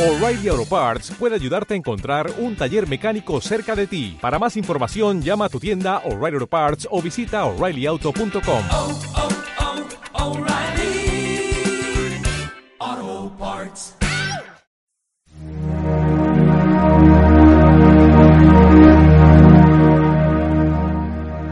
O'Reilly 0.00 0.48
Auto 0.48 0.64
Parts 0.64 1.12
puede 1.18 1.34
ayudarte 1.34 1.74
a 1.74 1.76
encontrar 1.76 2.32
un 2.38 2.56
taller 2.56 2.88
mecánico 2.88 3.38
cerca 3.42 3.76
de 3.76 3.86
ti. 3.86 4.16
Para 4.18 4.38
más 4.38 4.56
información, 4.56 5.20
llama 5.20 5.44
a 5.44 5.48
tu 5.50 5.60
tienda 5.60 5.98
O'Reilly 6.06 6.36
Auto 6.36 6.46
Parts 6.46 6.88
o 6.90 7.02
visita 7.02 7.44
oreillyauto.com. 7.44 8.62
oh, 8.72 8.98
oh, 12.80 13.32
Parts. 13.38 13.94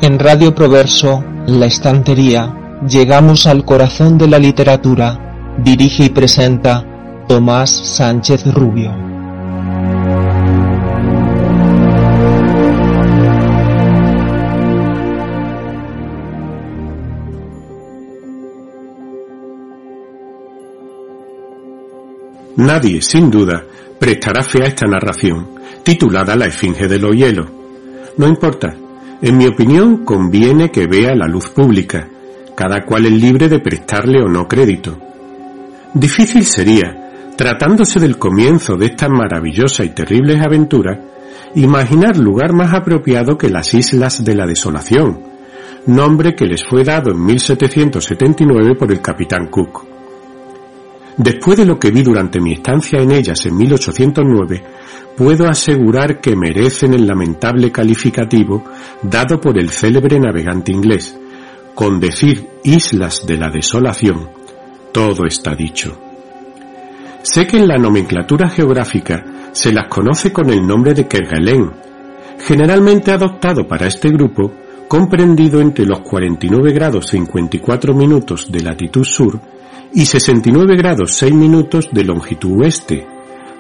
En 0.01 0.19
Radio 0.19 0.55
Proverso, 0.55 1.23
La 1.47 1.67
Estantería, 1.67 2.81
llegamos 2.89 3.47
al 3.47 3.67
corazón 3.67 4.17
de 4.17 4.27
la 4.27 4.39
literatura. 4.39 5.57
Dirige 5.59 6.05
y 6.05 6.09
presenta 6.09 6.98
Tomás 7.29 7.71
Sánchez 7.71 8.43
Rubio. 8.55 8.91
Nadie, 22.57 23.03
sin 23.03 23.31
duda, 23.31 23.63
prestará 23.99 24.43
fe 24.43 24.63
a 24.63 24.69
esta 24.69 24.87
narración, 24.87 25.51
titulada 25.83 26.35
La 26.35 26.47
Esfinge 26.47 26.89
de 26.89 26.99
los 26.99 27.15
hielos. 27.15 27.47
No 28.17 28.27
importa, 28.27 28.75
en 29.21 29.37
mi 29.37 29.47
opinión 29.47 30.07
conviene 30.07 30.71
que 30.71 30.87
vea 30.87 31.15
la 31.15 31.29
luz 31.29 31.51
pública, 31.51 32.09
cada 32.57 32.87
cual 32.87 33.05
es 33.05 33.13
libre 33.13 33.51
de 33.51 33.59
prestarle 33.59 34.23
o 34.23 34.29
no 34.29 34.49
crédito. 34.49 34.99
Difícil 35.93 36.47
sería, 36.47 37.08
tratándose 37.39 38.01
del 38.01 38.19
comienzo 38.19 38.75
de 38.75 38.87
estas 38.87 39.11
maravillosas 39.11 39.87
y 39.87 39.91
terribles 39.91 40.45
aventuras, 40.45 40.99
imaginar 41.55 42.17
lugar 42.17 42.53
más 42.53 42.75
apropiado 42.75 43.39
que 43.39 43.49
las 43.49 43.73
Islas 43.75 44.25
de 44.25 44.35
la 44.35 44.45
Desolación, 44.45 45.23
nombre 45.87 46.35
que 46.35 46.47
les 46.47 46.65
fue 46.69 46.83
dado 46.83 47.13
en 47.13 47.25
1779 47.25 48.75
por 48.75 48.91
el 48.91 49.01
capitán 49.01 49.47
Cook. 49.47 49.85
Después 51.17 51.57
de 51.57 51.65
lo 51.65 51.79
que 51.79 51.93
vi 51.93 52.03
durante 52.03 52.41
mi 52.41 52.55
estancia 52.55 53.01
en 53.01 53.13
ellas 53.13 53.47
en 53.47 53.57
1809, 53.57 54.65
puedo 55.17 55.49
asegurar 55.49 56.21
que 56.21 56.35
merecen 56.35 56.93
el 56.95 57.07
lamentable 57.07 57.71
calificativo 57.71 58.65
dado 59.01 59.41
por 59.41 59.57
el 59.61 59.71
célebre 59.71 60.19
navegante 60.19 60.73
inglés. 60.73 61.17
Con 61.77 62.01
decir 62.01 62.49
Islas 62.65 63.25
de 63.25 63.37
la 63.37 63.49
Desolación, 63.49 64.29
todo 64.93 65.25
está 65.25 65.55
dicho. 65.55 66.08
Sé 67.23 67.47
que 67.47 67.57
en 67.57 67.67
la 67.67 67.77
nomenclatura 67.77 68.49
geográfica 68.49 69.25
se 69.53 69.73
las 69.73 69.89
conoce 69.89 70.33
con 70.33 70.51
el 70.51 70.67
nombre 70.67 70.95
de 70.95 71.07
Kerguelen, 71.07 71.71
generalmente 72.39 73.11
adoptado 73.11 73.67
para 73.67 73.87
este 73.87 74.09
grupo, 74.11 74.53
comprendido 74.87 75.61
entre 75.61 75.85
los 75.85 76.01
49 76.01 76.73
grados 76.73 77.09
54 77.09 77.93
minutos 77.93 78.51
de 78.51 78.61
latitud 78.61 79.05
sur 79.05 79.39
y 79.93 80.05
69 80.05 80.77
grados 80.77 81.13
6 81.15 81.35
minutos 81.35 81.89
de 81.93 82.05
longitud 82.05 82.61
oeste, 82.61 83.07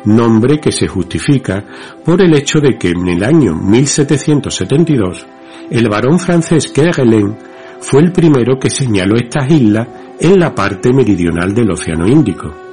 nombre 0.04 0.60
que 0.60 0.70
se 0.70 0.86
justifica 0.86 1.64
por 2.04 2.22
el 2.22 2.34
hecho 2.34 2.60
de 2.60 2.78
que 2.78 2.90
en 2.90 3.08
el 3.08 3.24
año 3.24 3.54
1772 3.54 5.26
el 5.70 5.88
barón 5.88 6.18
francés 6.18 6.68
Kerguelen 6.68 7.36
fue 7.80 8.02
el 8.02 8.12
primero 8.12 8.58
que 8.58 8.70
señaló 8.70 9.16
estas 9.16 9.50
islas 9.50 9.88
en 10.20 10.38
la 10.38 10.54
parte 10.54 10.92
meridional 10.92 11.54
del 11.54 11.70
Océano 11.70 12.06
Índico. 12.06 12.67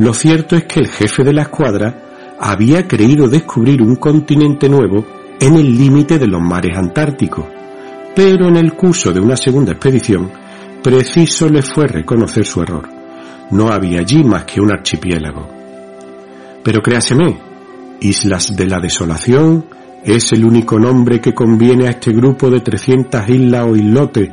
Lo 0.00 0.14
cierto 0.14 0.56
es 0.56 0.64
que 0.64 0.80
el 0.80 0.88
jefe 0.88 1.22
de 1.24 1.34
la 1.34 1.42
escuadra 1.42 2.34
había 2.40 2.88
creído 2.88 3.28
descubrir 3.28 3.82
un 3.82 3.96
continente 3.96 4.66
nuevo 4.66 5.04
en 5.38 5.56
el 5.56 5.76
límite 5.76 6.18
de 6.18 6.26
los 6.26 6.40
mares 6.40 6.74
antárticos, 6.74 7.44
pero 8.16 8.48
en 8.48 8.56
el 8.56 8.72
curso 8.72 9.12
de 9.12 9.20
una 9.20 9.36
segunda 9.36 9.72
expedición 9.72 10.30
preciso 10.82 11.50
le 11.50 11.60
fue 11.60 11.86
reconocer 11.86 12.46
su 12.46 12.62
error. 12.62 12.88
No 13.50 13.68
había 13.68 14.00
allí 14.00 14.24
más 14.24 14.44
que 14.44 14.62
un 14.62 14.72
archipiélago. 14.72 15.46
Pero 16.62 16.80
créaseme, 16.80 17.38
Islas 18.00 18.56
de 18.56 18.66
la 18.66 18.78
Desolación 18.80 19.66
es 20.02 20.32
el 20.32 20.46
único 20.46 20.78
nombre 20.78 21.20
que 21.20 21.34
conviene 21.34 21.88
a 21.88 21.90
este 21.90 22.12
grupo 22.12 22.48
de 22.48 22.60
300 22.60 23.28
islas 23.28 23.66
o 23.66 23.76
islotes 23.76 24.30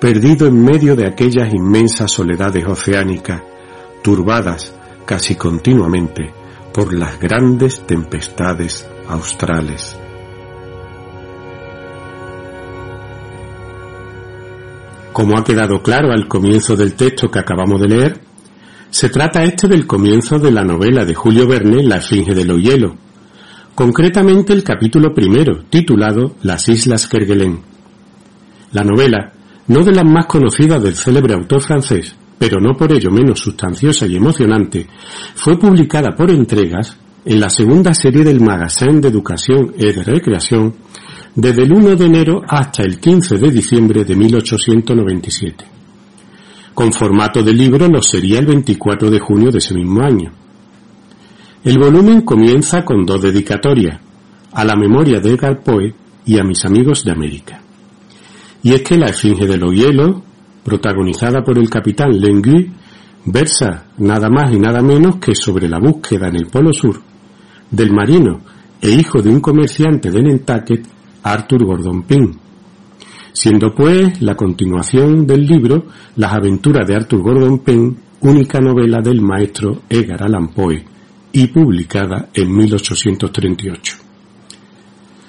perdido 0.00 0.46
en 0.46 0.64
medio 0.64 0.96
de 0.96 1.06
aquellas 1.06 1.52
inmensas 1.52 2.10
soledades 2.10 2.64
oceánicas, 2.66 3.42
turbadas 4.02 4.72
casi 5.04 5.34
continuamente 5.36 6.32
por 6.72 6.92
las 6.94 7.18
grandes 7.20 7.86
tempestades 7.86 8.88
australes. 9.08 9.98
Como 15.12 15.38
ha 15.38 15.44
quedado 15.44 15.82
claro 15.82 16.10
al 16.10 16.26
comienzo 16.26 16.74
del 16.74 16.94
texto 16.94 17.30
que 17.30 17.38
acabamos 17.38 17.80
de 17.80 17.88
leer, 17.88 18.20
se 18.88 19.10
trata 19.10 19.44
este 19.44 19.68
del 19.68 19.86
comienzo 19.86 20.38
de 20.38 20.50
la 20.50 20.64
novela 20.64 21.04
de 21.04 21.14
Julio 21.14 21.46
Verne, 21.46 21.82
La 21.82 21.96
Esfinge 21.96 22.34
de 22.34 22.44
los 22.44 22.60
Hielos, 22.60 22.92
concretamente 23.74 24.52
el 24.52 24.64
capítulo 24.64 25.12
primero, 25.14 25.64
titulado 25.68 26.36
Las 26.42 26.68
Islas 26.68 27.06
Kerguelen. 27.08 27.60
La 28.72 28.82
novela, 28.84 29.32
no 29.66 29.84
de 29.84 29.92
las 29.92 30.04
más 30.04 30.26
conocidas 30.26 30.82
del 30.82 30.94
célebre 30.94 31.34
autor 31.34 31.62
francés, 31.62 32.16
pero 32.42 32.60
no 32.60 32.72
por 32.72 32.92
ello 32.92 33.12
menos 33.12 33.38
sustanciosa 33.38 34.04
y 34.04 34.16
emocionante, 34.16 34.84
fue 35.36 35.56
publicada 35.56 36.10
por 36.16 36.28
entregas 36.28 36.96
en 37.24 37.38
la 37.38 37.48
segunda 37.48 37.94
serie 37.94 38.24
del 38.24 38.40
Magazine 38.40 39.00
de 39.00 39.06
Educación 39.06 39.72
y 39.78 39.92
de 39.92 40.02
Recreación 40.02 40.74
desde 41.36 41.62
el 41.62 41.72
1 41.72 41.94
de 41.94 42.04
enero 42.04 42.42
hasta 42.48 42.82
el 42.82 42.98
15 42.98 43.38
de 43.38 43.48
diciembre 43.48 44.04
de 44.04 44.16
1897. 44.16 45.64
Con 46.74 46.92
formato 46.92 47.44
de 47.44 47.52
libro 47.52 47.86
lo 47.86 48.02
sería 48.02 48.40
el 48.40 48.46
24 48.46 49.08
de 49.08 49.20
junio 49.20 49.52
de 49.52 49.58
ese 49.58 49.74
mismo 49.74 50.02
año. 50.02 50.32
El 51.62 51.78
volumen 51.78 52.22
comienza 52.22 52.84
con 52.84 53.06
dos 53.06 53.22
dedicatorias, 53.22 54.00
a 54.50 54.64
la 54.64 54.74
memoria 54.74 55.20
de 55.20 55.30
Edgar 55.30 55.62
Poe 55.62 55.94
y 56.26 56.40
a 56.40 56.42
mis 56.42 56.64
amigos 56.64 57.04
de 57.04 57.12
América. 57.12 57.62
Y 58.64 58.72
es 58.72 58.82
que 58.82 58.98
la 58.98 59.10
Esfinge 59.10 59.46
de 59.46 59.58
los 59.58 59.72
Hielos, 59.72 60.22
protagonizada 60.64 61.42
por 61.42 61.58
el 61.58 61.68
capitán 61.68 62.10
Lenguy, 62.12 62.70
versa 63.26 63.86
nada 63.98 64.28
más 64.28 64.52
y 64.52 64.58
nada 64.58 64.82
menos 64.82 65.16
que 65.16 65.34
sobre 65.34 65.68
la 65.68 65.78
búsqueda 65.78 66.28
en 66.28 66.36
el 66.36 66.46
Polo 66.46 66.72
Sur 66.72 67.00
del 67.70 67.92
marino 67.92 68.40
e 68.80 68.90
hijo 68.90 69.22
de 69.22 69.30
un 69.30 69.40
comerciante 69.40 70.10
de 70.10 70.22
Nantucket 70.22 70.86
Arthur 71.22 71.64
Gordon 71.64 72.02
Pym, 72.02 72.32
siendo 73.32 73.74
pues 73.74 74.20
la 74.20 74.34
continuación 74.34 75.26
del 75.26 75.46
libro 75.46 75.86
Las 76.16 76.34
aventuras 76.34 76.86
de 76.86 76.96
Arthur 76.96 77.22
Gordon 77.22 77.60
Pym, 77.60 77.94
única 78.20 78.60
novela 78.60 79.00
del 79.00 79.20
maestro 79.20 79.82
Edgar 79.88 80.22
Allan 80.24 80.48
Poe 80.48 80.84
y 81.32 81.46
publicada 81.46 82.28
en 82.34 82.54
1838. 82.54 83.96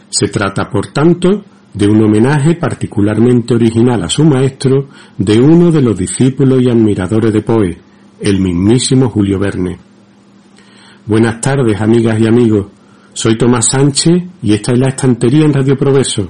Se 0.10 0.28
trata, 0.28 0.70
por 0.70 0.88
tanto, 0.88 1.44
de 1.74 1.88
un 1.88 2.04
homenaje 2.04 2.56
particularmente 2.56 3.56
original 3.56 4.04
a 4.04 4.10
su 4.10 4.24
maestro 4.24 4.90
de 5.18 5.40
uno 5.40 5.72
de 5.72 5.82
los 5.82 5.98
discípulos 5.98 6.62
y 6.62 6.70
admiradores 6.70 7.34
de 7.34 7.42
Poe, 7.42 7.78
el 8.20 8.40
mismísimo 8.40 9.10
Julio 9.10 9.40
Verne. 9.40 9.78
Buenas 11.06 11.42
tardes, 11.42 11.82
amigas 11.82 12.20
y 12.20 12.28
amigos. 12.28 12.68
Soy 13.14 13.38
Tomás 13.38 13.68
Sánchez 13.72 14.24
y 14.42 14.54
esta 14.54 14.74
es 14.74 14.80
la 14.80 14.90
estantería 14.90 15.46
en 15.46 15.54
Radio 15.54 15.76
Progreso. 15.76 16.30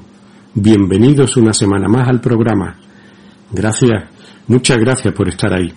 Bienvenidos 0.55 1.35
una 1.37 1.53
semana 1.53 1.87
más 1.87 2.07
al 2.07 2.21
programa. 2.21 2.77
Gracias, 3.51 4.09
muchas 4.47 4.77
gracias 4.77 5.13
por 5.13 5.27
estar 5.27 5.53
ahí. 5.53 5.71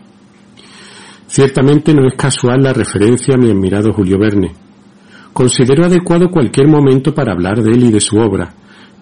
Ciertamente 1.26 1.93
no 1.93 2.06
es 2.06 2.15
casual 2.15 2.62
la 2.62 2.72
referencia 2.72 3.34
a 3.34 3.38
mi 3.38 3.50
admirado 3.50 3.93
Julio 3.93 4.19
Verne. 4.19 4.55
Considero 5.32 5.85
adecuado 5.85 6.31
cualquier 6.31 6.69
momento 6.69 7.12
para 7.12 7.32
hablar 7.32 7.62
de 7.62 7.73
él 7.73 7.85
y 7.85 7.90
de 7.90 8.00
su 8.00 8.17
obra, 8.17 8.55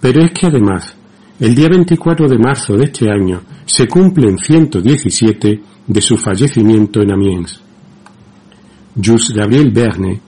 pero 0.05 0.23
es 0.23 0.33
que 0.33 0.49
además, 0.49 0.95
el 1.41 1.55
día 1.55 1.67
24 1.71 2.29
de 2.29 2.37
marzo 2.37 2.77
de 2.77 2.85
este 2.85 3.11
año 3.11 3.41
se 3.65 3.89
cumplen 3.89 4.37
117 4.37 5.62
de 5.87 6.01
su 6.03 6.19
fallecimiento 6.19 7.01
en 7.01 7.11
Amiens. 7.11 7.59
Jules 9.03 9.33
Gabriel 9.35 9.71
Verne, 9.71 10.21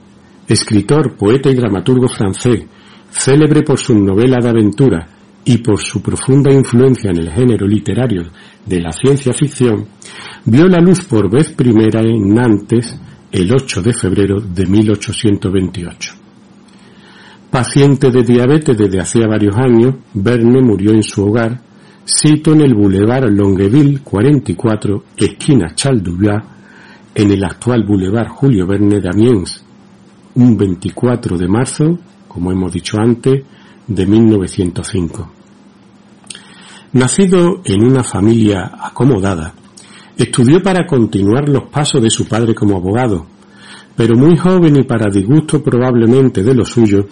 escritor, 0.47 1.15
poeta 1.15 1.51
y 1.51 1.53
dramaturgo 1.53 2.07
francés, 2.07 2.65
célebre 3.11 3.61
por 3.61 3.77
sus 3.77 3.97
novelas 3.97 4.43
de 4.43 4.49
aventura 4.49 5.07
y 5.45 5.59
por 5.59 5.79
su 5.79 6.01
profunda 6.01 6.51
influencia 6.51 7.11
en 7.11 7.17
el 7.17 7.29
género 7.29 7.67
literario 7.67 8.23
de 8.65 8.81
la 8.81 8.91
ciencia 8.91 9.31
ficción, 9.31 9.89
vio 10.45 10.65
la 10.65 10.79
luz 10.79 11.05
por 11.05 11.29
vez 11.29 11.51
primera 11.51 12.01
en 12.01 12.33
Nantes 12.33 12.99
el 13.31 13.53
8 13.53 13.83
de 13.83 13.93
febrero 13.93 14.41
de 14.41 14.65
1828. 14.65 16.26
Paciente 17.51 18.11
de 18.11 18.23
diabetes 18.23 18.77
desde 18.77 18.99
hacía 18.99 19.25
varios 19.25 19.55
años, 19.55 19.95
Verne 20.13 20.61
murió 20.61 20.91
en 20.91 21.01
su 21.01 21.23
hogar, 21.25 21.61
sito 22.03 22.51
en 22.51 22.61
el 22.61 22.73
Boulevard 22.73 23.29
Longueville 23.31 24.01
44, 24.03 25.03
esquina 25.15 25.73
Charles 25.73 26.03
en 27.15 27.31
el 27.31 27.43
actual 27.45 27.85
Boulevard 27.85 28.27
Julio 28.27 28.67
Verne 28.67 28.99
de 28.99 29.09
Amiens, 29.09 29.63
un 30.35 30.57
24 30.57 31.37
de 31.37 31.47
marzo, 31.47 31.99
como 32.27 32.51
hemos 32.51 32.71
dicho 32.73 32.97
antes, 32.99 33.43
de 33.87 34.05
1905. 34.05 35.31
Nacido 36.93 37.61
en 37.63 37.83
una 37.85 38.03
familia 38.03 38.71
acomodada, 38.77 39.53
estudió 40.17 40.61
para 40.61 40.85
continuar 40.85 41.47
los 41.47 41.63
pasos 41.69 42.01
de 42.01 42.09
su 42.09 42.27
padre 42.27 42.53
como 42.53 42.75
abogado, 42.75 43.25
pero 43.97 44.15
muy 44.15 44.37
joven 44.37 44.77
y 44.77 44.83
para 44.83 45.09
disgusto 45.11 45.61
probablemente 45.63 46.43
de 46.43 46.53
los 46.53 46.69
suyos, 46.69 47.05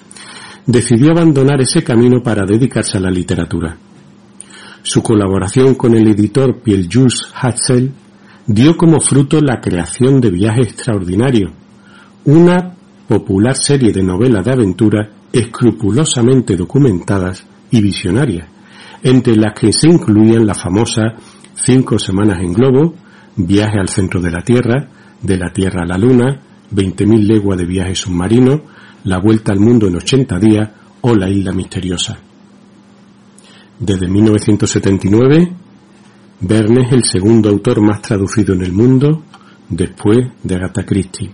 decidió 0.67 1.11
abandonar 1.11 1.59
ese 1.59 1.83
camino 1.83 2.21
para 2.21 2.45
dedicarse 2.45 2.97
a 2.97 3.01
la 3.01 3.09
literatura. 3.09 3.75
Su 4.83 5.01
colaboración 5.01 5.73
con 5.73 5.95
el 5.95 6.07
editor 6.07 6.61
Piel-Jules 6.61 7.23
Hatzel 7.33 7.91
dio 8.45 8.77
como 8.77 8.99
fruto 8.99 9.41
la 9.41 9.59
creación 9.59 10.21
de 10.21 10.29
Viajes 10.29 10.67
Extraordinarios, 10.67 11.51
una 12.25 12.75
popular 13.07 13.55
serie 13.57 13.91
de 13.91 14.03
novelas 14.03 14.45
de 14.45 14.53
aventura 14.53 15.09
escrupulosamente 15.33 16.55
documentadas 16.55 17.47
y 17.71 17.81
visionarias, 17.81 18.47
entre 19.01 19.35
las 19.35 19.59
que 19.59 19.73
se 19.73 19.87
incluían 19.87 20.45
la 20.45 20.53
famosa 20.53 21.15
Cinco 21.55 21.97
semanas 21.97 22.41
en 22.41 22.53
globo, 22.53 22.93
Viaje 23.37 23.79
al 23.79 23.89
centro 23.89 24.21
de 24.21 24.29
la 24.29 24.41
Tierra, 24.41 24.87
de 25.21 25.37
la 25.37 25.51
Tierra 25.51 25.81
a 25.81 25.87
la 25.87 25.97
Luna, 25.97 26.41
20.000 26.71 27.27
leguas 27.27 27.57
de 27.57 27.65
viaje 27.65 27.95
submarino, 27.95 28.61
La 29.03 29.19
vuelta 29.19 29.51
al 29.51 29.59
mundo 29.59 29.87
en 29.87 29.95
80 29.95 30.39
días 30.39 30.69
o 31.01 31.15
La 31.15 31.29
isla 31.29 31.51
misteriosa. 31.51 32.17
Desde 33.79 34.07
1979, 34.07 35.53
Verne 36.41 36.81
es 36.81 36.91
el 36.91 37.03
segundo 37.03 37.49
autor 37.49 37.81
más 37.81 38.01
traducido 38.01 38.53
en 38.53 38.61
el 38.61 38.71
mundo 38.71 39.23
después 39.69 40.17
de 40.43 40.55
Agatha 40.55 40.85
Christie. 40.85 41.31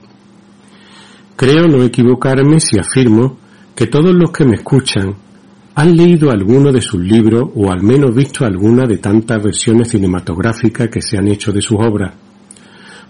Creo 1.36 1.68
no 1.68 1.84
equivocarme 1.84 2.60
si 2.60 2.78
afirmo 2.80 3.38
que 3.76 3.88
todos 3.88 4.14
los 4.14 4.32
que 4.32 4.46
me 4.46 4.56
escuchan 4.56 5.16
han 5.74 5.96
leído 5.96 6.30
alguno 6.30 6.72
de 6.72 6.82
sus 6.82 7.02
libros 7.02 7.50
o 7.56 7.72
al 7.72 7.82
menos 7.82 8.14
visto 8.14 8.46
alguna 8.46 8.86
de 8.86 8.98
tantas 8.98 9.42
versiones 9.42 9.90
cinematográficas 9.90 10.90
que 10.90 11.02
se 11.02 11.18
han 11.18 11.28
hecho 11.28 11.52
de 11.52 11.62
sus 11.62 11.78
obras. 11.80 12.14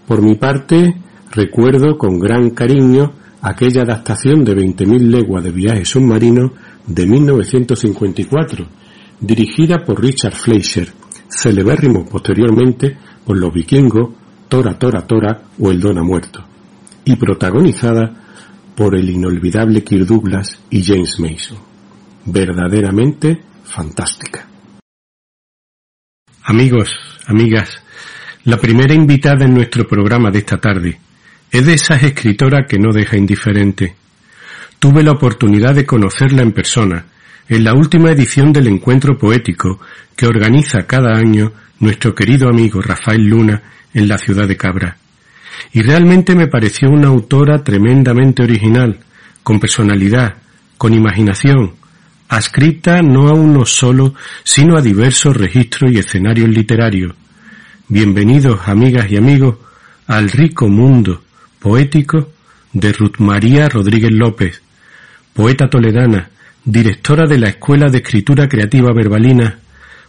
Por 0.06 0.22
mi 0.22 0.36
parte, 0.36 0.94
recuerdo 1.32 1.96
con 1.96 2.18
gran 2.18 2.50
cariño 2.50 3.14
aquella 3.40 3.82
adaptación 3.82 4.44
de 4.44 4.54
20.000 4.54 5.10
leguas 5.10 5.42
de 5.42 5.50
viaje 5.50 5.84
submarino 5.84 6.52
de 6.86 7.06
1954, 7.06 8.66
dirigida 9.20 9.78
por 9.84 10.00
Richard 10.00 10.34
Fleischer, 10.34 10.92
celebérrimo 11.28 12.06
posteriormente 12.06 12.96
por 13.24 13.38
los 13.38 13.52
vikingos, 13.52 14.10
Tora 14.48 14.78
Tora 14.78 15.06
Tora 15.06 15.42
o 15.58 15.70
El 15.70 15.80
Dona 15.80 16.02
Muerto, 16.02 16.44
y 17.04 17.16
protagonizada 17.16 18.12
por 18.76 18.94
el 18.94 19.08
inolvidable 19.08 19.82
Kirk 19.82 20.06
Douglas 20.06 20.60
y 20.70 20.82
James 20.82 21.18
Mason. 21.18 21.58
Verdaderamente 22.26 23.40
fantástica. 23.64 24.46
Amigos, 26.44 26.90
amigas, 27.26 27.70
la 28.44 28.58
primera 28.58 28.94
invitada 28.94 29.44
en 29.44 29.54
nuestro 29.54 29.86
programa 29.86 30.30
de 30.30 30.38
esta 30.40 30.58
tarde 30.58 30.98
es 31.52 31.64
de 31.64 31.74
esas 31.74 32.02
escritoras 32.02 32.66
que 32.68 32.78
no 32.78 32.92
deja 32.92 33.16
indiferente. 33.16 33.94
Tuve 34.80 35.04
la 35.04 35.12
oportunidad 35.12 35.74
de 35.74 35.86
conocerla 35.86 36.42
en 36.42 36.50
persona, 36.50 37.04
en 37.48 37.62
la 37.62 37.74
última 37.74 38.10
edición 38.10 38.52
del 38.52 38.66
encuentro 38.66 39.16
poético 39.16 39.78
que 40.16 40.26
organiza 40.26 40.86
cada 40.86 41.16
año 41.16 41.52
nuestro 41.78 42.14
querido 42.14 42.48
amigo 42.48 42.80
Rafael 42.80 43.24
Luna 43.24 43.62
en 43.94 44.08
la 44.08 44.18
ciudad 44.18 44.48
de 44.48 44.56
Cabra 44.56 44.96
y 45.72 45.82
realmente 45.82 46.34
me 46.34 46.48
pareció 46.48 46.90
una 46.90 47.08
autora 47.08 47.62
tremendamente 47.62 48.42
original, 48.42 48.98
con 49.42 49.60
personalidad, 49.60 50.36
con 50.78 50.94
imaginación, 50.94 51.74
adscrita 52.28 53.02
no 53.02 53.28
a 53.28 53.34
uno 53.34 53.64
solo, 53.64 54.14
sino 54.42 54.76
a 54.76 54.82
diversos 54.82 55.36
registros 55.36 55.92
y 55.92 55.98
escenarios 55.98 56.48
literarios. 56.48 57.14
Bienvenidos, 57.88 58.60
amigas 58.66 59.10
y 59.10 59.16
amigos, 59.16 59.56
al 60.06 60.30
rico 60.30 60.68
mundo 60.68 61.22
poético 61.62 62.32
de 62.72 62.92
Ruth 62.92 63.18
María 63.18 63.68
Rodríguez 63.68 64.10
López, 64.10 64.60
poeta 65.32 65.70
toledana, 65.70 66.28
directora 66.64 67.24
de 67.28 67.38
la 67.38 67.50
Escuela 67.50 67.88
de 67.88 67.98
Escritura 67.98 68.48
Creativa 68.48 68.92
Verbalina, 68.92 69.60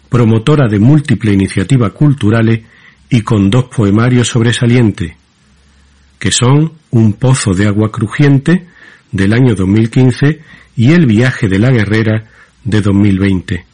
promotora 0.09 0.67
de 0.67 0.79
múltiples 0.79 1.35
iniciativas 1.35 1.91
culturales 1.91 2.61
y 3.07 3.21
con 3.21 3.51
dos 3.51 3.65
poemarios 3.65 4.29
sobresalientes, 4.29 5.13
que 6.17 6.31
son 6.31 6.73
Un 6.89 7.13
pozo 7.13 7.53
de 7.53 7.67
agua 7.67 7.91
crujiente 7.91 8.67
del 9.11 9.33
año 9.33 9.53
2015 9.53 10.41
y 10.75 10.91
El 10.91 11.05
viaje 11.05 11.47
de 11.47 11.59
la 11.59 11.69
guerrera 11.69 12.31
de 12.63 12.81
2020, 12.81 13.65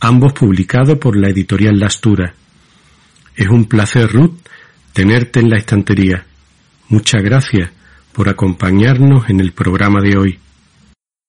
ambos 0.00 0.34
publicados 0.34 0.98
por 0.98 1.16
la 1.16 1.30
editorial 1.30 1.78
Lastura. 1.78 2.34
Es 3.36 3.48
un 3.48 3.64
placer, 3.64 4.10
Ruth, 4.10 4.36
tenerte 4.92 5.40
en 5.40 5.48
la 5.48 5.56
estantería. 5.56 6.27
Muchas 6.88 7.22
gracias 7.22 7.70
por 8.12 8.28
acompañarnos 8.28 9.28
en 9.28 9.40
el 9.40 9.52
programa 9.52 10.00
de 10.00 10.16
hoy. 10.16 10.38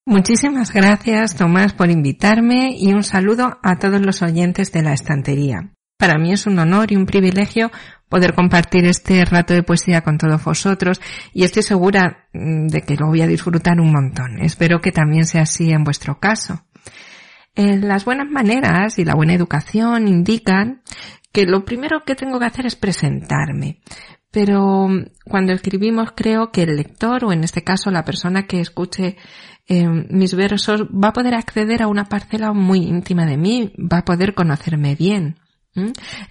Muchísimas 0.05 0.73
gracias, 0.73 1.35
Tomás, 1.35 1.73
por 1.73 1.91
invitarme 1.91 2.69
y 2.75 2.93
un 2.93 3.03
saludo 3.03 3.59
a 3.61 3.77
todos 3.77 4.01
los 4.01 4.21
oyentes 4.21 4.71
de 4.71 4.81
la 4.81 4.93
estantería. 4.93 5.69
Para 5.99 6.17
mí 6.17 6.31
es 6.31 6.47
un 6.47 6.57
honor 6.57 6.91
y 6.91 6.95
un 6.95 7.05
privilegio 7.05 7.71
poder 8.07 8.33
compartir 8.33 8.85
este 8.85 9.23
rato 9.25 9.53
de 9.53 9.63
poesía 9.63 10.01
con 10.01 10.17
todos 10.17 10.43
vosotros 10.43 10.99
y 11.33 11.43
estoy 11.43 11.61
segura 11.61 12.29
mm, 12.33 12.67
de 12.67 12.81
que 12.81 12.95
lo 12.95 13.07
voy 13.07 13.21
a 13.21 13.27
disfrutar 13.27 13.79
un 13.79 13.91
montón. 13.91 14.41
Espero 14.41 14.79
que 14.79 14.91
también 14.91 15.25
sea 15.25 15.43
así 15.43 15.71
en 15.71 15.83
vuestro 15.83 16.19
caso. 16.19 16.65
Eh, 17.53 17.77
las 17.77 18.05
buenas 18.05 18.29
maneras 18.29 18.97
y 18.97 19.05
la 19.05 19.13
buena 19.13 19.33
educación 19.33 20.07
indican 20.07 20.81
que 21.31 21.45
lo 21.45 21.65
primero 21.65 22.03
que 22.05 22.15
tengo 22.15 22.39
que 22.39 22.45
hacer 22.45 22.65
es 22.65 22.75
presentarme. 22.75 23.81
Pero 24.31 24.87
mm, 24.87 25.05
cuando 25.25 25.53
escribimos 25.53 26.09
creo 26.15 26.51
que 26.51 26.63
el 26.63 26.75
lector 26.75 27.25
o 27.25 27.31
en 27.31 27.43
este 27.43 27.63
caso 27.63 27.91
la 27.91 28.05
persona 28.05 28.45
que 28.47 28.59
escuche 28.59 29.17
eh, 29.67 29.87
mis 29.87 30.33
versos 30.33 30.85
va 30.85 31.09
a 31.09 31.13
poder 31.13 31.35
acceder 31.35 31.83
a 31.83 31.87
una 31.87 32.05
parcela 32.05 32.53
muy 32.53 32.79
íntima 32.79 33.25
de 33.25 33.37
mí, 33.37 33.71
va 33.77 33.99
a 33.99 34.05
poder 34.05 34.33
conocerme 34.33 34.95
bien. 34.95 35.37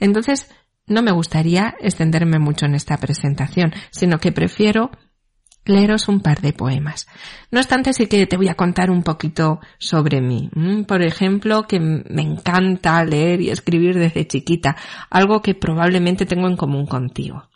Entonces, 0.00 0.50
no 0.88 1.02
me 1.02 1.12
gustaría 1.12 1.74
extenderme 1.80 2.38
mucho 2.40 2.66
en 2.66 2.74
esta 2.74 2.96
presentación, 2.96 3.72
sino 3.90 4.18
que 4.18 4.32
prefiero 4.32 4.90
leeros 5.64 6.08
un 6.08 6.20
par 6.20 6.40
de 6.40 6.52
poemas. 6.52 7.06
No 7.50 7.60
obstante, 7.60 7.92
sí 7.92 8.06
que 8.08 8.26
te 8.26 8.36
voy 8.36 8.48
a 8.48 8.56
contar 8.56 8.90
un 8.90 9.02
poquito 9.02 9.60
sobre 9.78 10.20
mí. 10.20 10.50
Por 10.88 11.02
ejemplo, 11.02 11.62
que 11.68 11.78
me 11.78 12.22
encanta 12.22 13.04
leer 13.04 13.40
y 13.40 13.50
escribir 13.50 13.96
desde 13.98 14.26
chiquita, 14.26 14.76
algo 15.10 15.42
que 15.42 15.54
probablemente 15.54 16.26
tengo 16.26 16.48
en 16.48 16.56
común 16.56 16.86
contigo. 16.86 17.48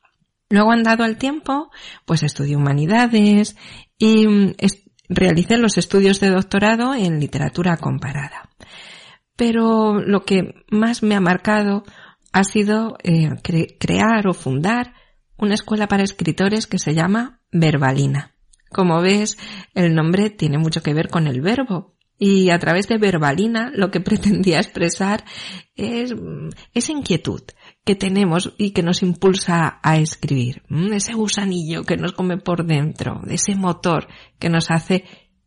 Luego, 0.52 0.70
andado 0.70 1.06
el 1.06 1.16
tiempo, 1.16 1.70
pues 2.04 2.22
estudié 2.22 2.56
humanidades 2.56 3.56
y 3.96 4.26
mm, 4.26 4.52
realicé 5.08 5.56
los 5.56 5.78
estudios 5.78 6.20
de 6.20 6.28
doctorado 6.28 6.94
en 6.94 7.20
literatura 7.20 7.78
comparada. 7.78 8.50
Pero 9.34 9.94
lo 9.98 10.26
que 10.26 10.54
más 10.70 11.02
me 11.02 11.14
ha 11.14 11.22
marcado 11.22 11.84
ha 12.34 12.44
sido 12.44 12.98
eh, 13.02 13.30
crear 13.78 14.28
o 14.28 14.34
fundar 14.34 14.92
una 15.38 15.54
escuela 15.54 15.88
para 15.88 16.02
escritores 16.02 16.66
que 16.66 16.78
se 16.78 16.92
llama 16.92 17.40
Verbalina. 17.50 18.34
Como 18.68 19.00
ves, 19.00 19.38
el 19.72 19.94
nombre 19.94 20.28
tiene 20.28 20.58
mucho 20.58 20.82
que 20.82 20.92
ver 20.92 21.08
con 21.08 21.28
el 21.28 21.40
verbo. 21.40 21.94
Y 22.18 22.50
a 22.50 22.58
través 22.58 22.88
de 22.88 22.98
verbalina 22.98 23.72
lo 23.74 23.90
que 23.90 24.00
pretendía 24.02 24.58
expresar 24.58 25.24
es 25.76 26.14
esa 26.74 26.92
inquietud 26.92 27.40
que 27.84 27.94
tenemos 27.94 28.54
y 28.58 28.70
que 28.70 28.82
nos 28.82 29.02
impulsa 29.02 29.80
a 29.82 29.96
escribir. 29.96 30.62
Ese 30.92 31.14
gusanillo 31.14 31.82
que 31.82 31.96
nos 31.96 32.12
come 32.12 32.38
por 32.38 32.64
dentro, 32.64 33.22
ese 33.28 33.54
motor 33.54 34.06
que 34.38 34.48
nos 34.48 34.70
hace 34.70 35.04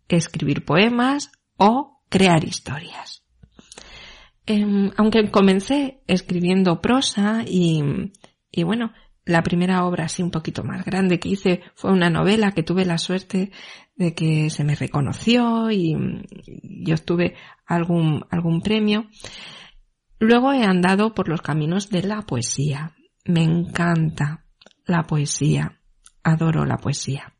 escribir 0.07 0.65
poemas 0.65 1.31
o 1.57 2.01
crear 2.09 2.43
historias. 2.43 3.23
Em, 4.45 4.91
aunque 4.97 5.31
comencé 5.31 6.01
escribiendo 6.07 6.81
prosa 6.81 7.43
y, 7.47 7.81
y 8.51 8.63
bueno, 8.63 8.91
la 9.25 9.41
primera 9.41 9.85
obra 9.85 10.05
así 10.05 10.21
un 10.21 10.29
poquito 10.29 10.63
más 10.63 10.85
grande 10.85 11.19
que 11.19 11.29
hice 11.29 11.61
fue 11.73 11.91
una 11.91 12.11
novela 12.11 12.51
que 12.51 12.61
tuve 12.61 12.85
la 12.85 12.99
suerte 12.99 13.51
de 13.95 14.13
que 14.13 14.51
se 14.51 14.63
me 14.63 14.75
reconoció 14.75 15.71
y, 15.71 15.95
y 16.61 16.91
obtuve 16.91 17.33
algún, 17.65 18.25
algún 18.29 18.61
premio. 18.61 19.07
Luego 20.19 20.53
he 20.53 20.63
andado 20.63 21.13
por 21.13 21.27
los 21.27 21.41
caminos 21.41 21.89
de 21.89 22.03
la 22.03 22.21
poesía. 22.21 22.95
Me 23.25 23.43
encanta 23.43 24.45
la 24.85 25.03
poesía. 25.03 25.79
Adoro 26.23 26.65
la 26.65 26.77
poesía. 26.77 27.33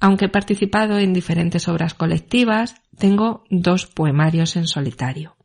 Aunque 0.00 0.26
he 0.26 0.28
participado 0.28 0.98
en 0.98 1.12
diferentes 1.12 1.68
obras 1.68 1.94
colectivas, 1.94 2.74
tengo 2.98 3.44
dos 3.50 3.86
poemarios 3.86 4.56
en 4.56 4.66
solitario. 4.66 5.36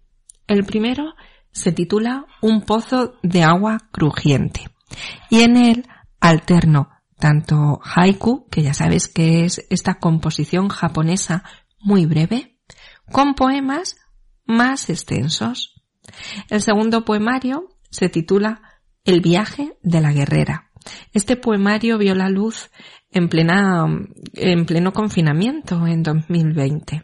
El 0.48 0.66
primero 0.66 1.14
se 1.52 1.72
titula 1.72 2.26
Un 2.42 2.62
pozo 2.62 3.16
de 3.22 3.44
agua 3.44 3.78
crujiente 3.92 4.70
y 5.30 5.42
en 5.42 5.58
él 5.58 5.88
Alterno 6.20 6.90
tanto 7.20 7.80
haiku, 7.84 8.48
que 8.50 8.62
ya 8.62 8.74
sabes 8.74 9.08
que 9.08 9.46
es 9.46 9.66
esta 9.70 9.96
composición 9.96 10.70
japonesa 10.70 11.44
muy 11.80 12.06
breve, 12.06 12.60
con 13.12 13.34
poemas 13.34 13.96
más 14.46 14.90
extensos. 14.90 15.77
El 16.50 16.62
segundo 16.62 17.06
poemario 17.06 17.68
se 17.90 18.10
titula 18.10 18.62
El 19.04 19.22
viaje 19.22 19.78
de 19.82 20.02
la 20.02 20.12
guerrera. 20.12 20.72
Este 21.14 21.36
poemario 21.36 21.98
vio 21.98 22.16
la 22.16 22.30
luz 22.30 22.70
en 23.12 23.30
plena, 23.30 23.86
en 24.34 24.66
pleno 24.66 24.94
confinamiento 24.94 25.86
en 25.88 26.04
2020. 26.04 27.04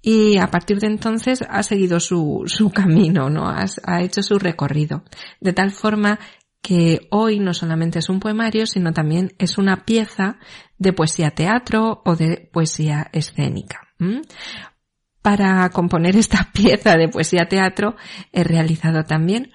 Y 0.00 0.38
a 0.38 0.48
partir 0.48 0.80
de 0.80 0.88
entonces 0.88 1.44
ha 1.48 1.62
seguido 1.62 2.00
su, 2.00 2.42
su 2.46 2.70
camino, 2.70 3.30
¿no? 3.30 3.48
Ha, 3.48 3.66
ha 3.84 4.02
hecho 4.02 4.22
su 4.22 4.38
recorrido. 4.38 5.04
De 5.40 5.52
tal 5.52 5.70
forma 5.70 6.18
que 6.60 7.08
hoy 7.10 7.38
no 7.38 7.54
solamente 7.54 7.98
es 7.98 8.08
un 8.08 8.20
poemario, 8.20 8.66
sino 8.66 8.92
también 8.92 9.32
es 9.38 9.58
una 9.58 9.84
pieza 9.84 10.38
de 10.78 10.92
poesía 10.92 11.32
teatro 11.32 12.02
o 12.04 12.16
de 12.16 12.48
poesía 12.52 13.08
escénica. 13.12 13.80
Para 15.22 15.68
componer 15.70 16.16
esta 16.16 16.50
pieza 16.52 16.96
de 16.96 17.08
poesía 17.08 17.48
teatro 17.48 17.96
he 18.32 18.44
realizado 18.44 19.04
también 19.04 19.52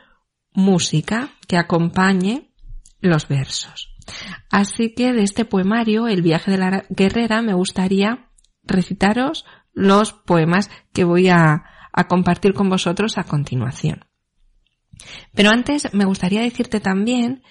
música 0.54 1.30
que 1.48 1.58
acompañe 1.58 2.52
los 3.00 3.28
versos. 3.28 3.96
Así 4.50 4.94
que 4.94 5.14
de 5.14 5.24
este 5.24 5.46
poemario, 5.46 6.08
El 6.08 6.22
viaje 6.22 6.52
de 6.52 6.58
la 6.58 6.86
guerrera, 6.90 7.42
me 7.42 7.54
gustaría 7.54 8.30
recitaros 8.64 9.46
los 9.74 10.14
poemas 10.14 10.70
que 10.94 11.04
voy 11.04 11.30
a, 11.30 11.64
compartir 12.08 12.54
con 12.54 12.70
vosotros 12.70 13.18
a 13.18 13.24
continuación. 13.24 14.06
Pero 15.34 15.50
antes 15.50 15.92
me 15.96 16.06
gustaría 16.06 16.42
decirte 16.42 16.80
también 16.80 17.42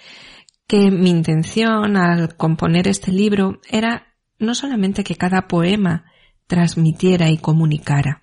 que 0.69 0.93
mi 0.93 1.11
intención 1.11 1.97
al 1.97 2.37
componer 2.37 2.87
este 2.87 3.11
libro 3.11 3.61
era 3.69 4.15
no 4.39 4.55
solamente 4.55 5.03
que 5.03 5.17
cada 5.17 5.49
poema 5.49 6.05
transmitiera 6.47 7.31
y 7.31 7.39
comunicara 7.39 8.23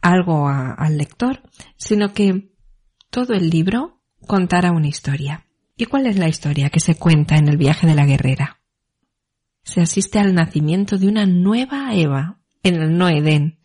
algo 0.00 0.48
al 0.48 0.98
lector, 0.98 1.42
sino 1.76 2.12
que 2.12 2.52
todo 3.10 3.34
el 3.34 3.48
libro 3.50 4.02
contara 4.26 4.72
una 4.72 4.88
historia. 4.88 5.46
¿Y 5.76 5.86
cuál 5.86 6.06
es 6.06 6.18
la 6.18 6.28
historia 6.28 6.70
que 6.70 6.80
se 6.80 6.96
cuenta 6.96 7.36
en 7.36 7.48
el 7.48 7.56
viaje 7.56 7.86
de 7.86 7.94
la 7.94 8.04
guerrera? 8.04 8.60
Se 9.62 9.80
asiste 9.80 10.18
al 10.18 10.34
nacimiento 10.34 10.98
de 10.98 11.08
una 11.08 11.24
nueva 11.24 11.94
Eva 11.94 12.40
en 12.62 12.82
el 12.82 12.98
No 12.98 13.08
Edén. 13.08 13.60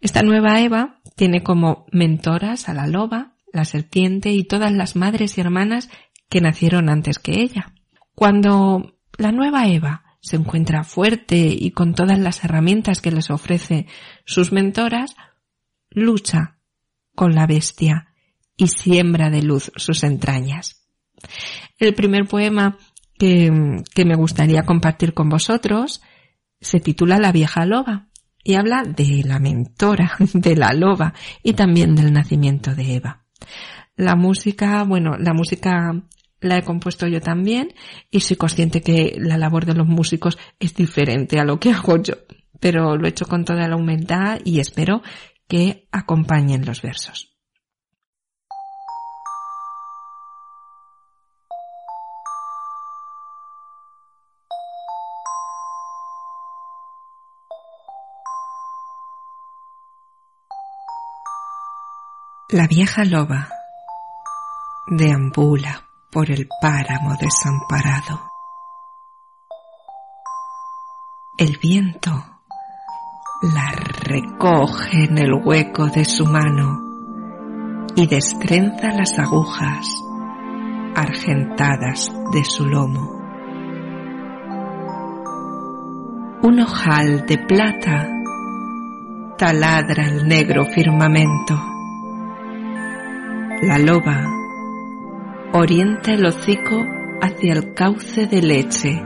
Esta 0.00 0.22
nueva 0.22 0.60
Eva 0.60 1.00
tiene 1.16 1.42
como 1.42 1.86
mentoras 1.90 2.68
a 2.68 2.74
la 2.74 2.86
loba, 2.86 3.34
la 3.52 3.64
serpiente 3.64 4.30
y 4.30 4.44
todas 4.44 4.72
las 4.72 4.94
madres 4.94 5.36
y 5.36 5.40
hermanas 5.40 5.88
que 6.28 6.40
nacieron 6.40 6.90
antes 6.90 7.18
que 7.18 7.40
ella. 7.40 7.74
Cuando 8.14 8.98
la 9.16 9.32
nueva 9.32 9.68
Eva 9.68 10.04
se 10.20 10.36
encuentra 10.36 10.84
fuerte 10.84 11.36
y 11.36 11.70
con 11.70 11.94
todas 11.94 12.18
las 12.18 12.44
herramientas 12.44 13.00
que 13.00 13.10
les 13.10 13.30
ofrece 13.30 13.86
sus 14.24 14.52
mentoras, 14.52 15.14
lucha 15.90 16.58
con 17.14 17.34
la 17.34 17.46
bestia 17.46 18.08
y 18.56 18.68
siembra 18.68 19.30
de 19.30 19.42
luz 19.42 19.72
sus 19.76 20.02
entrañas. 20.04 20.86
El 21.78 21.94
primer 21.94 22.26
poema 22.26 22.76
que, 23.18 23.50
que 23.94 24.04
me 24.04 24.16
gustaría 24.16 24.64
compartir 24.64 25.14
con 25.14 25.28
vosotros 25.28 26.02
se 26.60 26.80
titula 26.80 27.18
La 27.18 27.32
vieja 27.32 27.66
loba 27.66 28.08
y 28.42 28.54
habla 28.54 28.82
de 28.82 29.22
la 29.24 29.38
mentora 29.38 30.12
de 30.34 30.56
la 30.56 30.72
loba 30.72 31.14
y 31.42 31.52
también 31.52 31.94
del 31.94 32.12
nacimiento 32.12 32.74
de 32.74 32.96
Eva. 32.96 33.24
La 33.96 34.14
música, 34.14 34.84
bueno, 34.84 35.16
la 35.18 35.34
música 35.34 35.92
la 36.40 36.58
he 36.58 36.62
compuesto 36.62 37.06
yo 37.06 37.20
también 37.20 37.74
y 38.10 38.20
soy 38.20 38.36
consciente 38.36 38.80
que 38.80 39.16
la 39.18 39.38
labor 39.38 39.66
de 39.66 39.74
los 39.74 39.86
músicos 39.86 40.38
es 40.60 40.74
diferente 40.74 41.38
a 41.40 41.44
lo 41.44 41.58
que 41.58 41.70
hago 41.72 41.96
yo, 42.02 42.14
pero 42.60 42.96
lo 42.96 43.06
he 43.06 43.10
hecho 43.10 43.26
con 43.26 43.44
toda 43.44 43.68
la 43.68 43.76
humildad 43.76 44.40
y 44.44 44.60
espero 44.60 45.02
que 45.48 45.88
acompañen 45.90 46.64
los 46.64 46.82
versos. 46.82 47.34
La 62.50 62.66
vieja 62.66 63.04
loba 63.04 63.50
deambula 64.86 65.87
por 66.10 66.30
el 66.30 66.48
páramo 66.60 67.16
desamparado. 67.20 68.30
El 71.36 71.58
viento 71.58 72.10
la 73.42 73.70
recoge 73.70 75.04
en 75.04 75.18
el 75.18 75.32
hueco 75.34 75.86
de 75.86 76.04
su 76.04 76.26
mano 76.26 76.80
y 77.94 78.06
destrenza 78.06 78.92
las 78.92 79.18
agujas 79.18 79.86
argentadas 80.96 82.12
de 82.32 82.44
su 82.44 82.64
lomo. 82.64 83.12
Un 86.42 86.60
ojal 86.60 87.26
de 87.26 87.38
plata 87.38 88.08
taladra 89.36 90.06
el 90.08 90.26
negro 90.26 90.64
firmamento 90.64 91.54
la 93.62 93.78
loba 93.78 94.37
orienta 95.52 96.12
el 96.12 96.26
hocico 96.26 96.84
hacia 97.22 97.54
el 97.54 97.72
cauce 97.74 98.26
de 98.26 98.42
leche 98.42 99.02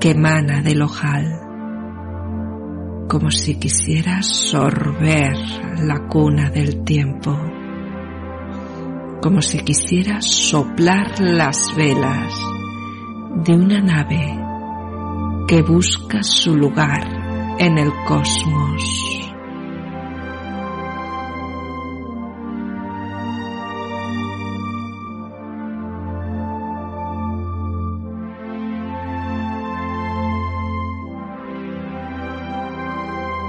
que 0.00 0.10
emana 0.10 0.62
del 0.62 0.82
ojal, 0.82 1.24
como 3.08 3.30
si 3.30 3.58
quisiera 3.58 4.22
sorber 4.22 5.36
la 5.78 6.06
cuna 6.08 6.50
del 6.50 6.84
tiempo, 6.84 7.36
como 9.22 9.40
si 9.40 9.60
quisiera 9.60 10.20
soplar 10.20 11.18
las 11.18 11.74
velas 11.74 12.34
de 13.44 13.54
una 13.54 13.80
nave 13.80 14.38
que 15.48 15.62
busca 15.62 16.22
su 16.22 16.54
lugar 16.54 17.56
en 17.58 17.78
el 17.78 17.90
cosmos. 18.06 19.17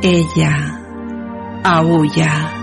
Ella 0.01 0.79
aúlla. 1.61 2.53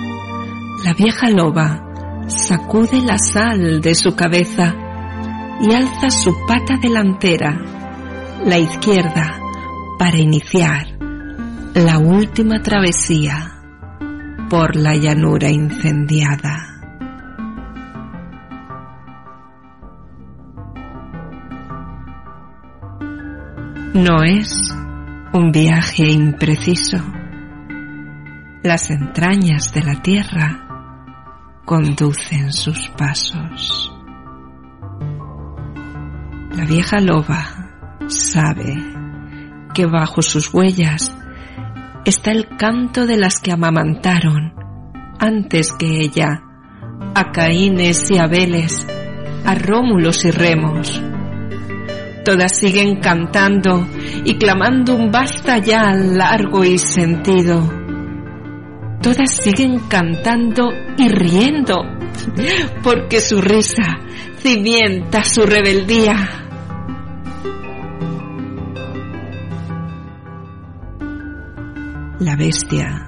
La 0.83 0.95
vieja 0.95 1.29
loba 1.29 2.25
sacude 2.29 3.03
la 3.03 3.19
sal 3.19 3.83
de 3.83 3.95
su 3.95 4.17
cabeza 4.17 4.75
y 5.61 5.75
alza 5.75 6.09
su 6.09 6.35
pata 6.49 6.79
delantera, 6.81 7.61
la 8.43 8.59
izquierda, 8.59 9.39
para 9.99 10.17
iniciar 10.17 10.87
la 11.75 11.99
última 11.99 12.63
travesía 12.63 13.53
por 14.49 14.75
la 14.75 14.97
llanura 14.97 15.51
incendiada. 15.51 16.73
No 23.93 24.23
es 24.23 24.75
un 25.35 25.53
viaje 25.53 26.11
impreciso 26.11 27.16
las 28.67 28.91
entrañas 28.91 29.73
de 29.73 29.83
la 29.83 30.03
tierra 30.03 30.67
conducen 31.65 32.53
sus 32.53 32.89
pasos. 32.89 33.93
La 36.51 36.65
vieja 36.65 36.99
loba 36.99 37.45
sabe 38.09 38.75
que 39.73 39.87
bajo 39.87 40.21
sus 40.21 40.53
huellas 40.53 41.17
está 42.05 42.33
el 42.33 42.57
canto 42.57 43.07
de 43.07 43.17
las 43.17 43.39
que 43.39 43.53
amamantaron 43.53 44.55
antes 45.21 45.73
que 45.73 46.01
ella 46.01 46.43
a 47.15 47.31
Caínes 47.31 48.11
y 48.11 48.19
Abeles, 48.19 48.85
a 49.45 49.55
Rómulos 49.55 50.25
y 50.25 50.33
Remos. 50.33 51.01
Todas 52.25 52.57
siguen 52.57 53.01
cantando 53.01 53.87
y 54.25 54.37
clamando 54.39 54.97
un 54.97 55.13
basta 55.13 55.59
ya 55.59 55.93
largo 55.93 56.65
y 56.65 56.79
sentido 56.79 57.86
todas 59.01 59.31
siguen 59.31 59.79
cantando 59.89 60.71
y 60.97 61.09
riendo, 61.09 61.77
porque 62.83 63.21
su 63.21 63.41
risa 63.41 64.01
cimienta 64.39 65.25
su 65.25 65.45
rebeldía. 65.45 66.43
La 72.19 72.35
bestia 72.37 73.07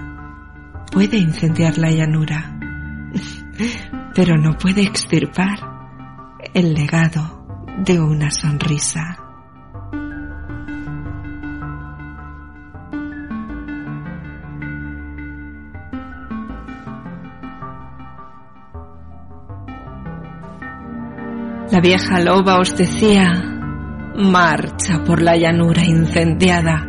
puede 0.93 1.17
incendiar 1.19 1.79
la 1.79 1.91
llanura, 1.91 2.59
pero 4.15 4.37
no 4.37 4.57
puede 4.57 4.83
extirpar 4.83 5.59
el 6.55 6.75
legado 6.75 7.47
de 7.79 8.01
una 8.01 8.31
sonrisa. 8.31 9.18
La 21.71 21.81
vieja 21.81 22.19
loba 22.21 22.59
os 22.59 22.75
decía, 22.77 23.31
marcha 24.17 25.05
por 25.05 25.21
la 25.21 25.37
llanura 25.37 25.85
incendiada. 25.85 26.87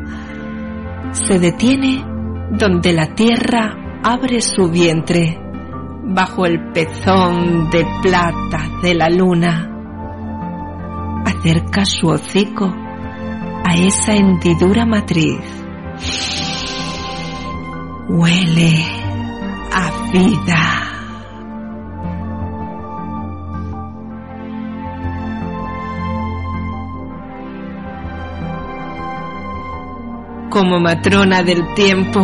Se 1.11 1.37
detiene 1.37 2.03
donde 2.51 2.93
la 2.93 3.13
tierra 3.13 3.75
abre 4.03 4.41
su 4.41 4.69
vientre, 4.69 5.37
bajo 6.05 6.45
el 6.45 6.71
pezón 6.71 7.69
de 7.69 7.85
plata 8.01 8.69
de 8.81 8.93
la 8.95 9.09
luna. 9.09 9.69
Acerca 11.25 11.83
su 11.83 12.07
hocico 12.07 12.73
a 13.65 13.75
esa 13.75 14.15
hendidura 14.15 14.85
matriz. 14.85 15.41
Huele 18.07 18.85
a 19.73 20.11
vida. 20.11 20.78
Como 30.59 30.81
matrona 30.81 31.41
del 31.41 31.73
tiempo, 31.73 32.19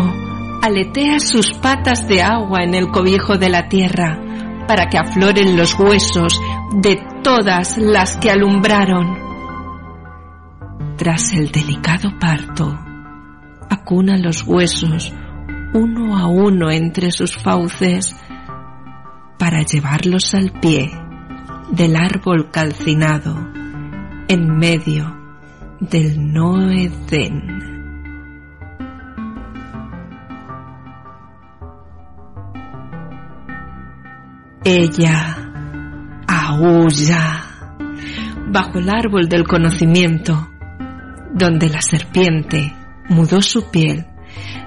aletea 0.62 1.22
sus 1.22 1.54
patas 1.54 2.06
de 2.06 2.22
agua 2.22 2.64
en 2.64 2.76
el 2.76 2.92
cobijo 2.92 3.38
de 3.38 3.48
la 3.48 3.70
tierra 3.70 4.20
para 4.68 4.88
que 4.88 4.98
afloren 4.98 5.56
los 5.56 5.80
huesos 5.80 6.42
de 6.74 7.02
todas 7.24 7.78
las 7.78 8.18
que 8.18 8.30
alumbraron. 8.30 9.18
Tras 10.98 11.32
el 11.32 11.50
delicado 11.50 12.12
parto, 12.20 12.78
acuna 13.70 14.18
los 14.18 14.44
huesos 14.46 15.14
uno 15.74 16.18
a 16.18 16.28
uno 16.28 16.70
entre 16.72 17.12
sus 17.12 17.38
fauces 17.38 18.18
para 19.40 19.62
llevarlos 19.62 20.34
al 20.34 20.52
pie 20.60 20.92
del 21.72 21.96
árbol 21.96 22.52
calcinado 22.52 23.34
en 24.28 24.58
medio 24.58 25.16
del 25.80 26.34
Noedén. 26.34 27.75
Ella 34.68 35.52
aúlla 36.28 37.46
bajo 38.48 38.80
el 38.80 38.90
árbol 38.90 39.30
del 39.30 39.44
conocimiento, 39.44 40.50
donde 41.36 41.70
la 41.70 41.84
serpiente 41.84 42.74
mudó 43.08 43.44
su 43.44 43.70
piel. 43.70 44.08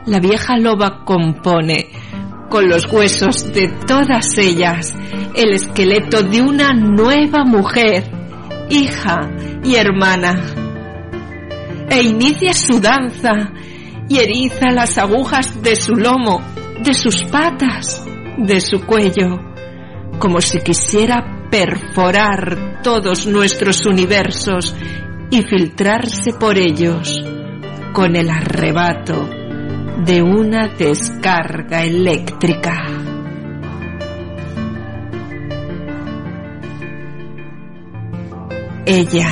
La 0.07 0.21
vieja 0.21 0.57
loba 0.57 1.05
compone 1.05 1.89
con 2.49 2.69
los 2.69 2.87
huesos 2.93 3.53
de 3.53 3.67
todas 3.89 4.39
ellas 4.39 4.95
el 5.35 5.53
esqueleto 5.53 6.23
de 6.23 6.43
una 6.43 6.75
nueva 6.75 7.45
mujer, 7.45 8.05
hija 8.71 9.29
y 9.65 9.75
hermana. 9.75 10.41
E 11.91 12.03
inicia 12.03 12.53
su 12.53 12.79
danza 12.79 13.33
y 14.09 14.19
eriza 14.19 14.71
las 14.71 14.97
agujas 14.97 15.61
de 15.61 15.75
su 15.75 15.97
lomo, 15.97 16.41
de 16.85 16.95
sus 16.95 17.25
patas, 17.25 18.07
de 18.39 18.61
su 18.61 18.87
cuello 18.87 19.48
como 20.19 20.41
si 20.41 20.61
quisiera 20.61 21.49
perforar 21.51 22.81
todos 22.83 23.27
nuestros 23.27 23.87
universos 23.87 24.75
y 25.31 25.43
filtrarse 25.43 26.33
por 26.33 26.59
ellos 26.59 27.19
con 27.93 28.17
el 28.17 28.31
arrebato 28.31 29.29
de 30.05 30.23
una 30.23 30.69
descarga 30.69 31.85
eléctrica. 31.85 32.77
Ella 38.87 39.29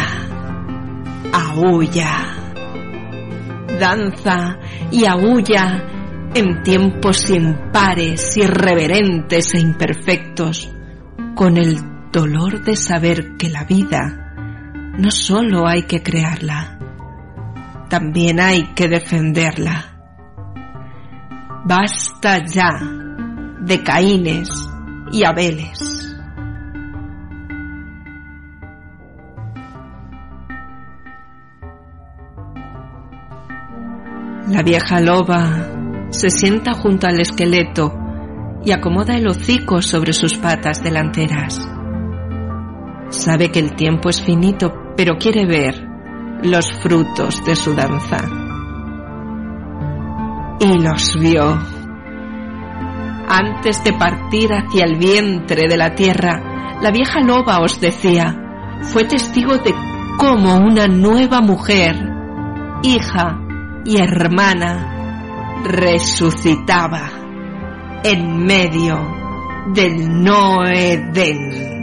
aúlla, 1.32 2.36
danza 3.80 4.58
y 4.90 5.06
aúlla 5.06 6.30
en 6.34 6.62
tiempos 6.62 7.30
impares, 7.30 8.36
irreverentes 8.36 9.54
e 9.54 9.60
imperfectos 9.60 10.75
con 11.36 11.58
el 11.58 12.10
dolor 12.10 12.64
de 12.64 12.74
saber 12.76 13.36
que 13.36 13.50
la 13.50 13.64
vida 13.64 14.32
no 14.98 15.10
solo 15.10 15.68
hay 15.68 15.82
que 15.82 16.02
crearla, 16.02 16.78
también 17.90 18.40
hay 18.40 18.72
que 18.74 18.88
defenderla. 18.88 19.98
Basta 21.66 22.42
ya 22.42 22.70
de 23.60 23.82
Caínes 23.82 24.48
y 25.12 25.24
Abeles. 25.26 26.16
La 34.48 34.62
vieja 34.62 35.00
loba 35.00 35.68
se 36.08 36.30
sienta 36.30 36.72
junto 36.72 37.06
al 37.06 37.20
esqueleto 37.20 38.05
y 38.66 38.72
acomoda 38.72 39.14
el 39.14 39.28
hocico 39.28 39.80
sobre 39.80 40.12
sus 40.12 40.36
patas 40.36 40.82
delanteras. 40.82 41.70
Sabe 43.10 43.52
que 43.52 43.60
el 43.60 43.76
tiempo 43.76 44.08
es 44.08 44.20
finito, 44.20 44.74
pero 44.96 45.18
quiere 45.18 45.46
ver 45.46 45.86
los 46.42 46.72
frutos 46.82 47.44
de 47.44 47.54
su 47.54 47.74
danza. 47.76 48.18
Y 50.58 50.82
los 50.82 51.16
vio. 51.16 51.56
Antes 53.28 53.84
de 53.84 53.92
partir 53.92 54.50
hacia 54.52 54.84
el 54.84 54.96
vientre 54.98 55.68
de 55.68 55.76
la 55.76 55.94
tierra, 55.94 56.78
la 56.82 56.90
vieja 56.90 57.20
loba 57.20 57.60
os 57.60 57.80
decía, 57.80 58.34
fue 58.82 59.04
testigo 59.04 59.58
de 59.58 59.74
cómo 60.18 60.56
una 60.56 60.88
nueva 60.88 61.40
mujer, 61.40 61.94
hija 62.82 63.38
y 63.84 64.02
hermana, 64.02 65.62
resucitaba 65.62 67.25
en 68.08 68.44
medio 68.44 68.96
del 69.74 70.22
no. 70.22 71.75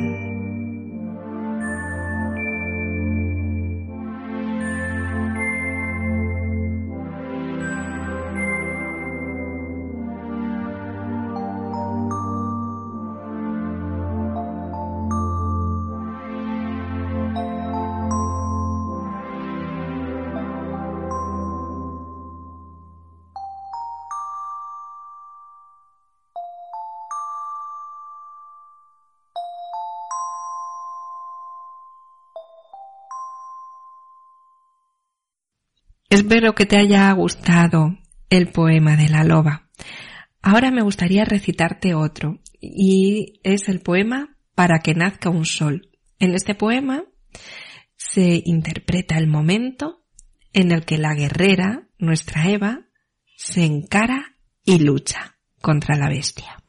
Espero 36.13 36.54
que 36.54 36.67
te 36.67 36.78
haya 36.78 37.12
gustado 37.13 37.97
el 38.30 38.52
poema 38.52 38.95
de 38.95 39.10
la 39.10 39.23
loba. 39.23 39.71
Ahora 40.43 40.69
me 40.69 40.84
gustaría 40.84 41.26
recitarte 41.26 41.95
otro, 41.95 42.39
y 42.62 43.39
es 43.43 43.67
el 43.67 43.80
poema 43.80 44.38
Para 44.54 44.78
que 44.84 44.93
nazca 44.93 45.32
un 45.32 45.45
sol. 45.45 45.89
En 46.19 46.36
este 46.36 46.54
poema 46.54 47.04
se 47.95 48.43
interpreta 48.45 49.17
el 49.17 49.26
momento 49.26 50.06
en 50.54 50.71
el 50.71 50.86
que 50.86 50.99
la 50.99 51.15
guerrera, 51.15 51.89
nuestra 51.97 52.47
Eva, 52.47 52.86
se 53.36 53.65
encara 53.65 54.36
y 54.63 54.78
lucha 54.78 55.39
contra 55.62 55.97
la 55.97 56.10
bestia. 56.10 56.62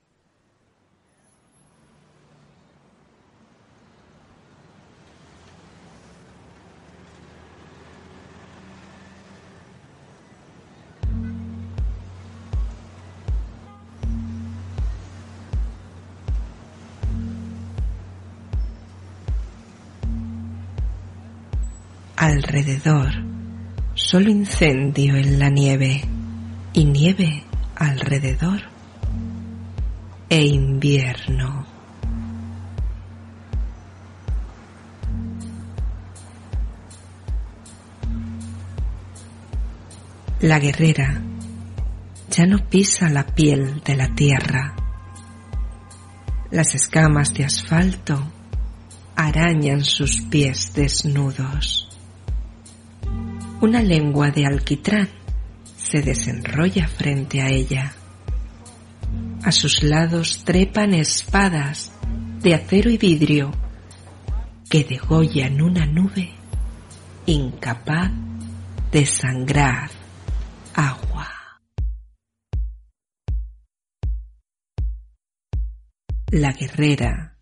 alrededor, 22.24 23.12
solo 23.94 24.30
incendio 24.30 25.14
en 25.16 25.38
la 25.38 25.50
nieve 25.50 26.02
y 26.72 26.86
nieve 26.86 27.44
alrededor 27.76 28.62
e 30.30 30.46
invierno. 30.46 31.66
La 40.40 40.58
guerrera 40.58 41.22
ya 42.30 42.46
no 42.46 42.58
pisa 42.70 43.10
la 43.10 43.26
piel 43.26 43.82
de 43.84 43.96
la 43.96 44.14
tierra. 44.14 44.74
Las 46.50 46.74
escamas 46.74 47.34
de 47.34 47.44
asfalto 47.44 48.18
arañan 49.14 49.84
sus 49.84 50.22
pies 50.22 50.72
desnudos. 50.74 51.93
Una 53.64 53.80
lengua 53.80 54.30
de 54.30 54.44
alquitrán 54.44 55.08
se 55.74 56.02
desenrolla 56.02 56.86
frente 56.86 57.40
a 57.40 57.48
ella. 57.48 57.94
A 59.42 59.50
sus 59.52 59.82
lados 59.82 60.44
trepan 60.44 60.92
espadas 60.92 61.90
de 62.42 62.52
acero 62.52 62.90
y 62.90 62.98
vidrio 62.98 63.52
que 64.68 64.84
degollan 64.84 65.62
una 65.62 65.86
nube 65.86 66.34
incapaz 67.24 68.12
de 68.92 69.06
sangrar 69.06 69.90
agua. 70.74 71.32
La 76.30 76.52
guerrera 76.52 77.38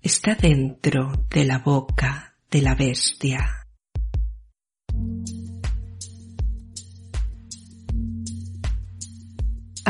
está 0.00 0.36
dentro 0.36 1.26
de 1.28 1.44
la 1.44 1.58
boca 1.58 2.36
de 2.52 2.62
la 2.62 2.76
bestia. 2.76 3.59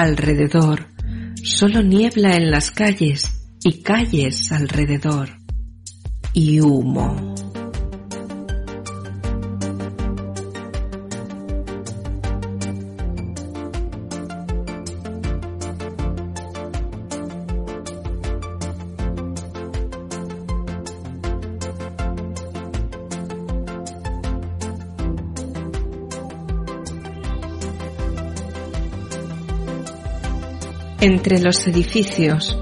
Alrededor 0.00 0.86
solo 1.42 1.82
niebla 1.82 2.34
en 2.34 2.50
las 2.50 2.70
calles 2.70 3.52
y 3.62 3.82
calles 3.82 4.50
alrededor 4.50 5.28
y 6.32 6.58
humo. 6.58 7.34
Los 31.38 31.66
edificios, 31.66 32.58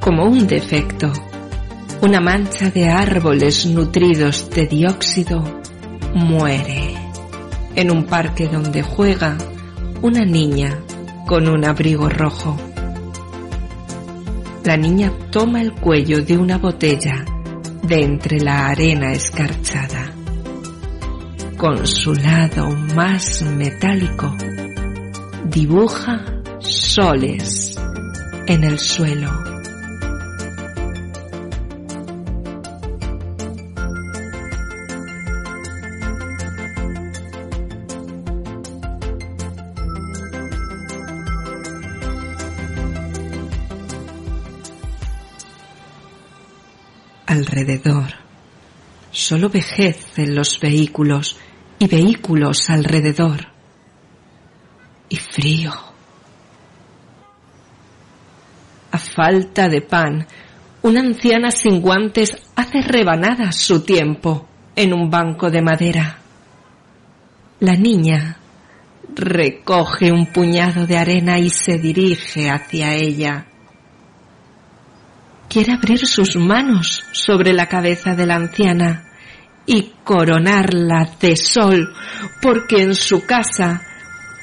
como 0.00 0.24
un 0.24 0.46
defecto, 0.46 1.12
una 2.00 2.20
mancha 2.20 2.70
de 2.70 2.88
árboles 2.88 3.66
nutridos 3.66 4.48
de 4.50 4.66
dióxido 4.66 5.42
muere 6.14 6.94
en 7.74 7.90
un 7.90 8.04
parque 8.04 8.48
donde 8.48 8.82
juega 8.82 9.36
una 10.00 10.24
niña 10.24 10.78
con 11.26 11.48
un 11.48 11.64
abrigo 11.64 12.08
rojo. 12.08 12.56
La 14.64 14.76
niña 14.76 15.12
toma 15.30 15.60
el 15.60 15.72
cuello 15.72 16.24
de 16.24 16.38
una 16.38 16.58
botella 16.58 17.24
de 17.82 18.02
entre 18.02 18.40
la 18.40 18.68
arena 18.68 19.12
escarchada. 19.12 20.12
Con 21.56 21.86
su 21.86 22.14
lado 22.14 22.68
más 22.94 23.42
metálico, 23.42 24.34
dibuja 25.44 26.24
soles 26.60 27.77
en 28.48 28.64
el 28.64 28.78
suelo. 28.78 29.30
Alrededor, 47.26 48.06
solo 49.10 49.50
vejez 49.50 50.06
en 50.16 50.34
los 50.34 50.58
vehículos 50.58 51.36
y 51.78 51.86
vehículos 51.86 52.70
alrededor. 52.70 53.48
Y 55.10 55.16
frío. 55.16 55.87
A 58.90 58.98
falta 58.98 59.68
de 59.68 59.82
pan, 59.82 60.26
una 60.82 61.00
anciana 61.00 61.50
sin 61.50 61.80
guantes 61.80 62.36
hace 62.56 62.80
rebanadas 62.82 63.56
su 63.56 63.84
tiempo 63.84 64.48
en 64.74 64.94
un 64.94 65.10
banco 65.10 65.50
de 65.50 65.60
madera. 65.60 66.18
La 67.60 67.74
niña 67.74 68.38
recoge 69.14 70.12
un 70.12 70.26
puñado 70.26 70.86
de 70.86 70.96
arena 70.96 71.38
y 71.38 71.50
se 71.50 71.78
dirige 71.78 72.48
hacia 72.48 72.94
ella. 72.94 73.46
Quiere 75.48 75.72
abrir 75.72 76.06
sus 76.06 76.36
manos 76.36 77.04
sobre 77.12 77.52
la 77.52 77.66
cabeza 77.66 78.14
de 78.14 78.26
la 78.26 78.36
anciana 78.36 79.08
y 79.66 79.92
coronarla 80.04 81.10
de 81.20 81.36
sol, 81.36 81.92
porque 82.40 82.82
en 82.82 82.94
su 82.94 83.26
casa 83.26 83.82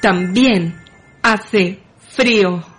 también 0.02 0.76
hace 1.22 1.80
frío. 2.10 2.75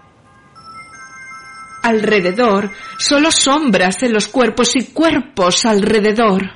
Alrededor, 1.87 2.69
solo 2.99 3.31
sombras 3.31 4.03
en 4.03 4.11
los 4.11 4.27
cuerpos 4.27 4.75
y 4.75 4.87
cuerpos 4.87 5.63
alrededor. 5.63 6.51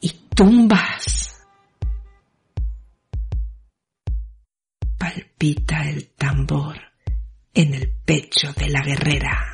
Y 0.00 0.10
tumbas. 0.34 1.46
Palpita 4.98 5.88
el 5.88 6.08
tambor 6.16 6.78
en 7.54 7.74
el 7.74 7.92
pecho 8.04 8.52
de 8.54 8.70
la 8.70 8.80
guerrera. 8.84 9.47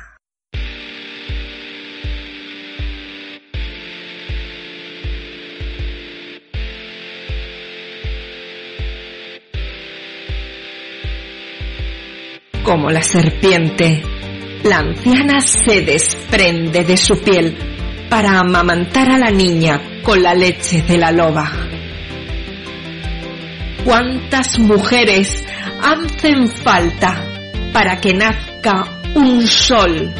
Como 12.65 12.89
la 12.89 13.03
serpiente, 13.03 14.01
la 14.63 14.79
anciana 14.79 15.39
se 15.39 15.81
desprende 15.81 16.83
de 16.83 16.97
su 16.97 17.21
piel 17.21 17.55
para 18.09 18.39
amamantar 18.39 19.11
a 19.11 19.19
la 19.19 19.29
niña 19.29 19.79
con 20.01 20.23
la 20.23 20.33
leche 20.33 20.81
de 20.81 20.97
la 20.97 21.11
loba. 21.11 21.51
¿Cuántas 23.83 24.57
mujeres 24.57 25.43
hacen 25.79 26.47
falta 26.47 27.23
para 27.71 28.01
que 28.01 28.15
nazca 28.15 28.99
un 29.13 29.45
sol? 29.45 30.11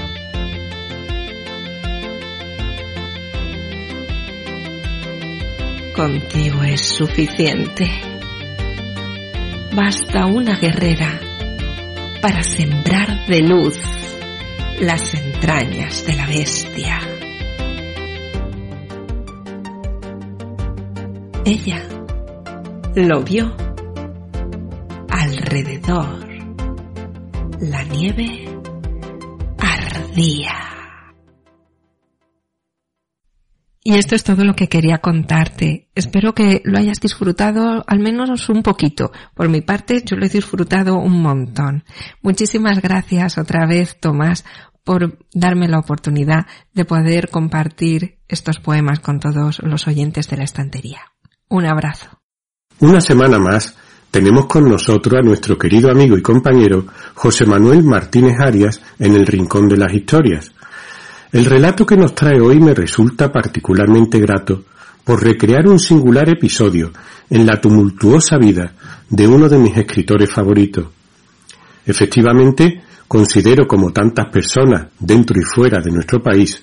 Contigo 5.96 6.62
es 6.62 6.82
suficiente. 6.82 7.90
Basta 9.74 10.28
una 10.28 10.60
guerrera 10.60 11.20
para 12.26 12.42
sembrar 12.42 13.28
de 13.28 13.40
luz 13.42 13.80
las 14.80 15.14
entrañas 15.14 16.08
de 16.08 16.16
la 16.16 16.26
bestia. 16.26 17.00
Ella 21.46 21.84
lo 22.96 23.22
vio 23.22 23.56
alrededor. 25.12 26.28
La 27.60 27.84
nieve 27.84 28.50
ardía. 29.60 30.75
Y 33.88 34.00
esto 34.00 34.16
es 34.16 34.24
todo 34.24 34.44
lo 34.44 34.56
que 34.56 34.68
quería 34.68 34.98
contarte. 34.98 35.90
Espero 35.94 36.34
que 36.34 36.64
lo 36.66 36.80
hayas 36.80 37.00
disfrutado 37.00 37.84
al 37.86 38.00
menos 38.00 38.50
un 38.50 38.64
poquito. 38.64 39.12
Por 39.36 39.48
mi 39.48 39.62
parte, 39.62 40.02
yo 40.04 40.16
lo 40.16 40.26
he 40.26 40.30
disfrutado 40.30 40.96
un 40.96 41.22
montón. 41.22 41.84
Muchísimas 42.24 42.82
gracias 42.82 43.38
otra 43.38 43.68
vez, 43.68 44.00
Tomás, 44.00 44.44
por 44.84 45.20
darme 45.36 45.68
la 45.68 45.78
oportunidad 45.78 46.48
de 46.74 46.84
poder 46.84 47.30
compartir 47.30 48.18
estos 48.28 48.60
poemas 48.60 49.02
con 49.02 49.20
todos 49.20 49.60
los 49.62 49.88
oyentes 49.88 50.28
de 50.30 50.38
la 50.38 50.46
estantería. 50.46 51.02
Un 51.48 51.68
abrazo. 51.68 52.10
Una 52.80 53.00
semana 53.00 53.38
más 53.38 53.78
tenemos 54.10 54.48
con 54.48 54.68
nosotros 54.68 55.20
a 55.20 55.24
nuestro 55.24 55.60
querido 55.60 55.92
amigo 55.92 56.18
y 56.18 56.24
compañero 56.24 56.88
José 57.14 57.46
Manuel 57.46 57.84
Martínez 57.84 58.38
Arias 58.40 58.82
en 58.98 59.14
el 59.14 59.28
Rincón 59.28 59.70
de 59.70 59.78
las 59.78 59.94
Historias 59.94 60.55
el 61.32 61.46
relato 61.46 61.86
que 61.86 61.98
nos 61.98 62.16
trae 62.16 62.40
hoy 62.40 62.60
me 62.60 62.74
resulta 62.74 63.32
particularmente 63.32 64.20
grato 64.20 64.64
por 65.04 65.24
recrear 65.24 65.68
un 65.68 65.80
singular 65.80 66.30
episodio 66.30 66.92
en 67.30 67.46
la 67.46 67.60
tumultuosa 67.62 68.38
vida 68.38 68.74
de 69.10 69.28
uno 69.28 69.48
de 69.50 69.58
mis 69.58 69.78
escritores 69.78 70.32
favoritos. 70.32 70.88
Efectivamente, 71.86 72.82
considero 73.08 73.68
como 73.68 73.92
tantas 73.92 74.28
personas 74.32 74.88
dentro 75.00 75.40
y 75.40 75.44
fuera 75.44 75.80
de 75.80 75.92
nuestro 75.92 76.22
país 76.22 76.62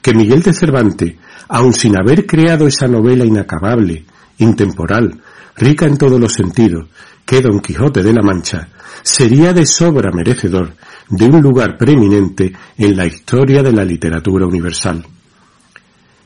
que 0.00 0.14
Miguel 0.14 0.42
de 0.42 0.52
Cervantes, 0.52 1.14
aun 1.48 1.72
sin 1.72 1.96
haber 1.96 2.26
creado 2.26 2.66
esa 2.66 2.88
novela 2.88 3.24
inacabable, 3.24 4.04
intemporal, 4.38 5.20
rica 5.56 5.86
en 5.86 5.96
todos 5.96 6.18
los 6.18 6.32
sentidos, 6.32 6.88
que 7.24 7.40
Don 7.40 7.60
Quijote 7.60 8.02
de 8.02 8.12
la 8.12 8.22
Mancha, 8.22 8.68
sería 9.02 9.52
de 9.52 9.66
sobra 9.66 10.10
merecedor 10.12 10.74
de 11.08 11.26
un 11.26 11.40
lugar 11.40 11.76
preeminente 11.76 12.52
en 12.76 12.96
la 12.96 13.06
historia 13.06 13.62
de 13.62 13.72
la 13.72 13.84
literatura 13.84 14.46
universal. 14.46 15.04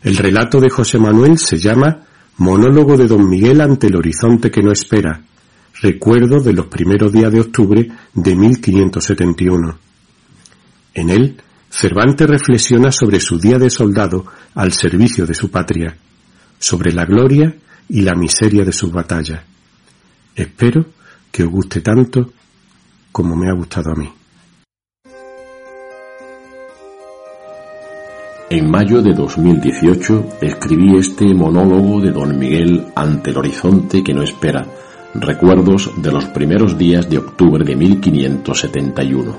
El 0.02 0.16
relato 0.16 0.60
de 0.60 0.70
José 0.70 0.98
Manuel 0.98 1.38
se 1.38 1.56
llama 1.56 2.02
Monólogo 2.38 2.96
de 2.96 3.06
Don 3.06 3.28
Miguel 3.28 3.60
ante 3.60 3.88
el 3.88 3.96
horizonte 3.96 4.50
que 4.50 4.62
no 4.62 4.70
espera, 4.70 5.22
recuerdo 5.80 6.40
de 6.40 6.52
los 6.52 6.66
primeros 6.66 7.12
días 7.12 7.32
de 7.32 7.40
octubre 7.40 7.88
de 8.14 8.36
1571. 8.36 9.78
En 10.94 11.10
él, 11.10 11.36
Cervantes 11.68 12.28
reflexiona 12.28 12.90
sobre 12.92 13.20
su 13.20 13.38
día 13.38 13.58
de 13.58 13.68
soldado 13.68 14.24
al 14.54 14.72
servicio 14.72 15.26
de 15.26 15.34
su 15.34 15.50
patria, 15.50 15.96
sobre 16.58 16.92
la 16.92 17.04
gloria 17.04 17.54
y 17.88 18.02
la 18.02 18.14
miseria 18.14 18.64
de 18.64 18.72
sus 18.72 18.92
batallas. 18.92 19.42
Espero 20.36 20.84
que 21.32 21.44
os 21.44 21.50
guste 21.50 21.80
tanto 21.80 22.30
como 23.10 23.34
me 23.34 23.48
ha 23.48 23.54
gustado 23.54 23.92
a 23.92 23.94
mí. 23.94 24.12
En 28.50 28.70
mayo 28.70 29.00
de 29.00 29.14
2018 29.14 30.36
escribí 30.42 30.98
este 30.98 31.24
monólogo 31.34 32.02
de 32.02 32.12
don 32.12 32.38
Miguel 32.38 32.86
ante 32.94 33.30
el 33.30 33.38
horizonte 33.38 34.04
que 34.04 34.12
no 34.12 34.22
espera, 34.22 34.66
recuerdos 35.14 35.90
de 35.96 36.12
los 36.12 36.26
primeros 36.26 36.76
días 36.76 37.08
de 37.08 37.16
octubre 37.16 37.64
de 37.64 37.74
1571. 37.74 39.36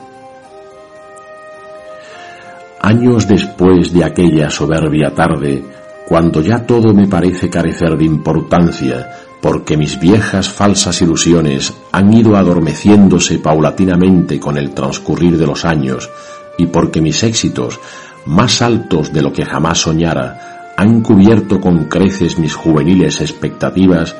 Años 2.82 3.28
después 3.28 3.94
de 3.94 4.04
aquella 4.04 4.50
soberbia 4.50 5.14
tarde, 5.14 5.64
cuando 6.08 6.42
ya 6.42 6.66
todo 6.66 6.94
me 6.94 7.08
parece 7.08 7.50
carecer 7.50 7.98
de 7.98 8.06
importancia, 8.06 9.27
porque 9.42 9.78
mis 9.78 10.00
viejas 10.00 10.50
falsas 10.50 11.02
ilusiones 11.02 11.74
han 11.92 12.14
ido 12.14 12.36
adormeciéndose 12.36 13.40
paulatinamente 13.40 14.40
con 14.40 14.58
el 14.58 14.72
transcurrir 14.72 15.38
de 15.38 15.46
los 15.46 15.66
años, 15.66 16.10
y 16.58 16.68
porque 16.68 17.02
mis 17.02 17.24
éxitos 17.24 17.80
más 18.26 18.62
altos 18.62 19.14
de 19.14 19.22
lo 19.22 19.32
que 19.32 19.46
jamás 19.46 19.80
soñara, 19.80 20.74
han 20.76 21.02
cubierto 21.02 21.60
con 21.60 21.86
creces 21.86 22.38
mis 22.38 22.54
juveniles 22.54 23.22
expectativas, 23.22 24.16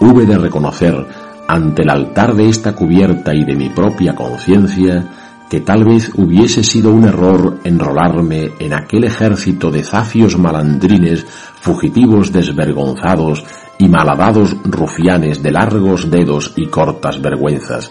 hube 0.00 0.26
de 0.26 0.36
reconocer, 0.36 1.06
ante 1.46 1.82
el 1.82 1.90
altar 1.90 2.34
de 2.34 2.48
esta 2.48 2.74
cubierta 2.74 3.34
y 3.34 3.44
de 3.44 3.54
mi 3.54 3.68
propia 3.68 4.14
conciencia, 4.14 5.06
que 5.48 5.60
tal 5.60 5.84
vez 5.84 6.10
hubiese 6.14 6.64
sido 6.64 6.92
un 6.92 7.04
error 7.04 7.58
enrolarme 7.64 8.52
en 8.58 8.72
aquel 8.72 9.04
ejército 9.04 9.70
de 9.70 9.84
zafios 9.84 10.38
malandrines, 10.38 11.24
fugitivos 11.60 12.32
desvergonzados 12.32 13.44
y 13.78 13.88
malhadados 13.88 14.56
rufianes 14.64 15.42
de 15.42 15.52
largos 15.52 16.10
dedos 16.10 16.52
y 16.56 16.66
cortas 16.66 17.20
vergüenzas, 17.20 17.90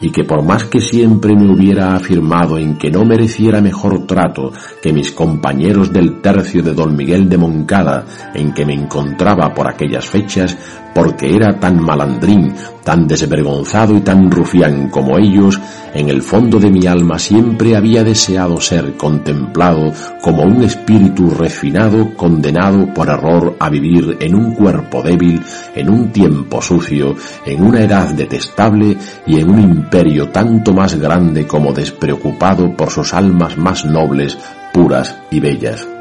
y 0.00 0.10
que 0.10 0.24
por 0.24 0.42
más 0.42 0.64
que 0.64 0.80
siempre 0.80 1.34
me 1.34 1.50
hubiera 1.50 1.94
afirmado 1.94 2.58
en 2.58 2.76
que 2.76 2.90
no 2.90 3.04
mereciera 3.04 3.60
mejor 3.60 4.06
trato 4.06 4.52
que 4.82 4.92
mis 4.92 5.10
compañeros 5.12 5.92
del 5.92 6.20
tercio 6.20 6.62
de 6.62 6.74
don 6.74 6.94
Miguel 6.96 7.28
de 7.28 7.38
Moncada 7.38 8.04
en 8.34 8.52
que 8.52 8.66
me 8.66 8.74
encontraba 8.74 9.54
por 9.54 9.68
aquellas 9.68 10.06
fechas, 10.06 10.56
porque 10.96 11.36
era 11.36 11.60
tan 11.60 11.78
malandrín, 11.78 12.54
tan 12.82 13.06
desvergonzado 13.06 13.94
y 13.98 14.00
tan 14.00 14.30
rufián 14.30 14.88
como 14.88 15.18
ellos, 15.18 15.60
en 15.92 16.08
el 16.08 16.22
fondo 16.22 16.58
de 16.58 16.70
mi 16.70 16.86
alma 16.86 17.18
siempre 17.18 17.76
había 17.76 18.02
deseado 18.02 18.58
ser 18.62 18.96
contemplado 18.96 19.92
como 20.22 20.44
un 20.44 20.62
espíritu 20.62 21.28
refinado 21.28 22.14
condenado 22.14 22.94
por 22.94 23.10
error 23.10 23.56
a 23.60 23.68
vivir 23.68 24.16
en 24.20 24.34
un 24.34 24.54
cuerpo 24.54 25.02
débil, 25.02 25.42
en 25.74 25.90
un 25.90 26.10
tiempo 26.12 26.62
sucio, 26.62 27.14
en 27.44 27.62
una 27.62 27.82
edad 27.82 28.14
detestable 28.14 28.96
y 29.26 29.38
en 29.38 29.50
un 29.50 29.60
imperio 29.60 30.30
tanto 30.30 30.72
más 30.72 30.98
grande 30.98 31.46
como 31.46 31.74
despreocupado 31.74 32.74
por 32.74 32.88
sus 32.88 33.12
almas 33.12 33.58
más 33.58 33.84
nobles, 33.84 34.38
puras 34.72 35.14
y 35.30 35.40
bellas. 35.40 35.95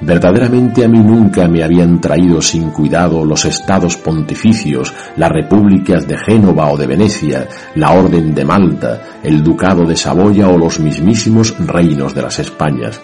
Verdaderamente 0.00 0.84
a 0.84 0.88
mí 0.88 1.00
nunca 1.00 1.48
me 1.48 1.64
habían 1.64 2.00
traído 2.00 2.40
sin 2.40 2.70
cuidado 2.70 3.24
los 3.24 3.44
estados 3.44 3.96
pontificios, 3.96 4.94
las 5.16 5.30
repúblicas 5.30 6.06
de 6.06 6.16
Génova 6.16 6.70
o 6.70 6.76
de 6.76 6.86
Venecia, 6.86 7.48
la 7.74 7.92
orden 7.92 8.32
de 8.34 8.44
Malta, 8.44 9.02
el 9.22 9.42
ducado 9.42 9.84
de 9.84 9.96
Saboya 9.96 10.48
o 10.48 10.56
los 10.56 10.78
mismísimos 10.78 11.56
reinos 11.58 12.14
de 12.14 12.22
las 12.22 12.38
Españas. 12.38 13.00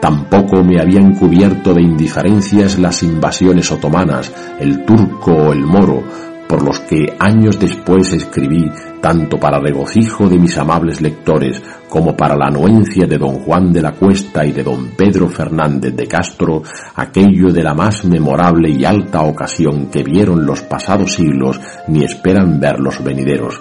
Tampoco 0.00 0.62
me 0.62 0.80
habían 0.80 1.14
cubierto 1.14 1.74
de 1.74 1.82
indiferencias 1.82 2.78
las 2.78 3.02
invasiones 3.02 3.70
otomanas, 3.72 4.32
el 4.60 4.84
turco 4.84 5.32
o 5.32 5.52
el 5.52 5.64
moro, 5.64 6.04
por 6.48 6.62
los 6.62 6.80
que 6.80 7.14
años 7.18 7.60
después 7.60 8.12
escribí 8.12 8.70
tanto 9.00 9.38
para 9.38 9.60
regocijo 9.60 10.28
de 10.28 10.38
mis 10.38 10.56
amables 10.56 11.00
lectores 11.00 11.62
como 11.88 12.16
para 12.16 12.36
la 12.36 12.46
anuencia 12.46 13.06
de 13.06 13.18
don 13.18 13.40
Juan 13.40 13.72
de 13.72 13.82
la 13.82 13.92
Cuesta 13.92 14.44
y 14.44 14.52
de 14.52 14.62
don 14.62 14.88
Pedro 14.96 15.28
Fernández 15.28 15.94
de 15.94 16.06
Castro, 16.06 16.62
aquello 16.94 17.52
de 17.52 17.62
la 17.62 17.74
más 17.74 18.04
memorable 18.04 18.70
y 18.70 18.84
alta 18.84 19.22
ocasión 19.22 19.86
que 19.86 20.02
vieron 20.02 20.44
los 20.44 20.62
pasados 20.62 21.14
siglos 21.14 21.60
ni 21.86 22.04
esperan 22.04 22.58
ver 22.58 22.80
los 22.80 23.02
venideros. 23.04 23.60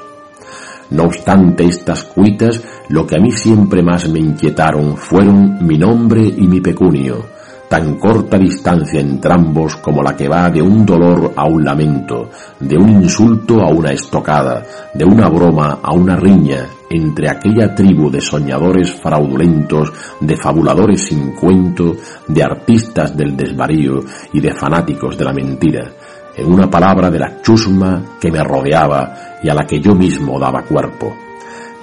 No 0.89 1.03
obstante 1.03 1.65
estas 1.65 2.03
cuitas, 2.03 2.63
lo 2.89 3.05
que 3.05 3.17
a 3.17 3.19
mí 3.19 3.31
siempre 3.31 3.83
más 3.83 4.07
me 4.09 4.19
inquietaron 4.19 4.95
fueron 4.95 5.65
mi 5.65 5.77
nombre 5.77 6.21
y 6.21 6.47
mi 6.47 6.61
pecunio, 6.61 7.25
tan 7.69 7.95
corta 7.95 8.37
distancia 8.37 8.99
entre 8.99 9.33
ambos 9.33 9.75
como 9.77 10.01
la 10.01 10.15
que 10.15 10.27
va 10.27 10.49
de 10.49 10.61
un 10.61 10.85
dolor 10.85 11.33
a 11.35 11.45
un 11.45 11.63
lamento, 11.63 12.29
de 12.59 12.77
un 12.77 12.89
insulto 12.89 13.61
a 13.61 13.69
una 13.69 13.91
estocada, 13.91 14.63
de 14.93 15.05
una 15.05 15.27
broma 15.29 15.79
a 15.83 15.93
una 15.93 16.15
riña, 16.15 16.65
entre 16.89 17.29
aquella 17.29 17.75
tribu 17.75 18.09
de 18.09 18.21
soñadores 18.21 18.91
fraudulentos, 18.93 19.91
de 20.21 20.37
fabuladores 20.37 21.01
sin 21.01 21.31
cuento, 21.31 21.95
de 22.27 22.43
artistas 22.43 23.15
del 23.15 23.35
desvarío 23.35 23.99
y 24.31 24.39
de 24.39 24.53
fanáticos 24.53 25.17
de 25.17 25.25
la 25.25 25.33
mentira, 25.33 25.91
en 26.35 26.51
una 26.51 26.69
palabra 26.69 27.09
de 27.09 27.19
la 27.19 27.41
chusma 27.41 28.01
que 28.19 28.31
me 28.31 28.43
rodeaba 28.43 29.39
y 29.43 29.49
a 29.49 29.53
la 29.53 29.65
que 29.65 29.81
yo 29.81 29.93
mismo 29.93 30.39
daba 30.39 30.63
cuerpo 30.63 31.26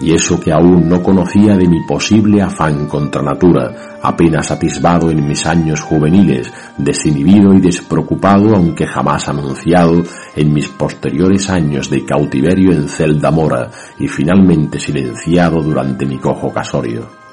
y 0.01 0.13
eso 0.13 0.41
que 0.41 0.53
aún 0.53 0.89
no 0.89 1.03
conocía 1.03 1.57
de 1.57 1.69
mi 1.69 1.83
posible 1.87 2.43
afán 2.43 2.87
contra 2.87 3.23
natura, 3.23 3.99
apenas 4.03 4.51
atisbado 4.51 5.11
en 5.11 5.27
mis 5.27 5.47
años 5.47 5.81
juveniles, 5.81 6.53
desinhibido 6.77 7.55
y 7.55 7.61
despreocupado, 7.61 8.55
aunque 8.55 8.87
jamás 8.87 9.29
anunciado 9.29 10.03
en 10.35 10.53
mis 10.53 10.69
posteriores 10.69 11.49
años 11.49 11.89
de 11.89 12.05
cautiverio 12.05 12.73
en 12.73 12.89
celda 12.89 13.31
mora 13.31 13.71
y 13.99 14.09
finalmente 14.09 14.79
silenciado 14.79 15.63
durante 15.63 16.07
mi 16.07 16.19
cojo 16.19 16.53
casorio. 16.53 17.25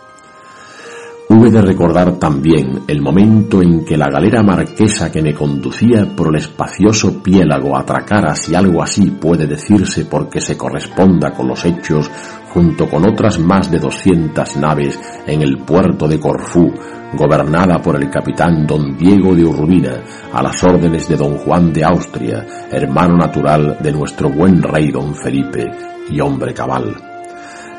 Hube 1.34 1.50
de 1.50 1.62
recordar 1.62 2.20
también 2.20 2.82
el 2.88 3.02
momento 3.02 3.62
en 3.62 3.86
que 3.86 3.96
la 3.96 4.10
galera 4.10 4.44
marquesa 4.44 5.10
que 5.10 5.22
me 5.22 5.34
conducía 5.34 6.06
por 6.14 6.28
el 6.28 6.42
espacioso 6.42 7.24
piélago 7.24 7.78
atracara, 7.78 8.36
si 8.36 8.54
algo 8.54 8.84
así 8.84 9.12
puede 9.12 9.48
decirse 9.48 10.04
porque 10.04 10.42
se 10.42 10.58
corresponda 10.58 11.32
con 11.32 11.48
los 11.48 11.64
hechos, 11.64 12.12
junto 12.54 12.90
con 12.90 13.08
otras 13.08 13.40
más 13.40 13.72
de 13.72 13.80
doscientas 13.80 14.58
naves 14.58 15.00
en 15.26 15.42
el 15.42 15.60
puerto 15.60 16.08
de 16.08 16.20
Corfú, 16.20 16.74
gobernada 17.14 17.82
por 17.82 17.96
el 17.96 18.10
capitán 18.10 18.68
don 18.68 18.98
Diego 18.98 19.34
de 19.34 19.46
Urbina, 19.46 20.04
a 20.34 20.44
las 20.44 20.62
órdenes 20.64 21.08
de 21.08 21.16
don 21.16 21.38
Juan 21.38 21.72
de 21.72 21.84
Austria, 21.84 22.46
hermano 22.72 23.16
natural 23.16 23.78
de 23.80 23.92
nuestro 23.92 24.30
buen 24.30 24.62
rey 24.62 24.92
don 24.92 25.16
Felipe 25.16 25.70
y 26.10 26.20
hombre 26.20 26.54
cabal. 26.54 26.96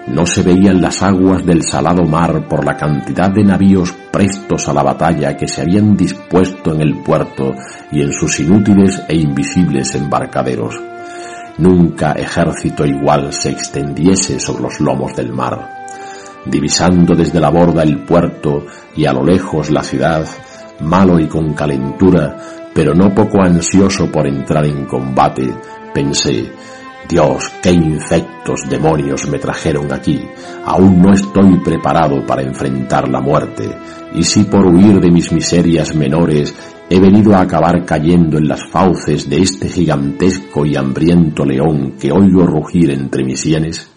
No 0.08 0.26
se 0.26 0.42
veían 0.42 0.80
las 0.80 1.02
aguas 1.02 1.46
del 1.46 1.62
salado 1.62 2.02
mar 2.04 2.48
por 2.48 2.64
la 2.64 2.76
cantidad 2.76 3.30
de 3.30 3.44
navíos 3.44 3.92
prestos 4.10 4.68
a 4.68 4.72
la 4.72 4.82
batalla 4.82 5.36
que 5.36 5.46
se 5.46 5.62
habían 5.62 5.96
dispuesto 5.96 6.74
en 6.74 6.80
el 6.80 7.02
puerto 7.02 7.54
y 7.92 8.02
en 8.02 8.12
sus 8.12 8.40
inútiles 8.40 9.00
e 9.08 9.16
invisibles 9.16 9.94
embarcaderos. 9.94 10.91
Nunca 11.58 12.12
ejército 12.12 12.86
igual 12.86 13.32
se 13.32 13.50
extendiese 13.50 14.40
sobre 14.40 14.62
los 14.64 14.80
lomos 14.80 15.14
del 15.14 15.32
mar. 15.32 15.68
Divisando 16.46 17.14
desde 17.14 17.40
la 17.40 17.50
borda 17.50 17.82
el 17.82 18.04
puerto 18.04 18.66
y 18.96 19.06
a 19.06 19.12
lo 19.12 19.24
lejos 19.24 19.70
la 19.70 19.82
ciudad, 19.82 20.26
malo 20.80 21.20
y 21.20 21.28
con 21.28 21.52
calentura, 21.54 22.36
pero 22.74 22.94
no 22.94 23.14
poco 23.14 23.42
ansioso 23.42 24.10
por 24.10 24.26
entrar 24.26 24.64
en 24.64 24.86
combate, 24.86 25.52
pensé, 25.94 26.50
Dios, 27.08 27.52
qué 27.62 27.70
infectos 27.70 28.68
demonios 28.68 29.28
me 29.28 29.38
trajeron 29.38 29.92
aquí. 29.92 30.20
Aún 30.64 31.02
no 31.02 31.12
estoy 31.12 31.58
preparado 31.58 32.24
para 32.26 32.42
enfrentar 32.42 33.08
la 33.08 33.20
muerte. 33.20 33.70
Y 34.14 34.24
si 34.24 34.44
por 34.44 34.66
huir 34.66 35.00
de 35.00 35.10
mis 35.10 35.32
miserias 35.32 35.94
menores 35.94 36.54
he 36.90 37.00
venido 37.00 37.34
a 37.34 37.40
acabar 37.40 37.84
cayendo 37.86 38.36
en 38.36 38.48
las 38.48 38.68
fauces 38.68 39.28
de 39.28 39.40
este 39.40 39.68
gigantesco 39.68 40.66
y 40.66 40.76
hambriento 40.76 41.44
león 41.44 41.94
que 41.98 42.12
oigo 42.12 42.46
rugir 42.46 42.90
entre 42.90 43.24
mis 43.24 43.40
sienes? 43.40 43.88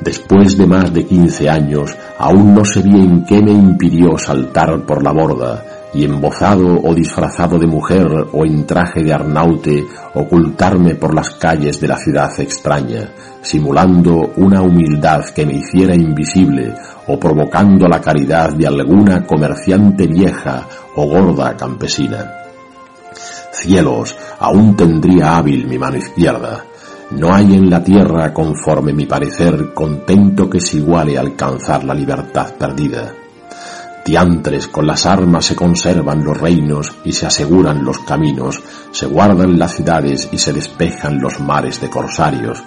Después 0.00 0.56
de 0.56 0.66
más 0.66 0.92
de 0.92 1.04
quince 1.04 1.48
años, 1.48 1.96
aún 2.18 2.54
no 2.54 2.64
sé 2.64 2.82
bien 2.82 3.24
qué 3.24 3.40
me 3.40 3.52
impidió 3.52 4.18
saltar 4.18 4.84
por 4.84 5.02
la 5.02 5.12
borda, 5.12 5.81
y 5.94 6.04
embozado 6.04 6.80
o 6.82 6.94
disfrazado 6.94 7.58
de 7.58 7.66
mujer 7.66 8.08
o 8.32 8.44
en 8.46 8.64
traje 8.66 9.02
de 9.02 9.12
arnaute 9.12 9.86
ocultarme 10.14 10.94
por 10.94 11.14
las 11.14 11.30
calles 11.30 11.80
de 11.80 11.88
la 11.88 11.98
ciudad 11.98 12.30
extraña, 12.40 13.10
simulando 13.42 14.32
una 14.36 14.62
humildad 14.62 15.24
que 15.34 15.44
me 15.44 15.54
hiciera 15.54 15.94
invisible 15.94 16.74
o 17.06 17.18
provocando 17.18 17.86
la 17.88 18.00
caridad 18.00 18.52
de 18.54 18.66
alguna 18.66 19.26
comerciante 19.26 20.06
vieja 20.06 20.66
o 20.96 21.06
gorda 21.06 21.56
campesina. 21.56 22.30
Cielos, 23.52 24.16
aún 24.38 24.74
tendría 24.76 25.36
hábil 25.36 25.66
mi 25.66 25.78
mano 25.78 25.98
izquierda. 25.98 26.64
No 27.10 27.34
hay 27.34 27.54
en 27.54 27.68
la 27.68 27.84
tierra, 27.84 28.32
conforme 28.32 28.94
mi 28.94 29.04
parecer, 29.04 29.74
contento 29.74 30.48
que 30.48 30.60
se 30.60 30.78
iguale 30.78 31.18
a 31.18 31.20
alcanzar 31.20 31.84
la 31.84 31.94
libertad 31.94 32.54
perdida. 32.58 33.21
Diantres, 34.04 34.66
con 34.66 34.86
las 34.86 35.06
armas 35.06 35.44
se 35.44 35.54
conservan 35.54 36.24
los 36.24 36.36
reinos 36.36 36.92
y 37.04 37.12
se 37.12 37.26
aseguran 37.26 37.84
los 37.84 38.00
caminos, 38.00 38.60
se 38.90 39.06
guardan 39.06 39.56
las 39.58 39.76
ciudades 39.76 40.28
y 40.32 40.38
se 40.38 40.52
despejan 40.52 41.20
los 41.20 41.38
mares 41.38 41.80
de 41.80 41.88
corsarios. 41.88 42.62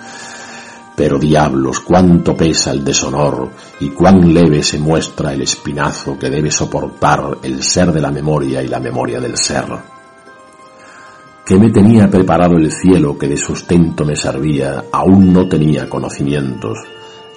Pero 0.96 1.20
diablos, 1.20 1.82
cuánto 1.82 2.38
pesa 2.38 2.72
el 2.72 2.86
deshonor 2.86 3.52
y 3.82 3.90
cuán 3.90 4.34
leve 4.34 4.64
se 4.64 4.80
muestra 4.80 5.34
el 5.34 5.42
espinazo 5.42 6.18
que 6.18 6.30
debe 6.30 6.52
soportar 6.52 7.40
el 7.44 7.62
ser 7.64 7.92
de 7.92 8.00
la 8.00 8.12
memoria 8.12 8.64
y 8.64 8.70
la 8.70 8.80
memoria 8.80 9.20
del 9.20 9.36
ser. 9.36 9.66
¿Qué 11.46 11.60
me 11.60 11.70
tenía 11.70 12.10
preparado 12.10 12.56
el 12.56 12.72
cielo 12.72 13.18
que 13.18 13.28
de 13.28 13.36
sustento 13.36 14.06
me 14.06 14.16
servía? 14.16 14.86
Aún 14.90 15.34
no 15.34 15.50
tenía 15.50 15.90
conocimientos 15.90 16.78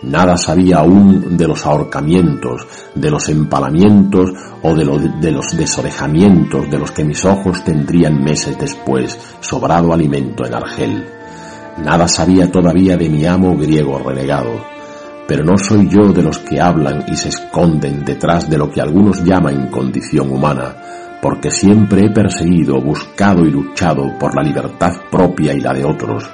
Nada 0.02 0.36
sabía 0.36 0.78
aún 0.78 1.36
de 1.36 1.48
los 1.48 1.66
ahorcamientos, 1.66 2.66
de 2.94 3.10
los 3.10 3.28
empalamientos 3.28 4.30
o 4.62 4.74
de, 4.74 4.84
los 4.84 5.56
desorejamientos 5.56 6.70
de 6.70 6.78
los 6.78 6.92
que 6.92 7.04
mis 7.04 7.24
ojos 7.24 7.64
tendrían 7.64 8.22
meses 8.22 8.56
después 8.56 9.18
sobrado 9.40 9.92
alimento 9.92 10.46
en 10.46 10.54
Argel. 10.54 11.04
Nada 11.78 12.06
sabía 12.06 12.48
todavía 12.50 12.96
de 12.96 13.08
mi 13.08 13.24
amo 13.24 13.56
griego 13.56 13.98
renegado. 13.98 14.52
Pero 15.26 15.44
no 15.44 15.58
soy 15.58 15.88
yo 15.88 16.12
de 16.12 16.22
los 16.22 16.38
que 16.38 16.60
hablan 16.60 17.04
y 17.08 17.16
se 17.16 17.30
esconden 17.30 18.04
detrás 18.04 18.48
de 18.48 18.56
lo 18.56 18.70
que 18.70 18.80
algunos 18.80 19.24
llaman 19.24 19.68
condición 19.68 20.30
humana, 20.30 20.76
porque 21.20 21.50
siempre 21.50 22.06
he 22.06 22.10
perseguido, 22.10 22.80
buscado 22.80 23.44
y 23.44 23.50
luchado 23.50 24.16
por 24.18 24.34
la 24.34 24.42
libertad 24.42 24.92
propia 25.10 25.52
y 25.52 25.60
la 25.60 25.74
de 25.74 25.84
otros 25.84 26.30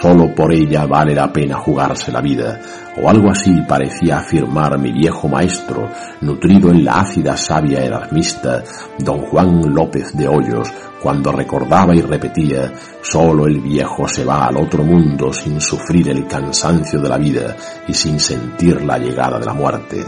Solo 0.00 0.34
por 0.34 0.52
ella 0.52 0.86
vale 0.86 1.14
la 1.14 1.32
pena 1.32 1.56
jugarse 1.56 2.10
la 2.10 2.20
vida, 2.20 2.60
o 3.00 3.08
algo 3.08 3.30
así 3.30 3.62
parecía 3.68 4.18
afirmar 4.18 4.76
mi 4.76 4.90
viejo 4.90 5.28
maestro, 5.28 5.88
nutrido 6.20 6.70
en 6.70 6.84
la 6.84 6.98
ácida 7.00 7.36
savia 7.36 7.78
erasmista, 7.84 8.64
don 8.98 9.20
Juan 9.20 9.72
López 9.72 10.12
de 10.14 10.26
Hoyos, 10.26 10.68
cuando 11.00 11.30
recordaba 11.30 11.94
y 11.94 12.00
repetía, 12.00 12.72
solo 13.02 13.46
el 13.46 13.60
viejo 13.60 14.08
se 14.08 14.24
va 14.24 14.46
al 14.46 14.56
otro 14.56 14.82
mundo 14.82 15.32
sin 15.32 15.60
sufrir 15.60 16.08
el 16.08 16.26
cansancio 16.26 17.00
de 17.00 17.08
la 17.08 17.16
vida 17.16 17.56
y 17.86 17.94
sin 17.94 18.18
sentir 18.18 18.82
la 18.82 18.98
llegada 18.98 19.38
de 19.38 19.46
la 19.46 19.54
muerte. 19.54 20.04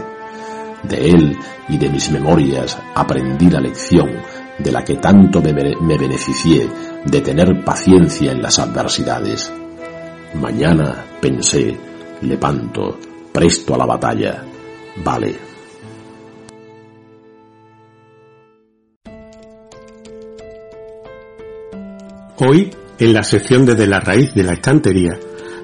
De 0.83 1.09
él 1.09 1.37
y 1.69 1.77
de 1.77 1.89
mis 1.89 2.11
memorias 2.11 2.77
aprendí 2.93 3.49
la 3.49 3.61
lección 3.61 4.09
de 4.59 4.71
la 4.71 4.83
que 4.83 4.95
tanto 4.95 5.41
me, 5.41 5.53
me 5.53 5.97
beneficié 5.97 6.69
de 7.05 7.21
tener 7.21 7.63
paciencia 7.63 8.33
en 8.33 8.41
las 8.41 8.59
adversidades. 8.59 9.49
Mañana, 10.35 11.05
pensé, 11.21 11.77
levanto, 12.21 12.97
presto 13.31 13.75
a 13.75 13.77
la 13.77 13.85
batalla. 13.85 14.43
Vale. 15.03 15.35
Hoy, 22.39 22.69
en 22.99 23.13
la 23.13 23.23
sección 23.23 23.65
desde 23.65 23.87
la 23.87 23.99
raíz 23.99 24.33
de 24.33 24.43
la 24.43 24.53
estantería, 24.53 25.17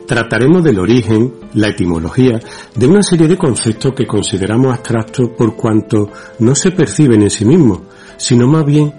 trataremos 0.08 0.64
del 0.64 0.80
origen, 0.80 1.34
la 1.54 1.70
etimología, 1.70 2.40
de 2.76 2.88
una 2.88 3.04
serie 3.04 3.28
de 3.28 3.38
conceptos 3.38 3.94
que 3.96 4.08
consideramos 4.08 4.74
abstractos 4.74 5.30
por 5.38 5.56
cuanto 5.56 6.10
no 6.40 6.56
se 6.56 6.72
perciben 6.72 7.22
en 7.22 7.30
sí 7.30 7.46
mismos, 7.46 7.82
sino 8.18 8.48
más 8.48 8.66
bien 8.66 8.94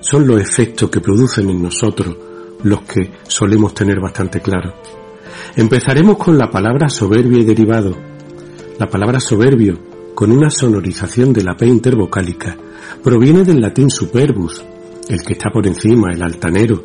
son 0.00 0.26
los 0.26 0.40
efectos 0.40 0.90
que 0.90 1.00
producen 1.00 1.48
en 1.48 1.62
nosotros 1.62 2.14
los 2.62 2.82
que 2.82 3.10
solemos 3.26 3.74
tener 3.74 4.00
bastante 4.00 4.40
claro. 4.40 4.74
Empezaremos 5.56 6.18
con 6.18 6.36
la 6.36 6.50
palabra 6.50 6.88
soberbia 6.88 7.38
y 7.38 7.44
derivado. 7.44 7.96
La 8.78 8.88
palabra 8.88 9.20
soberbio, 9.20 9.78
con 10.14 10.32
una 10.32 10.50
sonorización 10.50 11.32
de 11.32 11.44
la 11.44 11.56
P 11.56 11.66
intervocálica, 11.66 12.56
proviene 13.02 13.44
del 13.44 13.60
latín 13.60 13.90
superbus, 13.90 14.64
el 15.08 15.22
que 15.22 15.34
está 15.34 15.50
por 15.50 15.66
encima, 15.66 16.10
el 16.12 16.22
altanero. 16.22 16.82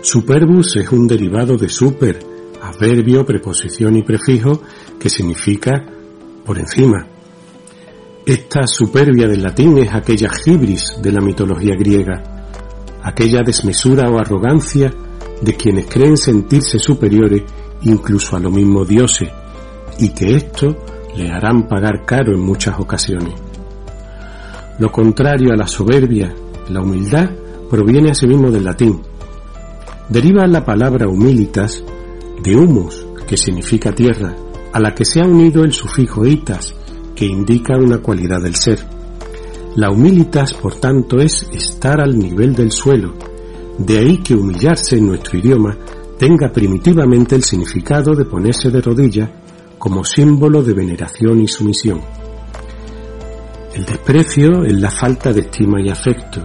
Superbus 0.00 0.76
es 0.76 0.90
un 0.92 1.06
derivado 1.06 1.56
de 1.56 1.68
super, 1.68 2.18
adverbio, 2.62 3.24
preposición 3.26 3.96
y 3.96 4.02
prefijo, 4.02 4.62
que 4.98 5.10
significa 5.10 5.84
por 6.44 6.58
encima. 6.58 7.06
Esta 8.24 8.66
superbia 8.66 9.28
del 9.28 9.42
latín 9.42 9.78
es 9.78 9.94
aquella 9.94 10.30
gibris 10.30 10.96
de 11.02 11.12
la 11.12 11.20
mitología 11.20 11.74
griega, 11.76 12.22
aquella 13.02 13.42
desmesura 13.44 14.10
o 14.10 14.18
arrogancia 14.18 14.92
de 15.40 15.54
quienes 15.54 15.86
creen 15.86 16.16
sentirse 16.16 16.78
superiores 16.78 17.42
incluso 17.82 18.36
a 18.36 18.40
los 18.40 18.52
mismos 18.52 18.88
dioses, 18.88 19.30
y 19.98 20.10
que 20.10 20.34
esto 20.34 20.76
le 21.16 21.30
harán 21.30 21.66
pagar 21.68 22.04
caro 22.04 22.34
en 22.34 22.40
muchas 22.40 22.78
ocasiones. 22.78 23.34
Lo 24.78 24.92
contrario 24.92 25.52
a 25.52 25.56
la 25.56 25.66
soberbia, 25.66 26.34
la 26.68 26.82
humildad, 26.82 27.30
proviene 27.70 28.10
asimismo 28.10 28.50
del 28.50 28.64
latín. 28.64 29.00
Deriva 30.08 30.46
la 30.46 30.64
palabra 30.64 31.08
humilitas 31.08 31.82
de 32.42 32.54
humus, 32.54 33.06
que 33.26 33.36
significa 33.36 33.92
tierra, 33.92 34.34
a 34.72 34.78
la 34.78 34.94
que 34.94 35.04
se 35.04 35.20
ha 35.20 35.24
unido 35.24 35.64
el 35.64 35.72
sufijo 35.72 36.26
itas, 36.26 36.74
que 37.14 37.24
indica 37.24 37.76
una 37.76 37.98
cualidad 37.98 38.42
del 38.42 38.54
ser. 38.54 38.78
La 39.74 39.90
humilitas, 39.90 40.54
por 40.54 40.74
tanto, 40.76 41.18
es 41.18 41.48
estar 41.52 42.00
al 42.00 42.18
nivel 42.18 42.54
del 42.54 42.70
suelo, 42.70 43.14
de 43.78 43.98
ahí 43.98 44.18
que 44.18 44.34
humillarse 44.34 44.96
en 44.96 45.06
nuestro 45.06 45.38
idioma 45.38 45.76
tenga 46.18 46.50
primitivamente 46.50 47.36
el 47.36 47.42
significado 47.42 48.14
de 48.14 48.24
ponerse 48.24 48.70
de 48.70 48.80
rodilla 48.80 49.30
como 49.78 50.04
símbolo 50.04 50.62
de 50.62 50.72
veneración 50.72 51.40
y 51.40 51.48
sumisión. 51.48 52.00
El 53.74 53.84
desprecio 53.84 54.64
es 54.64 54.80
la 54.80 54.90
falta 54.90 55.32
de 55.32 55.40
estima 55.40 55.80
y 55.80 55.90
afecto. 55.90 56.42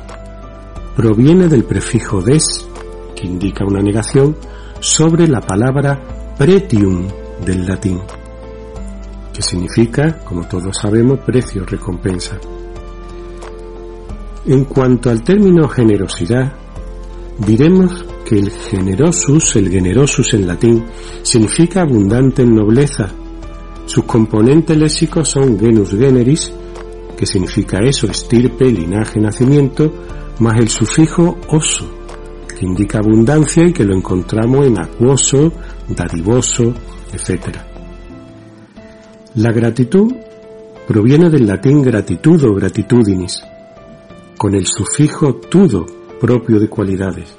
Proviene 0.96 1.48
del 1.48 1.64
prefijo 1.64 2.22
des, 2.22 2.68
que 3.16 3.26
indica 3.26 3.66
una 3.66 3.82
negación, 3.82 4.36
sobre 4.82 5.28
la 5.28 5.40
palabra 5.40 6.00
pretium 6.38 7.08
del 7.46 7.66
latín, 7.66 8.02
que 9.34 9.42
significa, 9.42 10.20
como 10.26 10.46
todos 10.48 10.76
sabemos, 10.78 11.20
precio, 11.20 11.66
recompensa. 11.66 12.38
En 14.46 14.66
cuanto 14.66 15.10
al 15.10 15.24
término 15.24 15.70
generosidad, 15.70 16.52
diremos 17.38 18.06
el 18.40 18.50
generosus, 18.52 19.56
el 19.56 19.70
generosus 19.70 20.34
en 20.34 20.48
latín, 20.48 20.86
significa 21.22 21.82
abundante 21.82 22.42
en 22.42 22.56
nobleza. 22.56 23.10
Sus 23.86 24.04
componentes 24.06 24.78
léxicos 24.78 25.30
son 25.30 25.60
genus 25.60 25.92
generis, 25.92 26.52
que 27.18 27.26
significa 27.26 27.80
eso, 27.80 28.08
estirpe, 28.08 28.66
linaje, 28.66 29.20
nacimiento, 29.20 29.94
más 30.40 30.58
el 30.58 30.70
sufijo 30.70 31.38
oso, 31.50 31.86
que 32.48 32.66
indica 32.66 33.00
abundancia 33.00 33.64
y 33.68 33.74
que 33.74 33.84
lo 33.84 33.96
encontramos 33.96 34.66
en 34.66 34.80
acuoso, 34.80 35.52
dadivoso, 35.90 36.74
etc. 37.14 37.58
La 39.36 39.52
gratitud 39.52 40.12
proviene 40.88 41.30
del 41.30 41.48
latín 41.48 41.82
gratitudo, 41.82 42.54
gratitudinis, 42.54 43.42
con 44.38 44.56
el 44.56 44.66
sufijo 44.66 45.36
tudo, 45.36 45.86
propio 46.20 46.60
de 46.60 46.68
cualidades. 46.68 47.38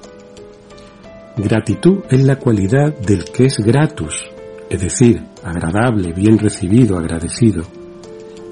Gratitud 1.37 2.01
es 2.11 2.23
la 2.25 2.37
cualidad 2.37 2.95
del 2.99 3.25
que 3.25 3.47
es 3.47 3.57
gratus, 3.59 4.31
es 4.69 4.83
decir, 4.83 5.23
agradable, 5.43 6.13
bien 6.13 6.39
recibido, 6.39 6.99
agradecido. 6.99 7.63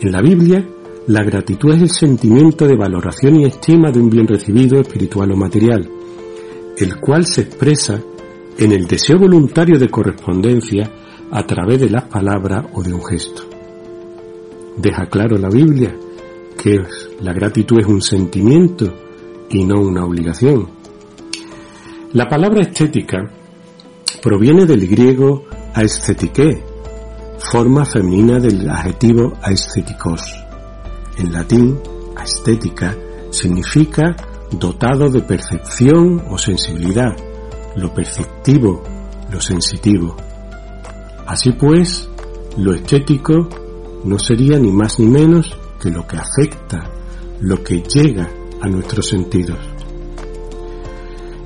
En 0.01 0.11
la 0.11 0.23
Biblia, 0.23 0.67
la 1.07 1.23
gratitud 1.23 1.75
es 1.75 1.83
el 1.83 1.91
sentimiento 1.91 2.67
de 2.67 2.77
valoración 2.77 3.37
y 3.37 3.45
estima 3.45 3.91
de 3.91 4.01
un 4.01 4.09
bien 4.09 4.27
recibido 4.27 4.81
espiritual 4.81 5.31
o 5.33 5.37
material, 5.37 5.87
el 6.79 6.97
cual 6.97 7.27
se 7.27 7.43
expresa 7.43 8.01
en 8.57 8.73
el 8.73 8.87
deseo 8.87 9.19
voluntario 9.19 9.79
de 9.79 9.91
correspondencia 9.91 10.91
a 11.31 11.47
través 11.47 11.81
de 11.81 11.91
las 11.91 12.05
palabras 12.05 12.65
o 12.73 12.83
de 12.83 12.95
un 12.95 13.05
gesto. 13.05 13.43
Deja 14.79 15.05
claro 15.07 15.37
la 15.37 15.51
Biblia 15.51 15.95
que 16.63 16.79
la 17.21 17.35
gratitud 17.35 17.79
es 17.81 17.87
un 17.87 18.01
sentimiento 18.01 18.87
y 19.51 19.65
no 19.65 19.83
una 19.83 20.05
obligación. 20.05 20.80
La 22.13 22.29
palabra 22.29 22.63
estética 22.63 23.19
proviene 24.21 24.67
del 24.67 24.89
griego 24.89 25.45
aestheticae, 25.73 26.61
forma 27.39 27.85
femenina 27.85 28.41
del 28.41 28.69
adjetivo 28.69 29.35
aestheticos. 29.41 30.21
En 31.19 31.33
latín, 31.33 31.79
estética 32.21 32.97
significa 33.31 34.17
dotado 34.51 35.09
de 35.09 35.21
percepción 35.21 36.25
o 36.29 36.37
sensibilidad, 36.37 37.15
lo 37.77 37.95
perceptivo, 37.95 38.83
lo 39.31 39.41
sensitivo. 39.41 40.17
Así 41.29 41.53
pues, 41.53 42.11
lo 42.57 42.75
estético 42.75 43.49
no 44.03 44.19
sería 44.19 44.59
ni 44.59 44.73
más 44.73 44.99
ni 44.99 45.07
menos 45.07 45.57
que 45.81 45.91
lo 45.91 46.05
que 46.09 46.17
afecta, 46.17 46.91
lo 47.41 47.63
que 47.63 47.85
llega 47.85 48.29
a 48.61 48.67
nuestros 48.67 49.07
sentidos. 49.07 49.61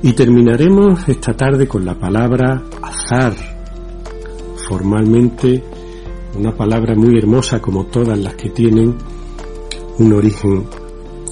Y 0.05 0.13
terminaremos 0.13 1.09
esta 1.09 1.33
tarde 1.33 1.67
con 1.67 1.83
la 1.83 1.95
palabra 1.95 2.63
azar, 2.83 3.33
formalmente 4.69 5.65
una 6.37 6.55
palabra 6.55 6.95
muy 6.95 7.17
hermosa 7.17 7.59
como 7.59 7.87
todas 7.87 8.19
las 8.19 8.35
que 8.35 8.51
tienen 8.51 8.95
un 9.99 10.13
origen 10.13 10.67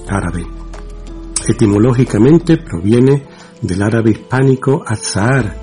árabe. 0.09 0.47
Etimológicamente 1.47 2.57
proviene 2.57 3.27
del 3.61 3.83
árabe 3.83 4.13
hispánico 4.13 4.83
azar 4.87 5.55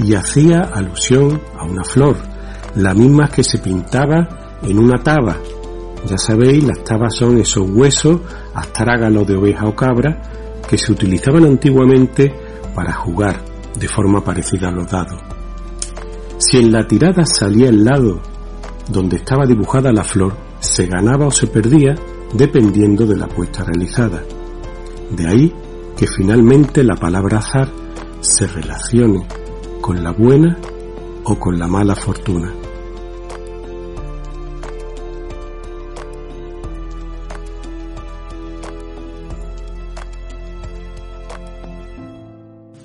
y 0.00 0.14
hacía 0.14 0.60
alusión 0.72 1.40
a 1.58 1.64
una 1.64 1.82
flor, 1.82 2.16
la 2.76 2.94
misma 2.94 3.26
que 3.26 3.42
se 3.42 3.58
pintaba 3.58 4.60
en 4.62 4.78
una 4.78 5.02
taba. 5.02 5.36
Ya 6.06 6.16
sabéis, 6.16 6.62
las 6.62 6.84
tabas 6.84 7.16
son 7.16 7.38
esos 7.38 7.68
huesos 7.68 8.20
astrágalos 8.54 9.26
de 9.26 9.34
oveja 9.34 9.66
o 9.66 9.74
cabra 9.74 10.22
que 10.70 10.78
se 10.78 10.92
utilizaban 10.92 11.44
antiguamente 11.44 12.32
para 12.74 12.92
jugar 12.92 13.42
de 13.78 13.88
forma 13.88 14.22
parecida 14.22 14.68
a 14.68 14.72
los 14.72 14.90
dados. 14.90 15.20
Si 16.38 16.58
en 16.58 16.72
la 16.72 16.86
tirada 16.86 17.24
salía 17.24 17.68
el 17.68 17.84
lado 17.84 18.20
donde 18.88 19.16
estaba 19.16 19.46
dibujada 19.46 19.92
la 19.92 20.04
flor, 20.04 20.34
se 20.60 20.86
ganaba 20.86 21.26
o 21.26 21.30
se 21.30 21.46
perdía 21.46 21.94
dependiendo 22.32 23.06
de 23.06 23.16
la 23.16 23.26
apuesta 23.26 23.64
realizada. 23.64 24.22
De 25.10 25.26
ahí 25.26 25.52
que 25.96 26.06
finalmente 26.06 26.82
la 26.82 26.96
palabra 26.96 27.38
azar 27.38 27.68
se 28.20 28.46
relacione 28.46 29.26
con 29.80 30.02
la 30.02 30.12
buena 30.12 30.56
o 31.24 31.38
con 31.38 31.58
la 31.58 31.66
mala 31.66 31.94
fortuna. 31.94 32.52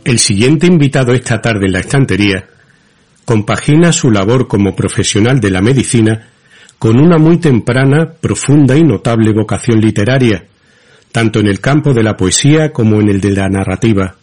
El 0.07 0.19
siguiente 0.19 0.67
invitado 0.67 1.11
esta 1.11 1.41
tarde 1.41 1.65
en 1.65 1.73
la 1.73 1.81
estantería 1.81 2.47
compagina 3.25 3.91
su 3.91 4.09
labor 4.09 4.47
como 4.47 4.73
profesional 4.73 5.41
de 5.41 5.51
la 5.51 5.61
medicina 5.61 6.29
con 6.79 6.97
una 6.97 7.17
muy 7.17 7.39
temprana, 7.39 8.13
profunda 8.13 8.77
y 8.77 8.83
notable 8.83 9.33
vocación 9.33 9.81
literaria, 9.81 10.45
tanto 11.11 11.41
en 11.41 11.47
el 11.47 11.59
campo 11.59 11.93
de 11.93 12.03
la 12.03 12.15
poesía 12.15 12.71
como 12.71 13.01
en 13.01 13.09
el 13.09 13.19
de 13.19 13.31
la 13.31 13.49
narrativa. 13.49 14.15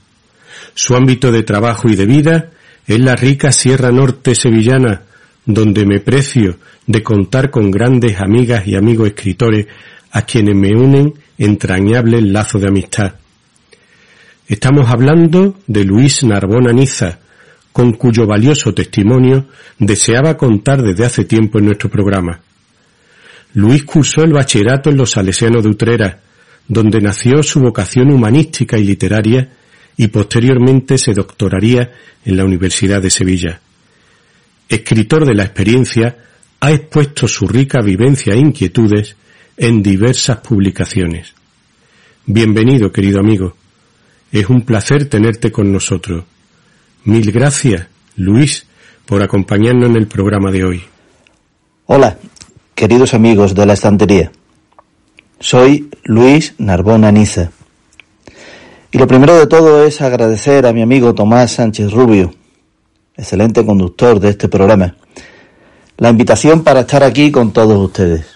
Su 0.73 0.97
ámbito 0.97 1.31
de 1.31 1.43
trabajo 1.43 1.87
y 1.91 1.97
de 1.97 2.07
vida 2.07 2.51
es 2.87 2.99
la 2.99 3.15
rica 3.15 3.53
Sierra 3.53 3.91
Norte 3.91 4.35
sevillana, 4.35 5.03
donde 5.45 5.85
me 5.85 6.01
precio 6.01 6.57
de 6.87 7.03
contar 7.03 7.51
con 7.51 7.71
grandes 7.71 8.23
amigas 8.23 8.67
y 8.67 8.75
amigos 8.75 9.09
escritores 9.09 9.67
a 10.13 10.23
quienes 10.23 10.57
me 10.57 10.75
unen 10.75 11.13
entrañables 11.37 12.23
lazos 12.23 12.63
de 12.63 12.69
amistad. 12.69 13.17
Estamos 14.47 14.91
hablando 14.91 15.57
de 15.67 15.85
Luis 15.85 16.23
Narbona 16.23 16.71
Niza, 16.71 17.19
con 17.73 17.93
cuyo 17.93 18.27
valioso 18.27 18.75
testimonio 18.75 19.47
deseaba 19.79 20.37
contar 20.37 20.83
desde 20.83 21.07
hace 21.07 21.25
tiempo 21.25 21.59
en 21.59 21.67
nuestro 21.67 21.89
programa. 21.89 22.41
Luis 23.55 23.85
cursó 23.85 24.23
el 24.23 24.35
bachillerato 24.35 24.91
en 24.91 24.99
los 24.99 25.13
Salesianos 25.13 25.63
de 25.63 25.71
Utrera, 25.71 26.21
donde 26.69 27.01
nació 27.01 27.43
su 27.43 27.61
vocación 27.61 28.13
humanística 28.13 28.77
y 28.77 28.85
literaria 28.85 29.49
y 29.97 30.09
posteriormente 30.09 30.99
se 30.99 31.15
doctoraría 31.15 31.93
en 32.25 32.37
la 32.37 32.45
Universidad 32.45 33.01
de 33.01 33.11
Sevilla. 33.11 33.61
Escritor 34.69 35.25
de 35.25 35.35
la 35.35 35.45
experiencia, 35.45 36.19
ha 36.61 36.71
expuesto 36.71 37.29
su 37.29 37.47
rica 37.47 37.81
vivencia 37.81 38.35
e 38.35 38.39
inquietudes 38.39 39.17
en 39.57 39.83
diversas 39.83 40.39
publicaciones. 40.39 41.33
Bienvenido, 42.27 42.93
querido 42.93 43.21
amigo. 43.21 43.57
Es 44.35 44.51
un 44.51 44.63
placer 44.63 45.09
tenerte 45.09 45.53
con 45.53 45.71
nosotros. 45.71 46.25
Mil 47.05 47.31
gracias, 47.31 47.87
Luis, 48.17 48.67
por 49.07 49.23
acompañarnos 49.23 49.91
en 49.91 49.95
el 49.95 50.09
programa 50.09 50.51
de 50.51 50.65
hoy. 50.65 50.83
Hola, 51.87 52.19
queridos 52.75 53.15
amigos 53.15 53.55
de 53.55 53.65
la 53.65 53.75
estantería. 53.75 54.33
Soy 55.39 55.89
Luis 56.03 56.57
Narbona 56.59 57.13
Niza. 57.13 57.53
Y 58.91 58.99
lo 58.99 59.07
primero 59.07 59.39
de 59.39 59.47
todo 59.47 59.87
es 59.87 60.01
agradecer 60.01 60.67
a 60.67 60.73
mi 60.73 60.83
amigo 60.83 61.15
Tomás 61.15 61.53
Sánchez 61.53 61.93
Rubio, 61.93 62.35
excelente 63.17 63.65
conductor 63.65 64.19
de 64.19 64.31
este 64.31 64.49
programa, 64.49 64.97
la 65.97 66.11
invitación 66.11 66.65
para 66.65 66.81
estar 66.81 67.05
aquí 67.05 67.31
con 67.31 67.53
todos 67.53 67.79
ustedes. 67.79 68.27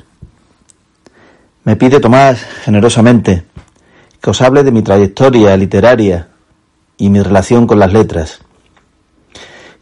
Me 1.65 1.75
pide 1.75 1.99
Tomás 1.99 2.41
generosamente 2.63 3.49
que 4.21 4.31
os 4.31 4.41
hable 4.43 4.65
de 4.65 4.73
mi 4.73 4.83
trayectoria 4.83 5.57
literaria 5.57 6.29
y 6.97 7.11
mi 7.11 7.21
relación 7.23 7.67
con 7.67 7.79
las 7.79 7.93
letras. 7.93 8.41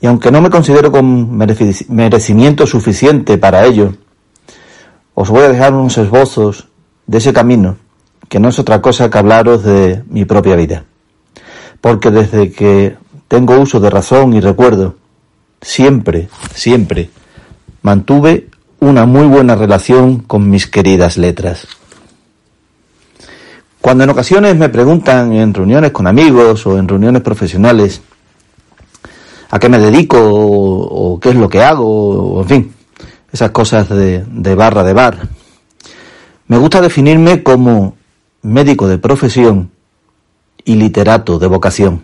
Y 0.00 0.06
aunque 0.06 0.30
no 0.30 0.40
me 0.40 0.50
considero 0.50 0.92
con 0.92 1.36
merecimiento 1.36 2.66
suficiente 2.66 3.38
para 3.38 3.64
ello, 3.64 3.94
os 5.14 5.30
voy 5.30 5.44
a 5.44 5.48
dejar 5.48 5.72
unos 5.72 5.96
esbozos 5.96 6.68
de 7.06 7.18
ese 7.18 7.32
camino, 7.32 7.78
que 8.28 8.38
no 8.38 8.50
es 8.50 8.58
otra 8.58 8.82
cosa 8.82 9.08
que 9.08 9.18
hablaros 9.18 9.64
de 9.64 10.02
mi 10.10 10.26
propia 10.26 10.56
vida. 10.56 10.84
Porque 11.80 12.10
desde 12.10 12.52
que 12.52 12.96
tengo 13.28 13.58
uso 13.58 13.80
de 13.80 13.88
razón 13.88 14.34
y 14.34 14.40
recuerdo, 14.40 14.96
siempre, 15.62 16.28
siempre 16.54 17.10
mantuve 17.82 18.48
una 18.80 19.06
muy 19.06 19.26
buena 19.26 19.54
relación 19.54 20.18
con 20.18 20.50
mis 20.50 20.66
queridas 20.66 21.16
letras. 21.16 21.66
Cuando 23.86 24.02
en 24.02 24.10
ocasiones 24.10 24.56
me 24.56 24.68
preguntan 24.68 25.32
en 25.32 25.54
reuniones 25.54 25.92
con 25.92 26.08
amigos 26.08 26.66
o 26.66 26.76
en 26.76 26.88
reuniones 26.88 27.22
profesionales 27.22 28.02
a 29.48 29.60
qué 29.60 29.68
me 29.68 29.78
dedico 29.78 30.18
o, 30.20 31.20
qué 31.20 31.28
es 31.28 31.36
lo 31.36 31.48
que 31.48 31.62
hago, 31.62 31.86
o, 31.86 32.42
en 32.42 32.48
fin, 32.48 32.74
esas 33.30 33.52
cosas 33.52 33.88
de, 33.88 34.54
barra 34.56 34.82
de 34.82 34.92
bar, 34.92 35.28
me 36.48 36.58
gusta 36.58 36.80
definirme 36.80 37.44
como 37.44 37.96
médico 38.42 38.88
de 38.88 38.98
profesión 38.98 39.70
y 40.64 40.74
literato 40.74 41.38
de 41.38 41.46
vocación. 41.46 42.02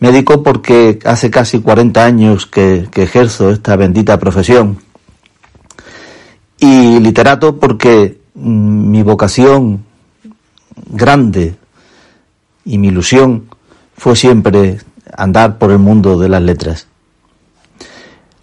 Médico 0.00 0.42
porque 0.42 0.98
hace 1.06 1.30
casi 1.30 1.62
40 1.62 2.04
años 2.04 2.44
que, 2.44 2.90
ejerzo 2.94 3.48
esta 3.48 3.74
bendita 3.76 4.18
profesión. 4.18 4.80
Y 6.58 7.00
literato 7.00 7.58
porque 7.58 8.18
mi 8.38 9.02
vocación 9.02 9.84
grande 10.90 11.56
y 12.64 12.78
mi 12.78 12.88
ilusión 12.88 13.48
fue 13.96 14.14
siempre 14.14 14.78
andar 15.16 15.58
por 15.58 15.70
el 15.70 15.78
mundo 15.78 16.18
de 16.18 16.28
las 16.28 16.42
letras. 16.42 16.86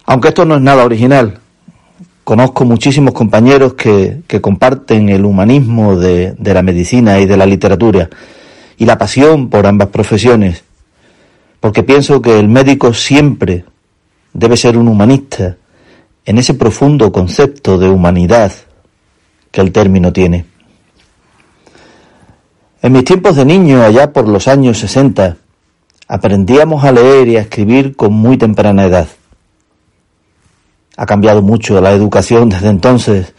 Aunque 0.04 0.28
esto 0.28 0.44
no 0.44 0.56
es 0.56 0.60
nada 0.60 0.84
original, 0.84 1.38
conozco 2.24 2.64
muchísimos 2.64 3.14
compañeros 3.14 3.74
que, 3.74 4.22
que 4.26 4.40
comparten 4.40 5.08
el 5.08 5.24
humanismo 5.24 5.96
de, 5.96 6.32
de 6.32 6.54
la 6.54 6.62
medicina 6.62 7.18
y 7.18 7.26
de 7.26 7.36
la 7.36 7.46
literatura 7.46 8.08
y 8.76 8.84
la 8.84 8.98
pasión 8.98 9.48
por 9.48 9.66
ambas 9.66 9.88
profesiones, 9.88 10.62
porque 11.60 11.82
pienso 11.82 12.20
que 12.20 12.38
el 12.38 12.48
médico 12.48 12.92
siempre 12.92 13.64
debe 14.32 14.56
ser 14.56 14.76
un 14.76 14.88
humanista 14.88 15.56
en 16.26 16.38
ese 16.38 16.54
profundo 16.54 17.10
concepto 17.10 17.78
de 17.78 17.88
humanidad 17.88 18.52
que 19.56 19.62
el 19.62 19.72
término 19.72 20.12
tiene. 20.12 20.44
En 22.82 22.92
mis 22.92 23.04
tiempos 23.04 23.36
de 23.36 23.46
niño, 23.46 23.82
allá 23.82 24.12
por 24.12 24.28
los 24.28 24.48
años 24.48 24.78
60, 24.80 25.38
aprendíamos 26.06 26.84
a 26.84 26.92
leer 26.92 27.26
y 27.28 27.38
a 27.38 27.40
escribir 27.40 27.96
con 27.96 28.12
muy 28.12 28.36
temprana 28.36 28.84
edad. 28.84 29.08
Ha 30.98 31.06
cambiado 31.06 31.40
mucho 31.40 31.80
la 31.80 31.92
educación 31.92 32.50
desde 32.50 32.68
entonces 32.68 33.32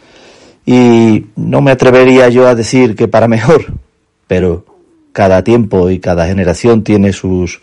y 0.66 1.26
no 1.36 1.60
me 1.60 1.70
atrevería 1.70 2.28
yo 2.30 2.48
a 2.48 2.56
decir 2.56 2.96
que 2.96 3.06
para 3.06 3.28
mejor, 3.28 3.66
pero 4.26 4.64
cada 5.12 5.44
tiempo 5.44 5.88
y 5.88 6.00
cada 6.00 6.26
generación 6.26 6.82
tiene 6.82 7.12
sus 7.12 7.60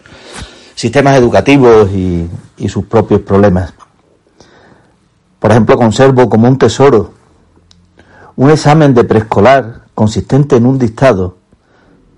sistemas 0.75 1.17
educativos 1.17 1.91
y, 1.91 2.25
y 2.57 2.69
sus 2.69 2.85
propios 2.85 3.19
problemas. 3.19 3.73
Por 5.39 5.51
ejemplo, 5.51 5.75
conservo 5.75 6.29
como 6.29 6.47
un 6.47 6.57
tesoro 6.57 7.24
un 8.37 8.49
examen 8.49 8.93
de 8.93 9.03
preescolar 9.03 9.85
consistente 9.93 10.57
en 10.57 10.65
un 10.65 10.77
dictado, 10.77 11.37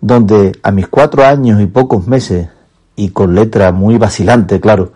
donde 0.01 0.57
a 0.63 0.71
mis 0.71 0.87
cuatro 0.87 1.23
años 1.23 1.61
y 1.61 1.67
pocos 1.67 2.07
meses, 2.07 2.49
y 2.95 3.09
con 3.09 3.35
letra 3.35 3.71
muy 3.71 3.97
vacilante, 3.97 4.59
claro, 4.59 4.91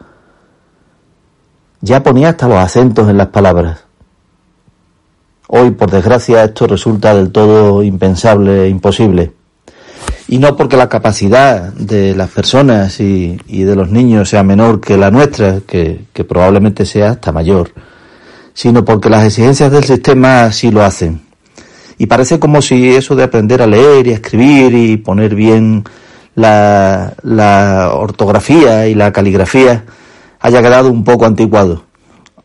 ya 1.82 2.02
ponía 2.04 2.30
hasta 2.30 2.48
los 2.48 2.58
acentos 2.58 3.10
en 3.10 3.18
las 3.18 3.28
palabras. 3.28 3.84
Hoy, 5.48 5.72
por 5.72 5.92
desgracia, 5.92 6.44
esto 6.44 6.66
resulta 6.66 7.14
del 7.14 7.32
todo 7.32 7.84
impensable 7.84 8.66
e 8.66 8.70
imposible. 8.70 9.34
Y 10.28 10.40
no 10.40 10.56
porque 10.56 10.78
la 10.78 10.88
capacidad 10.88 11.74
de 11.74 12.16
las 12.16 12.30
personas 12.30 13.00
y, 13.00 13.38
de 13.48 13.76
los 13.76 13.92
niños 13.92 14.30
sea 14.30 14.44
menor 14.44 14.80
que 14.80 14.98
la 14.98 15.12
nuestra, 15.12 15.60
que 15.68 16.24
probablemente 16.28 16.86
sea 16.86 17.12
hasta 17.12 17.32
mayor, 17.32 17.72
sino 18.54 18.84
porque 18.86 19.10
las 19.10 19.26
exigencias 19.26 19.72
del 19.72 19.84
sistema 19.84 20.46
así 20.46 20.72
lo 20.72 20.84
hacen. 20.84 21.22
Y 21.98 22.08
parece 22.08 22.40
como 22.40 22.62
si 22.62 22.90
eso 22.90 23.16
de 23.16 23.24
aprender 23.24 23.62
a 23.62 23.68
leer 23.68 24.08
y 24.08 24.12
a 24.12 24.16
escribir 24.16 24.74
y 24.74 24.98
poner 24.98 25.36
bien 25.36 25.84
la, 26.36 27.14
la 27.22 27.92
ortografía 27.94 28.88
y 28.88 28.96
la 28.96 29.12
caligrafía 29.12 29.86
haya 30.40 30.62
quedado 30.62 30.90
un 30.90 31.04
poco 31.04 31.26
anticuado, 31.26 31.84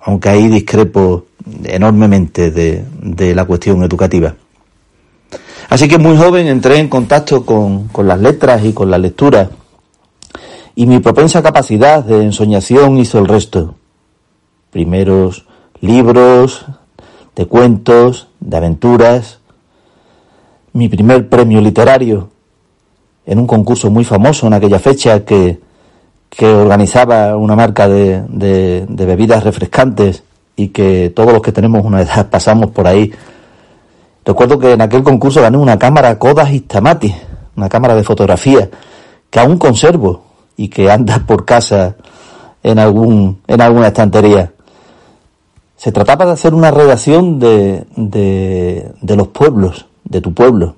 aunque 0.01 0.29
ahí 0.29 0.49
discrepo 0.49 1.27
enormemente 1.65 2.51
de, 2.51 2.85
de 3.01 3.35
la 3.35 3.45
cuestión 3.45 3.83
educativa. 3.83 4.35
Así 5.69 5.89
que 5.89 5.99
muy 5.99 6.17
joven 6.17 6.47
entré 6.47 6.79
en 6.79 6.89
contacto 6.89 7.45
con, 7.45 7.89
con 7.89 8.07
las 8.07 8.21
letras 8.21 8.65
y 8.65 8.73
con 8.73 8.91
la 8.91 8.99
lectura, 8.99 9.51
y 10.75 10.87
mi 10.87 10.99
propensa 10.99 11.43
capacidad 11.43 12.05
de 12.05 12.23
ensoñación 12.23 12.99
hizo 12.99 13.19
el 13.19 13.27
resto. 13.27 13.77
Primeros 14.71 15.47
libros, 15.81 16.67
de 17.35 17.47
cuentos, 17.47 18.29
de 18.41 18.57
aventuras, 18.57 19.41
mi 20.73 20.89
primer 20.89 21.29
premio 21.29 21.61
literario 21.61 22.31
en 23.27 23.39
un 23.39 23.47
concurso 23.47 23.91
muy 23.91 24.05
famoso 24.05 24.47
en 24.47 24.55
aquella 24.55 24.79
fecha 24.79 25.25
que, 25.25 25.59
que 26.31 26.47
organizaba 26.47 27.37
una 27.37 27.57
marca 27.57 27.89
de, 27.89 28.23
de, 28.29 29.07
bebidas 29.07 29.43
refrescantes 29.43 30.23
y 30.55 30.69
que 30.69 31.13
todos 31.15 31.33
los 31.33 31.43
que 31.43 31.53
tenemos 31.53 31.85
una 31.85 32.03
edad 32.03 32.29
pasamos 32.31 32.71
por 32.71 32.87
ahí. 32.87 33.13
Recuerdo 34.25 34.59
que 34.59 34.73
en 34.73 34.81
aquel 34.81 35.03
concurso 35.03 35.41
gané 35.41 35.57
una 35.57 35.79
cámara 35.79 36.19
Kodak 36.19 36.51
Instamatic, 36.51 37.15
una 37.57 37.69
cámara 37.69 37.95
de 37.95 38.05
fotografía 38.05 38.69
que 39.31 39.41
aún 39.41 39.59
conservo 39.59 40.25
y 40.57 40.69
que 40.69 40.91
anda 40.91 41.19
por 41.27 41.45
casa 41.45 41.97
en 42.63 42.79
algún 42.79 43.41
en 43.47 43.61
alguna 43.61 43.89
estantería. 43.89 44.53
Se 45.87 45.93
trataba 45.93 46.27
de 46.27 46.33
hacer 46.33 46.53
una 46.53 46.73
redacción 46.73 47.39
de, 47.39 47.87
de, 47.95 49.17
los 49.17 49.29
pueblos, 49.29 49.87
de 50.03 50.21
tu 50.21 50.35
pueblo. 50.35 50.75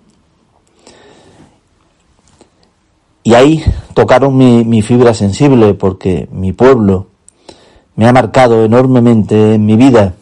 Y 3.23 3.33
ahí 3.33 3.65
tocaron 3.95 4.37
mi, 4.37 4.67
mi 4.67 4.83
fibra 4.83 5.15
sensible 5.15 5.73
porque 5.73 6.29
mi 6.31 6.53
pueblo 6.53 7.07
me 7.97 8.07
ha 8.07 8.13
marcado 8.13 8.67
enormemente 8.67 9.55
en 9.55 9.65
mi 9.65 9.77
vida 9.79 10.13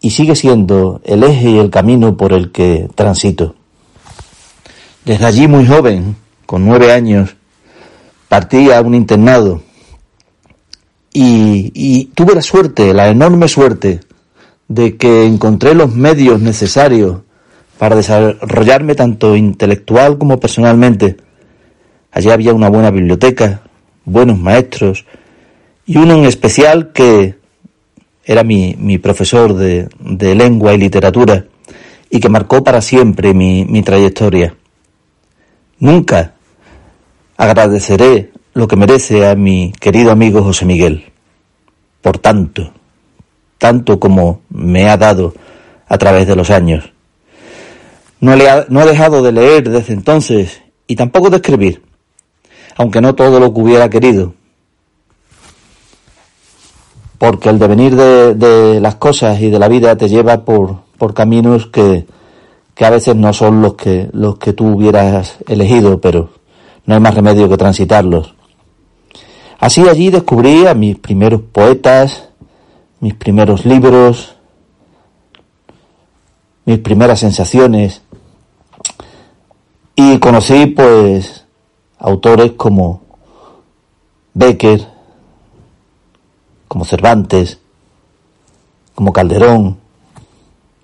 y 0.00 0.10
sigue 0.10 0.34
siendo 0.34 1.00
el 1.04 1.22
eje 1.22 1.50
y 1.50 1.58
el 1.58 1.70
camino 1.70 2.16
por 2.16 2.32
el 2.32 2.50
que 2.50 2.88
transito. 2.96 3.54
Desde 5.04 5.26
allí 5.26 5.46
muy 5.46 5.64
joven, 5.64 6.16
con 6.44 6.66
nueve 6.66 6.92
años, 6.92 7.36
partí 8.28 8.72
a 8.72 8.80
un 8.80 8.96
internado 8.96 9.62
y, 11.12 11.72
y, 11.74 12.04
tuve 12.06 12.34
la 12.34 12.42
suerte, 12.42 12.94
la 12.94 13.08
enorme 13.08 13.48
suerte, 13.48 14.00
de 14.68 14.96
que 14.96 15.24
encontré 15.24 15.74
los 15.74 15.94
medios 15.94 16.40
necesarios 16.40 17.22
para 17.78 17.96
desarrollarme 17.96 18.94
tanto 18.94 19.34
intelectual 19.34 20.18
como 20.18 20.38
personalmente. 20.38 21.16
Allí 22.12 22.30
había 22.30 22.54
una 22.54 22.68
buena 22.68 22.90
biblioteca, 22.90 23.62
buenos 24.04 24.38
maestros 24.38 25.06
y 25.86 25.96
uno 25.96 26.14
en 26.14 26.24
especial 26.24 26.92
que 26.92 27.36
era 28.24 28.44
mi, 28.44 28.76
mi 28.78 28.98
profesor 28.98 29.54
de, 29.54 29.88
de, 29.98 30.34
lengua 30.34 30.74
y 30.74 30.78
literatura 30.78 31.46
y 32.10 32.20
que 32.20 32.28
marcó 32.28 32.62
para 32.62 32.80
siempre 32.80 33.34
mi, 33.34 33.64
mi 33.64 33.82
trayectoria. 33.82 34.54
Nunca 35.78 36.34
agradeceré 37.36 38.30
lo 38.52 38.66
que 38.66 38.76
merece 38.76 39.28
a 39.28 39.34
mi 39.34 39.72
querido 39.80 40.10
amigo 40.10 40.42
José 40.42 40.64
Miguel. 40.64 41.12
Por 42.02 42.18
tanto, 42.18 42.72
tanto 43.58 44.00
como 44.00 44.40
me 44.48 44.88
ha 44.88 44.96
dado 44.96 45.34
a 45.88 45.98
través 45.98 46.26
de 46.26 46.36
los 46.36 46.50
años. 46.50 46.92
No, 48.20 48.36
le 48.36 48.48
ha, 48.48 48.66
no 48.68 48.82
he 48.82 48.86
dejado 48.86 49.22
de 49.22 49.32
leer 49.32 49.68
desde 49.68 49.92
entonces 49.92 50.62
y 50.86 50.96
tampoco 50.96 51.30
de 51.30 51.36
escribir, 51.36 51.82
aunque 52.76 53.00
no 53.00 53.14
todo 53.14 53.38
lo 53.40 53.52
que 53.52 53.60
hubiera 53.60 53.88
querido. 53.88 54.34
Porque 57.18 57.50
el 57.50 57.58
devenir 57.58 57.96
de, 57.96 58.34
de 58.34 58.80
las 58.80 58.96
cosas 58.96 59.40
y 59.40 59.50
de 59.50 59.58
la 59.58 59.68
vida 59.68 59.96
te 59.96 60.08
lleva 60.08 60.44
por, 60.44 60.80
por 60.96 61.12
caminos 61.12 61.66
que, 61.66 62.06
que 62.74 62.84
a 62.86 62.90
veces 62.90 63.14
no 63.14 63.32
son 63.32 63.60
los 63.60 63.74
que, 63.74 64.08
los 64.12 64.38
que 64.38 64.54
tú 64.54 64.68
hubieras 64.68 65.36
elegido, 65.46 66.00
pero 66.00 66.30
no 66.86 66.94
hay 66.94 67.00
más 67.00 67.14
remedio 67.14 67.48
que 67.48 67.58
transitarlos. 67.58 68.34
Así 69.60 69.86
allí 69.86 70.08
descubrí 70.10 70.66
a 70.66 70.74
mis 70.74 70.98
primeros 70.98 71.42
poetas, 71.42 72.30
mis 72.98 73.14
primeros 73.14 73.66
libros, 73.66 74.34
mis 76.64 76.78
primeras 76.78 77.20
sensaciones 77.20 78.02
y 79.94 80.18
conocí 80.18 80.64
pues 80.66 81.44
autores 81.98 82.52
como 82.52 83.02
Becker, 84.32 84.88
como 86.66 86.86
Cervantes, 86.86 87.58
como 88.94 89.12
Calderón, 89.12 89.78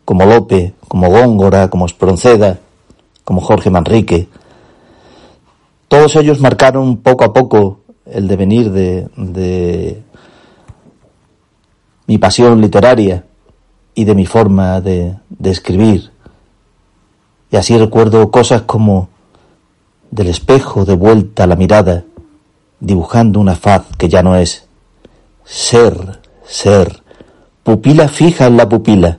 como 0.04 0.26
Lope, 0.26 0.74
como 0.86 1.08
Góngora, 1.08 1.70
como 1.70 1.86
Espronceda, 1.86 2.58
como 3.24 3.40
Jorge 3.40 3.70
Manrique. 3.70 4.28
Todos 5.88 6.14
ellos 6.16 6.40
marcaron 6.40 6.98
poco 6.98 7.24
a 7.24 7.32
poco 7.32 7.80
el 8.06 8.28
devenir 8.28 8.70
de, 8.70 9.08
de 9.16 10.02
mi 12.06 12.18
pasión 12.18 12.60
literaria 12.60 13.24
y 13.94 14.04
de 14.04 14.14
mi 14.14 14.26
forma 14.26 14.80
de, 14.80 15.16
de 15.28 15.50
escribir. 15.50 16.10
Y 17.50 17.56
así 17.56 17.76
recuerdo 17.78 18.30
cosas 18.30 18.62
como 18.62 19.08
del 20.10 20.28
espejo 20.28 20.84
de 20.84 20.94
vuelta 20.94 21.46
la 21.46 21.56
mirada, 21.56 22.04
dibujando 22.80 23.40
una 23.40 23.54
faz 23.54 23.84
que 23.98 24.08
ya 24.08 24.22
no 24.22 24.36
es. 24.36 24.66
Ser, 25.44 26.20
ser, 26.46 27.02
pupila 27.62 28.08
fija 28.08 28.46
en 28.46 28.56
la 28.56 28.68
pupila. 28.68 29.18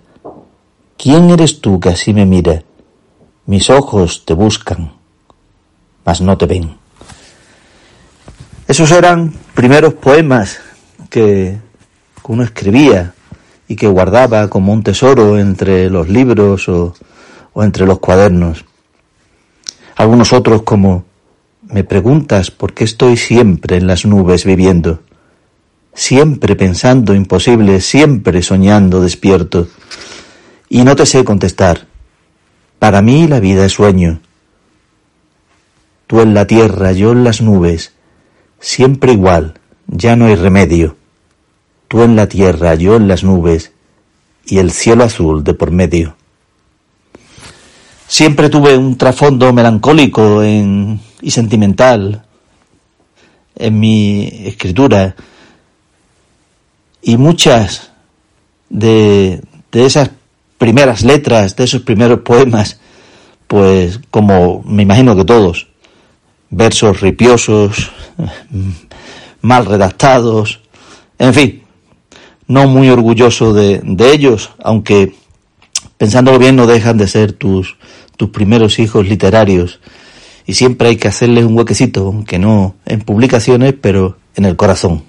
¿Quién 0.97 1.29
eres 1.29 1.61
tú 1.61 1.79
que 1.79 1.89
así 1.89 2.13
me 2.13 2.25
mira? 2.25 2.63
Mis 3.45 3.69
ojos 3.69 4.25
te 4.25 4.33
buscan, 4.33 4.93
mas 6.03 6.21
no 6.21 6.37
te 6.37 6.45
ven. 6.45 6.86
Esos 8.67 8.91
eran 8.91 9.31
primeros 9.53 9.93
poemas 9.93 10.59
que 11.09 11.57
uno 12.23 12.43
escribía 12.43 13.13
y 13.65 13.77
que 13.77 13.87
guardaba 13.87 14.49
como 14.49 14.73
un 14.73 14.83
tesoro 14.83 15.39
entre 15.39 15.89
los 15.89 16.09
libros 16.09 16.67
o, 16.67 16.93
entre 17.55 17.85
los 17.85 17.99
cuadernos. 17.99 18.65
Algunos 19.95 20.33
otros 20.33 20.63
como 20.63 21.05
me 21.61 21.85
preguntas 21.85 22.51
por 22.51 22.73
qué 22.73 22.83
estoy 22.83 23.15
siempre 23.15 23.77
en 23.77 23.87
las 23.87 24.05
nubes 24.05 24.43
viviendo, 24.43 25.01
siempre 25.93 26.57
pensando 26.57 27.15
imposible, 27.15 27.79
siempre 27.79 28.41
soñando 28.41 28.99
despierto. 28.99 29.69
Y 30.67 30.83
no 30.83 30.93
te 30.97 31.05
sé 31.05 31.23
contestar. 31.23 31.87
Para 32.79 33.01
mí 33.01 33.27
la 33.27 33.39
vida 33.39 33.65
es 33.65 33.71
sueño. 33.71 34.19
Tú 36.05 36.19
en 36.19 36.33
la 36.33 36.45
tierra, 36.45 36.91
yo 36.91 37.13
en 37.13 37.23
las 37.23 37.41
nubes, 37.41 37.93
siempre 38.59 39.13
igual, 39.13 39.59
ya 39.87 40.15
no 40.15 40.25
hay 40.25 40.35
remedio. 40.35 40.97
Tú 41.87 42.03
en 42.03 42.15
la 42.15 42.27
tierra, 42.27 42.75
yo 42.75 42.95
en 42.95 43.07
las 43.07 43.23
nubes, 43.23 43.71
y 44.45 44.59
el 44.59 44.71
cielo 44.71 45.03
azul 45.03 45.43
de 45.43 45.53
por 45.53 45.71
medio. 45.71 46.15
Siempre 48.07 48.49
tuve 48.49 48.77
un 48.77 48.97
trasfondo 48.97 49.51
melancólico 49.51 50.43
y 50.43 51.31
sentimental 51.31 52.23
en 53.55 53.79
mi 53.79 54.27
escritura, 54.45 55.15
y 57.01 57.17
muchas 57.17 57.91
de 58.69 59.41
esas 59.71 60.11
primeras 60.57 61.03
letras, 61.03 61.55
de 61.55 61.63
esos 61.63 61.81
primeros 61.81 62.21
poemas, 62.21 62.79
pues 63.47 63.99
como 64.09 64.63
me 64.65 64.83
imagino 64.83 65.15
que 65.15 65.23
todos, 65.23 65.67
versos 66.49 67.01
ripiosos, 67.01 67.91
mal 69.41 69.65
redactados, 69.65 70.61
en 71.19 71.33
fin, 71.33 71.63
no 72.47 72.67
muy 72.67 72.89
orgulloso 72.89 73.53
de, 73.53 73.81
ellos, 73.99 74.51
aunque 74.63 75.15
pensándolo 75.97 76.39
bien 76.39 76.55
no 76.55 76.67
dejan 76.67 76.97
de 76.97 77.07
ser 77.07 77.33
tus, 77.33 77.77
tus 78.15 78.29
primeros 78.29 78.79
hijos 78.79 79.07
literarios 79.07 79.79
y 80.45 80.53
siempre 80.53 80.89
hay 80.89 80.95
que 80.95 81.09
hacerles 81.09 81.43
un 81.43 81.57
huequecito, 81.57 82.07
aunque 82.07 82.39
no 82.39 82.75
en 82.85 83.01
publicaciones, 83.01 83.73
pero 83.79 84.17
en 84.35 84.45
el 84.45 84.55
corazón. 84.55 85.03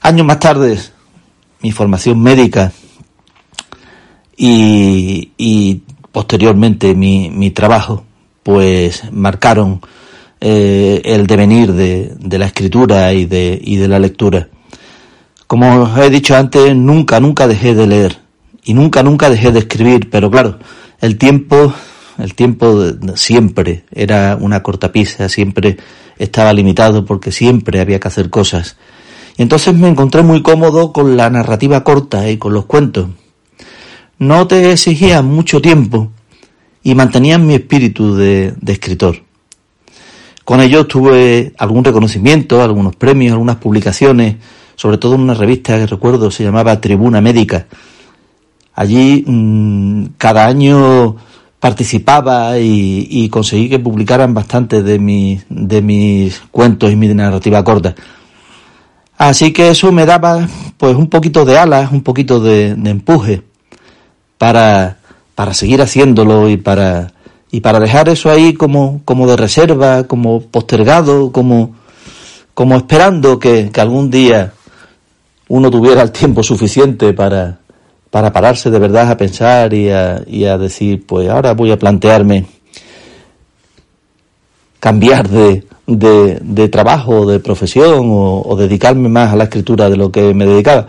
Años 0.00 0.26
más 0.26 0.38
tarde, 0.38 0.78
mi 1.60 1.70
formación 1.72 2.22
médica 2.22 2.72
y, 4.36 5.32
y 5.36 5.82
posteriormente 6.12 6.94
mi, 6.94 7.28
mi 7.30 7.50
trabajo, 7.50 8.04
pues 8.48 9.02
marcaron 9.12 9.82
eh, 10.40 11.02
el 11.04 11.26
devenir 11.26 11.74
de, 11.74 12.38
la 12.38 12.46
escritura 12.46 13.12
y 13.12 13.26
de, 13.26 13.60
y 13.62 13.76
de 13.76 13.88
la 13.88 13.98
lectura. 13.98 14.48
Como 15.46 15.82
os 15.82 15.98
he 15.98 16.08
dicho 16.08 16.34
antes, 16.34 16.74
nunca, 16.74 17.20
nunca 17.20 17.46
dejé 17.46 17.74
de 17.74 17.86
leer 17.86 18.16
y 18.64 18.72
nunca, 18.72 19.02
nunca 19.02 19.28
dejé 19.28 19.52
de 19.52 19.58
escribir, 19.58 20.08
pero 20.08 20.30
claro, 20.30 20.58
el 21.02 21.18
tiempo, 21.18 21.74
el 22.16 22.34
tiempo 22.34 22.86
siempre 23.16 23.84
era 23.92 24.38
una 24.40 24.62
cortapisa, 24.62 25.28
siempre 25.28 25.76
estaba 26.16 26.54
limitado 26.54 27.04
porque 27.04 27.32
siempre 27.32 27.80
había 27.82 28.00
que 28.00 28.08
hacer 28.08 28.30
cosas. 28.30 28.78
Y 29.36 29.42
entonces 29.42 29.74
me 29.74 29.88
encontré 29.88 30.22
muy 30.22 30.40
cómodo 30.40 30.94
con 30.94 31.18
la 31.18 31.28
narrativa 31.28 31.84
corta 31.84 32.30
y 32.30 32.38
con 32.38 32.54
los 32.54 32.64
cuentos. 32.64 33.08
No 34.18 34.46
te 34.46 34.72
exigían 34.72 35.26
mucho 35.26 35.60
tiempo 35.60 36.12
y 36.88 36.94
mantenían 36.94 37.46
mi 37.46 37.52
espíritu 37.52 38.16
de, 38.16 38.54
escritor. 38.66 39.18
Con 40.42 40.62
ello 40.62 40.86
tuve 40.86 41.52
algún 41.58 41.84
reconocimiento, 41.84 42.62
algunos 42.62 42.96
premios, 42.96 43.32
algunas 43.32 43.56
publicaciones, 43.56 44.36
sobre 44.74 44.96
todo 44.96 45.14
en 45.16 45.20
una 45.20 45.34
revista 45.34 45.76
que 45.76 45.86
recuerdo 45.86 46.30
se 46.30 46.44
llamaba 46.44 46.80
Tribuna 46.80 47.20
Médica. 47.20 47.66
Allí 48.74 49.22
mmm, 49.26 50.04
cada 50.16 50.46
año 50.46 51.16
participaba 51.60 52.58
y, 52.58 53.28
conseguí 53.28 53.68
que 53.68 53.78
publicaran 53.78 54.32
bastante 54.32 54.82
de, 54.82 55.42
de 55.46 55.82
mis 55.82 56.40
cuentos 56.50 56.90
y 56.90 56.96
mi 56.96 57.08
narrativa 57.08 57.62
corta. 57.62 57.94
Así 59.18 59.52
que 59.52 59.68
eso 59.68 59.92
me 59.92 60.06
daba 60.06 60.48
pues 60.78 60.96
un 60.96 61.10
poquito 61.10 61.44
de 61.44 61.58
alas, 61.58 61.92
un 61.92 62.00
poquito 62.00 62.40
de, 62.40 62.76
de 62.76 62.90
empuje 62.90 63.42
para, 64.38 64.97
para 65.38 65.54
seguir 65.54 65.80
haciéndolo 65.80 66.48
y 66.48 66.56
para, 66.56 67.12
y 67.52 67.60
para 67.60 67.78
dejar 67.78 68.08
eso 68.08 68.28
ahí 68.28 68.54
como, 68.54 69.02
como 69.04 69.28
de 69.28 69.36
reserva, 69.36 70.02
como 70.02 70.40
postergado, 70.40 71.30
como, 71.30 71.76
como 72.54 72.76
esperando 72.76 73.38
que, 73.38 73.70
que 73.70 73.80
algún 73.80 74.10
día 74.10 74.52
uno 75.46 75.70
tuviera 75.70 76.02
el 76.02 76.10
tiempo 76.10 76.42
suficiente 76.42 77.12
para, 77.12 77.60
para 78.10 78.32
pararse 78.32 78.68
de 78.68 78.80
verdad 78.80 79.12
a 79.12 79.16
pensar 79.16 79.72
y 79.74 79.90
a, 79.90 80.24
y 80.26 80.44
a 80.44 80.58
decir, 80.58 81.06
pues 81.06 81.28
ahora 81.28 81.54
voy 81.54 81.70
a 81.70 81.78
plantearme 81.78 82.44
cambiar 84.80 85.28
de, 85.28 85.62
de, 85.86 86.40
de 86.42 86.68
trabajo, 86.68 87.26
de 87.26 87.38
profesión 87.38 88.10
o, 88.10 88.42
o, 88.44 88.56
dedicarme 88.56 89.08
más 89.08 89.32
a 89.32 89.36
la 89.36 89.44
escritura 89.44 89.88
de 89.88 89.98
lo 89.98 90.10
que 90.10 90.34
me 90.34 90.46
dedicaba. 90.46 90.88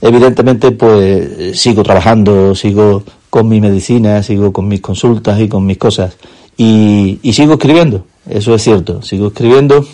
Evidentemente, 0.00 0.70
pues 0.70 1.60
sigo 1.60 1.82
trabajando, 1.82 2.54
sigo 2.54 3.02
con 3.30 3.48
mi 3.48 3.60
medicina, 3.60 4.22
sigo 4.22 4.52
con 4.52 4.68
mis 4.68 4.80
consultas 4.80 5.40
y 5.40 5.48
con 5.48 5.66
mis 5.66 5.78
cosas. 5.78 6.16
Y, 6.56 7.18
sigo 7.32 7.54
escribiendo, 7.54 8.04
eso 8.28 8.54
es 8.54 8.62
cierto, 8.62 9.00
sigo 9.02 9.28
escribiendo 9.28 9.86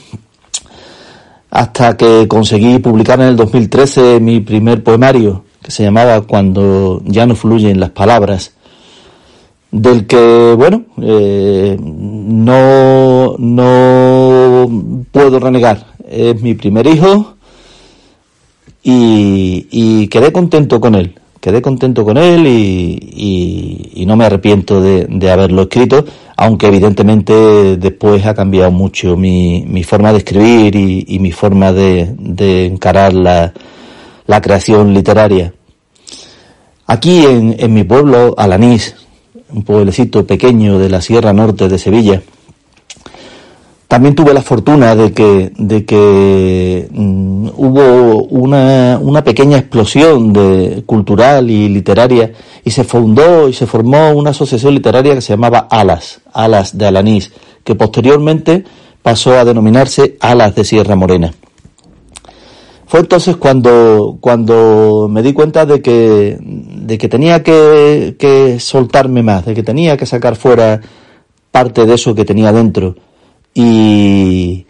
hasta 1.51 1.97
que 1.97 2.27
conseguí 2.27 2.79
publicar 2.79 3.21
en 3.21 3.29
el 3.29 3.37
2013 3.37 4.19
mi 4.21 4.41
primer 4.41 4.83
poemario, 4.83 5.45
que 5.63 5.71
se 5.71 5.85
llamaba 5.85 6.23
Cuando 6.23 7.03
ya 7.05 7.27
no 7.27 7.37
fluyen 7.37 7.79
las 7.79 7.91
palabras, 7.91 8.55
del 9.71 10.07
que, 10.07 10.55
bueno, 10.57 10.85
eh, 11.03 11.77
no, 11.81 13.37
no 13.39 15.05
puedo 15.13 15.39
renegar. 15.39 15.95
Es 16.09 16.41
mi 16.41 16.55
primer 16.55 16.87
hijo 16.87 17.35
y 18.83 20.09
quedé 20.09 20.33
contento 20.33 20.81
con 20.81 20.95
él. 20.95 21.19
Quedé 21.45 21.61
contento 21.61 22.07
con 22.07 22.17
él 22.17 22.47
y, 22.47 23.93
y, 23.93 24.07
no 24.07 24.17
me 24.17 24.25
arrepiento 24.25 24.81
de, 24.81 25.31
haberlo 25.31 25.61
escrito, 25.65 26.03
aunque 26.39 26.69
evidentemente 26.69 27.77
después 27.77 28.25
ha 28.25 28.35
cambiado 28.35 28.71
mucho 28.71 29.15
mi, 29.15 29.63
mi 29.67 29.85
forma 29.85 30.11
de 30.13 30.19
escribir 30.21 30.75
y, 30.75 31.19
mi 31.19 31.33
forma 31.33 31.71
de, 31.71 32.15
de 32.19 32.65
encarar 32.65 33.13
la, 33.13 33.53
la, 34.27 34.41
creación 34.41 34.95
literaria. 34.95 35.53
Aquí 36.87 37.27
en, 37.27 37.55
en 37.59 37.75
mi 37.75 37.85
pueblo, 37.85 38.35
Alanís, 38.39 38.95
un 39.51 39.65
pueblecito 39.65 40.27
pequeño 40.27 40.79
de 40.79 40.89
la 40.89 41.03
Sierra 41.03 41.35
Norte 41.35 41.69
de 41.69 41.79
Sevilla. 41.79 42.23
También 43.95 44.17
tuve 44.17 44.35
la 44.35 44.43
fortuna 44.43 44.97
de 44.97 45.13
que, 45.13 45.53
de 45.57 45.85
que 45.85 46.89
mm, 46.91 47.51
hubo 47.55 48.25
una, 48.25 48.99
una, 49.01 49.23
pequeña 49.23 49.57
explosión 49.57 50.33
de, 50.33 50.83
cultural 50.85 51.49
y 51.49 51.69
literaria 51.69 52.33
y 52.65 52.73
se 52.73 52.83
fundó 52.83 53.49
y 53.49 53.53
se 53.53 53.69
formó 53.69 54.11
una 54.11 54.31
asociación 54.31 54.75
literaria 54.75 55.15
que 55.15 55.21
se 55.21 55.35
llamaba 55.35 55.69
Alas, 55.71 56.23
Alas 56.33 56.77
de 56.77 56.87
Alanís, 56.87 57.31
que 57.63 57.77
posteriormente 57.77 58.65
pasó 59.01 59.39
a 59.39 59.45
denominarse 59.45 60.17
Alas 60.19 60.57
de 60.57 60.65
Sierra 60.65 60.97
Morena. 60.97 61.33
Fue 62.87 62.99
entonces 62.99 63.37
cuando, 63.37 64.19
cuando 64.21 65.07
me 65.09 65.23
di 65.23 65.33
cuenta 65.33 65.67
de 65.67 65.81
que, 65.81 66.37
de 66.41 66.99
que 66.99 67.09
tenía 67.09 67.45
que, 67.45 68.17
que 68.19 68.59
soltarme 68.59 69.23
más, 69.23 69.47
de 69.47 69.55
que 69.55 69.63
tenía 69.63 69.97
que 69.97 70.05
sacar 70.05 70.35
fuera 70.35 70.81
parte 71.53 71.87
de 71.87 71.95
eso 71.95 72.13
que 72.13 72.25
tenía 72.25 72.51
dentro. 72.51 72.97
Y, 73.55 74.67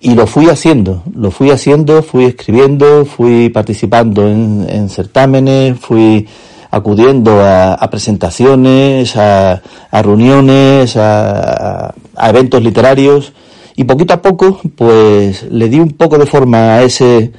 y 0.00 0.14
lo 0.14 0.26
fui 0.26 0.48
haciendo, 0.48 1.02
lo 1.14 1.30
fui 1.30 1.50
haciendo, 1.50 2.02
fui 2.02 2.24
escribiendo, 2.24 3.04
fui 3.04 3.48
participando 3.48 4.28
en, 4.28 4.66
en 4.68 4.88
certámenes, 4.88 5.78
fui 5.80 6.28
acudiendo 6.70 7.40
a, 7.40 7.74
a 7.74 7.90
presentaciones, 7.90 9.16
a, 9.16 9.62
a 9.90 10.02
reuniones, 10.02 10.96
a, 10.96 11.94
a, 12.16 12.28
eventos 12.30 12.62
literarios 12.62 13.32
y 13.74 13.84
poquito 13.84 14.14
a 14.14 14.22
poco 14.22 14.60
pues 14.76 15.44
le 15.50 15.68
di 15.68 15.80
un 15.80 15.92
poco 15.92 16.18
de 16.18 16.26
forma 16.26 16.74
a 16.74 16.82
ese 16.82 17.32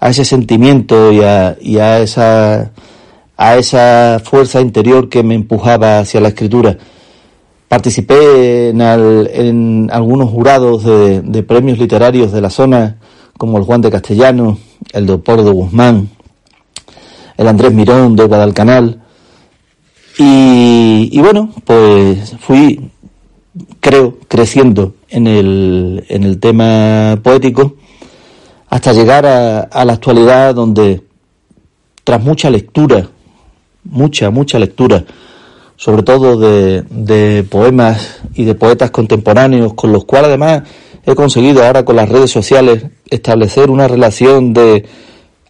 a 0.00 0.10
ese 0.10 0.24
sentimiento 0.24 1.10
y 1.12 1.22
a, 1.22 1.56
y 1.60 1.78
a 1.78 2.00
esa 2.00 2.70
a 3.36 3.56
esa 3.56 4.20
fuerza 4.24 4.60
interior 4.60 5.08
que 5.08 5.22
me 5.22 5.34
empujaba 5.34 6.00
hacia 6.00 6.20
la 6.20 6.28
escritura. 6.28 6.76
Participé 7.68 8.70
en, 8.70 8.80
al, 8.80 9.28
en 9.32 9.90
algunos 9.92 10.30
jurados 10.30 10.84
de, 10.84 11.20
de, 11.20 11.42
premios 11.42 11.78
literarios 11.78 12.32
de 12.32 12.40
la 12.40 12.48
zona, 12.48 12.96
como 13.36 13.58
el 13.58 13.64
Juan 13.64 13.82
de 13.82 13.90
Castellano, 13.90 14.58
el 14.92 15.04
Leopoldo 15.06 15.52
Guzmán, 15.52 16.08
el 17.36 17.46
Andrés 17.46 17.74
Mirón 17.74 18.16
de 18.16 18.24
Guadalcanal. 18.24 19.02
Y, 20.18 21.10
y 21.12 21.20
bueno, 21.20 21.50
pues 21.64 22.36
fui, 22.40 22.90
creo, 23.80 24.18
creciendo 24.28 24.94
en 25.10 25.26
el, 25.26 26.06
en 26.08 26.24
el 26.24 26.40
tema 26.40 27.20
poético 27.22 27.76
hasta 28.70 28.92
llegar 28.92 29.26
a, 29.26 29.60
a 29.60 29.84
la 29.84 29.94
actualidad 29.94 30.54
donde 30.54 31.02
tras 32.04 32.22
mucha 32.22 32.48
lectura, 32.50 33.08
mucha, 33.84 34.30
mucha 34.30 34.58
lectura, 34.58 35.04
sobre 35.78 36.02
todo 36.02 36.36
de, 36.36 36.82
de, 36.90 37.44
poemas 37.44 38.20
y 38.34 38.44
de 38.44 38.56
poetas 38.56 38.90
contemporáneos, 38.90 39.74
con 39.74 39.92
los 39.92 40.04
cuales 40.04 40.28
además 40.28 40.64
he 41.06 41.14
conseguido 41.14 41.64
ahora 41.64 41.84
con 41.84 41.94
las 41.94 42.08
redes 42.08 42.32
sociales 42.32 42.84
establecer 43.08 43.70
una 43.70 43.86
relación 43.86 44.52
de 44.52 44.84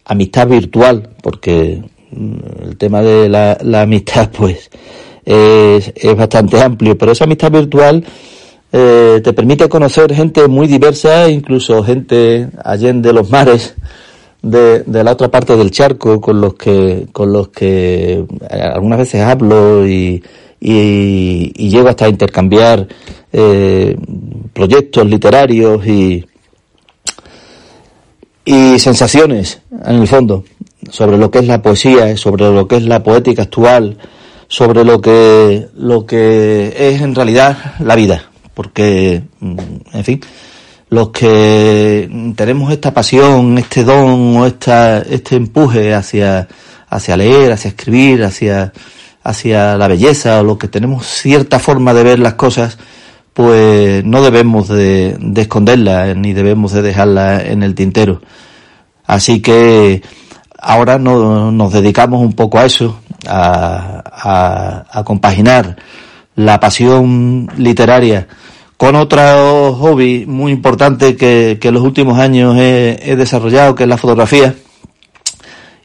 amistad 0.05 0.47
virtual, 0.47 1.09
porque 1.23 1.81
el 2.11 2.77
tema 2.77 3.01
de 3.01 3.27
la, 3.27 3.57
la 3.61 3.81
amistad 3.81 4.29
pues 4.37 4.69
es, 5.25 5.91
es, 5.95 6.15
bastante 6.15 6.61
amplio, 6.61 6.95
pero 6.95 7.11
esa 7.11 7.23
amistad 7.23 7.51
virtual 7.51 8.05
eh, 8.71 9.21
te 9.23 9.33
permite 9.33 9.67
conocer 9.67 10.13
gente 10.13 10.47
muy 10.47 10.67
diversa, 10.67 11.27
incluso 11.27 11.83
gente 11.83 12.49
allende 12.63 13.13
los 13.13 13.31
mares, 13.31 13.73
de, 14.41 14.83
de, 14.83 15.03
la 15.03 15.11
otra 15.11 15.29
parte 15.29 15.55
del 15.55 15.71
charco 15.71 16.21
con 16.21 16.39
los 16.39 16.53
que 16.53 17.07
con 17.11 17.33
los 17.33 17.49
que 17.49 18.25
eh, 18.49 18.61
algunas 18.61 18.99
veces 18.99 19.21
hablo 19.21 19.87
y, 19.87 20.23
y, 20.59 21.69
llego 21.69 21.89
hasta 21.89 22.05
a 22.05 22.09
intercambiar 22.09 22.87
eh, 23.33 23.97
proyectos 24.53 25.05
literarios 25.05 25.85
y 25.85 26.25
y 28.45 28.79
sensaciones 28.79 29.61
en 29.85 29.95
el 29.95 30.07
fondo 30.07 30.43
sobre 30.89 31.17
lo 31.17 31.29
que 31.29 31.39
es 31.39 31.47
la 31.47 31.61
poesía 31.61 32.15
sobre 32.17 32.49
lo 32.51 32.67
que 32.67 32.77
es 32.77 32.83
la 32.83 33.03
poética 33.03 33.43
actual 33.43 33.97
sobre 34.47 34.83
lo 34.83 35.01
que 35.01 35.67
lo 35.75 36.05
que 36.05 36.73
es 36.75 37.01
en 37.01 37.13
realidad 37.13 37.75
la 37.79 37.95
vida 37.95 38.29
porque 38.53 39.21
mm, 39.39 39.57
en 39.93 40.03
fin 40.03 40.21
los 40.89 41.09
que 41.09 42.09
tenemos 42.35 42.71
esta 42.71 42.93
pasión, 42.93 43.57
este 43.57 43.83
don 43.83 44.37
o 44.37 44.45
esta, 44.45 44.99
este 44.99 45.35
empuje 45.35 45.93
hacia, 45.93 46.47
hacia 46.89 47.17
leer, 47.17 47.51
hacia 47.51 47.69
escribir, 47.69 48.23
hacia, 48.23 48.73
hacia 49.23 49.77
la 49.77 49.87
belleza 49.87 50.39
o 50.39 50.43
lo 50.43 50.57
que 50.57 50.67
tenemos 50.67 51.05
cierta 51.05 51.59
forma 51.59 51.93
de 51.93 52.03
ver 52.03 52.19
las 52.19 52.33
cosas, 52.33 52.79
pues 53.33 54.03
no 54.03 54.23
debemos 54.23 54.67
de, 54.67 55.15
de 55.19 55.41
esconderla 55.41 56.15
ni 56.15 56.33
debemos 56.33 56.71
de 56.71 56.81
dejarla 56.81 57.41
en 57.41 57.61
el 57.61 57.75
tintero. 57.75 58.21
Así 59.05 59.41
que 59.41 60.01
ahora 60.59 60.97
no, 60.97 61.51
nos 61.51 61.71
dedicamos 61.71 62.21
un 62.21 62.33
poco 62.33 62.57
a 62.59 62.65
eso, 62.65 62.99
a, 63.27 64.83
a 64.91 65.03
compaginar 65.03 65.77
la 66.35 66.59
pasión 66.59 67.47
literaria 67.57 68.27
con 68.79 68.95
otro 68.95 69.75
hobby 69.75 70.25
muy 70.25 70.53
importante 70.53 71.17
que, 71.17 71.57
que 71.59 71.67
en 71.67 71.73
los 71.73 71.83
últimos 71.83 72.17
años 72.17 72.55
he, 72.57 72.97
he, 73.11 73.17
desarrollado, 73.17 73.75
que 73.75 73.83
es 73.83 73.89
la 73.89 73.97
fotografía. 73.97 74.55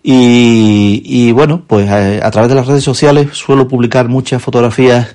Y, 0.01 1.03
y 1.05 1.33
bueno, 1.33 1.65
pues 1.67 1.91
a, 1.91 2.25
a, 2.25 2.31
través 2.31 2.51
de 2.51 2.55
las 2.55 2.69
redes 2.69 2.85
sociales 2.85 3.31
suelo 3.33 3.67
publicar 3.67 4.07
muchas 4.07 4.41
fotografías 4.41 5.09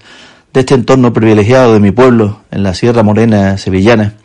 de 0.51 0.59
este 0.59 0.75
entorno 0.75 1.13
privilegiado 1.13 1.73
de 1.73 1.79
mi 1.79 1.91
pueblo, 1.91 2.41
en 2.51 2.63
la 2.63 2.73
Sierra 2.73 3.01
Morena 3.01 3.57
sevillana, 3.57 4.15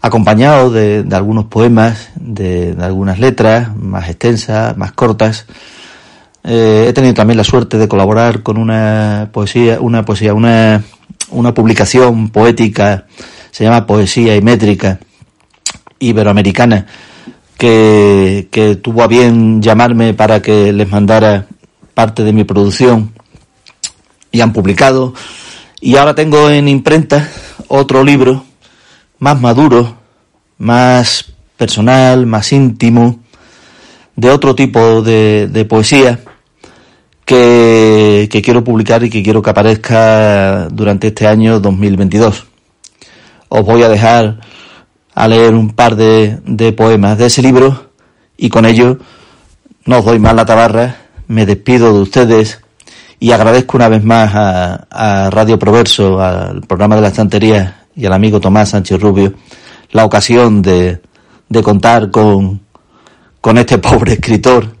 acompañado 0.00 0.70
de, 0.70 1.02
de 1.02 1.16
algunos 1.16 1.46
poemas, 1.46 2.10
de, 2.14 2.76
de, 2.76 2.84
algunas 2.84 3.18
letras 3.18 3.74
más 3.74 4.08
extensas, 4.08 4.76
más 4.76 4.92
cortas. 4.92 5.46
Eh, 6.44 6.86
he 6.88 6.92
tenido 6.92 7.14
también 7.14 7.38
la 7.38 7.44
suerte 7.44 7.76
de 7.76 7.88
colaborar 7.88 8.44
con 8.44 8.56
una 8.56 9.30
poesía, 9.32 9.80
una 9.80 10.04
poesía, 10.04 10.32
una 10.32 10.84
una 11.30 11.54
publicación 11.54 12.30
poética, 12.30 13.06
se 13.50 13.64
llama 13.64 13.86
Poesía 13.86 14.36
y 14.36 14.42
Métrica 14.42 14.98
Iberoamericana, 15.98 16.86
que, 17.56 18.48
que 18.50 18.76
tuvo 18.76 19.02
a 19.02 19.08
bien 19.08 19.60
llamarme 19.60 20.14
para 20.14 20.40
que 20.40 20.72
les 20.72 20.88
mandara 20.88 21.46
parte 21.94 22.22
de 22.22 22.32
mi 22.32 22.44
producción 22.44 23.12
y 24.30 24.40
han 24.40 24.52
publicado. 24.52 25.14
Y 25.80 25.96
ahora 25.96 26.14
tengo 26.14 26.50
en 26.50 26.68
imprenta 26.68 27.28
otro 27.68 28.04
libro 28.04 28.44
más 29.18 29.40
maduro, 29.40 29.96
más 30.58 31.32
personal, 31.56 32.26
más 32.26 32.52
íntimo, 32.52 33.20
de 34.14 34.30
otro 34.30 34.54
tipo 34.54 35.02
de, 35.02 35.48
de 35.48 35.64
poesía 35.64 36.20
que, 37.28 38.40
quiero 38.42 38.64
publicar 38.64 39.04
y 39.04 39.10
que 39.10 39.22
quiero 39.22 39.42
que 39.42 39.50
aparezca 39.50 40.68
durante 40.70 41.08
este 41.08 41.26
año 41.26 41.60
2022. 41.60 42.46
Os 43.50 43.64
voy 43.64 43.82
a 43.82 43.88
dejar 43.90 44.40
a 45.14 45.28
leer 45.28 45.54
un 45.54 45.70
par 45.70 45.94
de, 45.94 46.72
poemas 46.74 47.18
de 47.18 47.26
ese 47.26 47.42
libro 47.42 47.90
y 48.38 48.48
con 48.48 48.64
ello 48.64 48.98
no 49.84 49.98
os 49.98 50.06
doy 50.06 50.18
más 50.18 50.34
la 50.34 50.46
tabarra, 50.46 50.96
me 51.26 51.44
despido 51.44 51.92
de 51.92 52.00
ustedes 52.00 52.60
y 53.20 53.32
agradezco 53.32 53.76
una 53.76 53.90
vez 53.90 54.02
más 54.02 54.34
a, 54.34 54.86
a 54.90 55.30
Radio 55.30 55.58
Proverso, 55.58 56.22
al 56.22 56.62
programa 56.62 56.96
de 56.96 57.02
la 57.02 57.08
estantería 57.08 57.84
y 57.94 58.06
al 58.06 58.14
amigo 58.14 58.40
Tomás 58.40 58.70
Sánchez 58.70 58.98
Rubio 59.00 59.34
la 59.90 60.06
ocasión 60.06 60.62
de, 60.62 61.00
de 61.48 61.62
contar 61.62 62.10
con, 62.10 62.62
con 63.42 63.58
este 63.58 63.76
pobre 63.78 64.14
escritor 64.14 64.76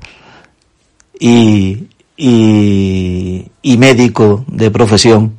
y, 1.20 1.88
y, 2.20 3.76
médico 3.78 4.44
de 4.48 4.70
profesión, 4.72 5.36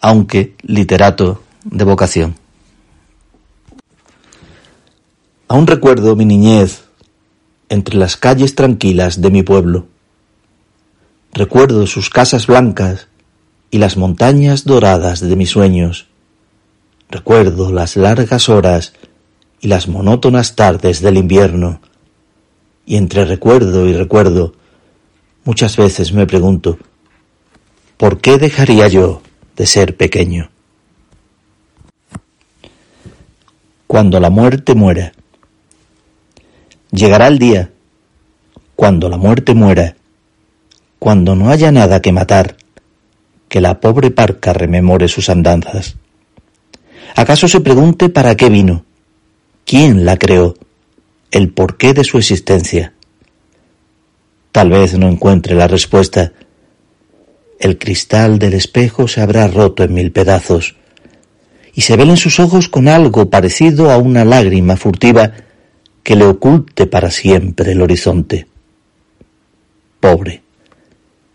aunque 0.00 0.54
literato 0.62 1.42
de 1.64 1.84
vocación. 1.84 2.36
Aún 5.46 5.66
recuerdo 5.66 6.16
mi 6.16 6.24
niñez 6.24 6.84
entre 7.68 7.96
las 7.96 8.16
calles 8.16 8.54
tranquilas 8.54 9.20
de 9.20 9.30
mi 9.30 9.42
pueblo. 9.42 9.86
Recuerdo 11.34 11.86
sus 11.86 12.08
casas 12.08 12.46
blancas 12.46 13.08
y 13.70 13.78
las 13.78 13.98
montañas 13.98 14.64
doradas 14.64 15.20
de 15.20 15.36
mis 15.36 15.50
sueños. 15.50 16.08
Recuerdo 17.10 17.70
las 17.72 17.96
largas 17.96 18.48
horas 18.48 18.94
y 19.60 19.68
las 19.68 19.86
monótonas 19.86 20.56
tardes 20.56 21.02
del 21.02 21.18
invierno. 21.18 21.80
Y 22.86 22.96
entre 22.96 23.26
recuerdo 23.26 23.86
y 23.86 23.92
recuerdo, 23.92 24.54
Muchas 25.44 25.76
veces 25.76 26.12
me 26.12 26.24
pregunto, 26.24 26.78
¿por 27.96 28.20
qué 28.20 28.38
dejaría 28.38 28.86
yo 28.86 29.22
de 29.56 29.66
ser 29.66 29.96
pequeño? 29.96 30.50
Cuando 33.88 34.20
la 34.20 34.30
muerte 34.30 34.76
muera. 34.76 35.12
Llegará 36.92 37.26
el 37.26 37.40
día, 37.40 37.72
cuando 38.76 39.08
la 39.08 39.16
muerte 39.16 39.54
muera, 39.54 39.96
cuando 41.00 41.34
no 41.34 41.50
haya 41.50 41.72
nada 41.72 42.00
que 42.00 42.12
matar, 42.12 42.56
que 43.48 43.60
la 43.60 43.80
pobre 43.80 44.12
parca 44.12 44.52
rememore 44.52 45.08
sus 45.08 45.28
andanzas. 45.28 45.96
¿Acaso 47.16 47.48
se 47.48 47.60
pregunte 47.60 48.08
para 48.08 48.36
qué 48.36 48.48
vino? 48.48 48.84
¿Quién 49.64 50.04
la 50.04 50.16
creó? 50.16 50.54
¿El 51.32 51.50
porqué 51.50 51.94
de 51.94 52.04
su 52.04 52.18
existencia? 52.18 52.94
Tal 54.52 54.68
vez 54.68 54.96
no 54.98 55.08
encuentre 55.08 55.54
la 55.54 55.66
respuesta. 55.66 56.32
El 57.58 57.78
cristal 57.78 58.38
del 58.38 58.52
espejo 58.52 59.08
se 59.08 59.22
habrá 59.22 59.48
roto 59.48 59.82
en 59.82 59.94
mil 59.94 60.12
pedazos 60.12 60.76
y 61.74 61.80
se 61.80 61.96
ven 61.96 62.10
en 62.10 62.18
sus 62.18 62.38
ojos 62.38 62.68
con 62.68 62.86
algo 62.86 63.30
parecido 63.30 63.90
a 63.90 63.96
una 63.96 64.26
lágrima 64.26 64.76
furtiva 64.76 65.32
que 66.02 66.16
le 66.16 66.26
oculte 66.26 66.86
para 66.86 67.10
siempre 67.10 67.72
el 67.72 67.80
horizonte. 67.80 68.46
Pobre, 70.00 70.42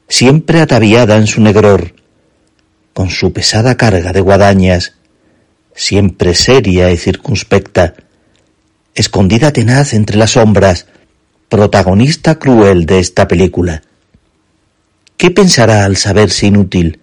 siempre 0.07 0.61
ataviada 0.61 1.17
en 1.17 1.25
su 1.25 1.41
negror, 1.41 1.95
con 2.93 3.09
su 3.09 3.33
pesada 3.33 3.77
carga 3.77 4.13
de 4.13 4.21
guadañas, 4.21 4.95
siempre 5.73 6.35
seria 6.35 6.91
y 6.91 6.97
circunspecta, 6.97 7.95
escondida 8.93 9.51
tenaz 9.51 9.93
entre 9.93 10.17
las 10.17 10.31
sombras, 10.31 10.87
protagonista 11.49 12.37
cruel 12.37 12.85
de 12.85 12.99
esta 12.99 13.27
película. 13.27 13.81
¿Qué 15.15 15.31
pensará 15.31 15.85
al 15.85 15.95
saberse 15.95 16.47
inútil, 16.47 16.99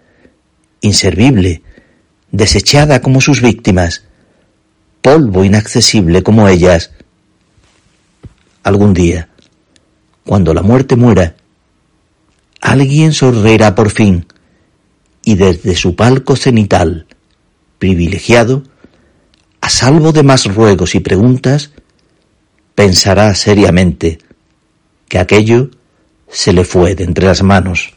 inservible, 0.82 1.62
desechada 2.30 3.00
como 3.00 3.20
sus 3.20 3.40
víctimas, 3.40 4.04
polvo 5.00 5.44
inaccesible 5.44 6.22
como 6.22 6.48
ellas? 6.48 6.90
Algún 8.62 8.92
día, 8.92 9.28
cuando 10.24 10.52
la 10.52 10.62
muerte 10.62 10.96
muera, 10.96 11.36
alguien 12.60 13.12
sonreirá 13.12 13.74
por 13.74 13.90
fin 13.90 14.26
y 15.24 15.36
desde 15.36 15.74
su 15.74 15.96
palco 15.96 16.36
cenital, 16.36 17.06
privilegiado, 17.78 18.62
a 19.62 19.70
salvo 19.70 20.12
de 20.12 20.22
más 20.22 20.44
ruegos 20.54 20.94
y 20.94 21.00
preguntas, 21.00 21.70
pensará 22.74 23.34
seriamente 23.34 24.18
que 25.14 25.20
aquello 25.20 25.68
se 26.28 26.52
le 26.52 26.64
fue 26.64 26.96
de 26.96 27.04
entre 27.04 27.26
las 27.26 27.40
manos. 27.44 27.94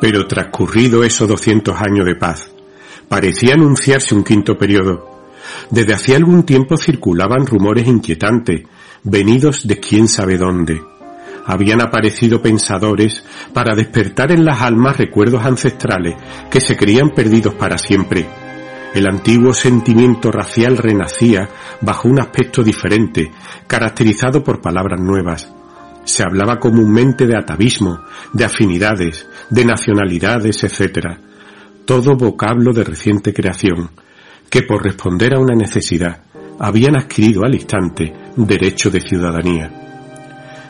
Pero 0.00 0.28
transcurrido 0.28 1.02
esos 1.02 1.26
doscientos 1.26 1.80
años 1.80 2.06
de 2.06 2.14
paz, 2.14 2.52
parecía 3.10 3.54
anunciarse 3.54 4.14
un 4.14 4.22
quinto 4.22 4.56
periodo. 4.56 5.10
Desde 5.68 5.94
hacía 5.94 6.16
algún 6.16 6.44
tiempo 6.44 6.76
circulaban 6.76 7.44
rumores 7.44 7.88
inquietantes, 7.88 8.62
venidos 9.02 9.66
de 9.66 9.80
quién 9.80 10.06
sabe 10.06 10.38
dónde. 10.38 10.80
Habían 11.44 11.82
aparecido 11.82 12.40
pensadores 12.40 13.24
para 13.52 13.74
despertar 13.74 14.30
en 14.30 14.44
las 14.44 14.62
almas 14.62 14.96
recuerdos 14.96 15.44
ancestrales 15.44 16.14
que 16.52 16.60
se 16.60 16.76
creían 16.76 17.10
perdidos 17.10 17.54
para 17.54 17.78
siempre. 17.78 18.28
El 18.94 19.08
antiguo 19.08 19.52
sentimiento 19.54 20.30
racial 20.30 20.76
renacía 20.76 21.48
bajo 21.80 22.08
un 22.08 22.20
aspecto 22.20 22.62
diferente, 22.62 23.32
caracterizado 23.66 24.44
por 24.44 24.60
palabras 24.60 25.00
nuevas. 25.00 25.52
Se 26.04 26.22
hablaba 26.22 26.60
comúnmente 26.60 27.26
de 27.26 27.36
atavismo, 27.36 28.02
de 28.32 28.44
afinidades, 28.44 29.26
de 29.50 29.64
nacionalidades, 29.64 30.62
etc 30.62 31.29
todo 31.84 32.16
vocablo 32.16 32.72
de 32.72 32.84
reciente 32.84 33.32
creación, 33.32 33.90
que 34.48 34.62
por 34.62 34.82
responder 34.82 35.34
a 35.34 35.38
una 35.38 35.54
necesidad 35.54 36.22
habían 36.58 36.96
adquirido 36.96 37.44
al 37.44 37.54
instante 37.54 38.12
derecho 38.36 38.90
de 38.90 39.00
ciudadanía. 39.00 39.70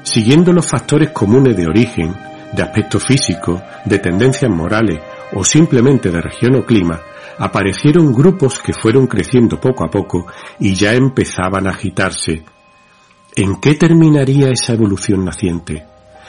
Siguiendo 0.03 0.53
los 0.53 0.67
factores 0.67 1.11
comunes 1.11 1.57
de 1.57 1.67
origen, 1.67 2.15
de 2.53 2.63
aspecto 2.63 2.99
físico, 2.99 3.61
de 3.85 3.99
tendencias 3.99 4.51
morales 4.51 4.99
o 5.33 5.45
simplemente 5.45 6.11
de 6.11 6.21
región 6.21 6.57
o 6.57 6.65
clima, 6.65 7.01
aparecieron 7.39 8.13
grupos 8.13 8.61
que 8.61 8.73
fueron 8.73 9.07
creciendo 9.07 9.61
poco 9.61 9.85
a 9.85 9.91
poco 9.91 10.27
y 10.59 10.75
ya 10.75 10.93
empezaban 10.95 11.67
a 11.67 11.71
agitarse. 11.71 12.45
¿En 13.37 13.61
qué 13.61 13.75
terminaría 13.75 14.51
esa 14.51 14.75
evolución 14.75 15.25
naciente? 15.25 15.85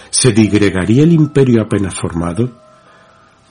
¿Se 0.09 0.31
digregaría 0.31 1.03
el 1.03 1.13
imperio 1.13 1.63
apenas 1.63 1.95
formado? 1.95 2.51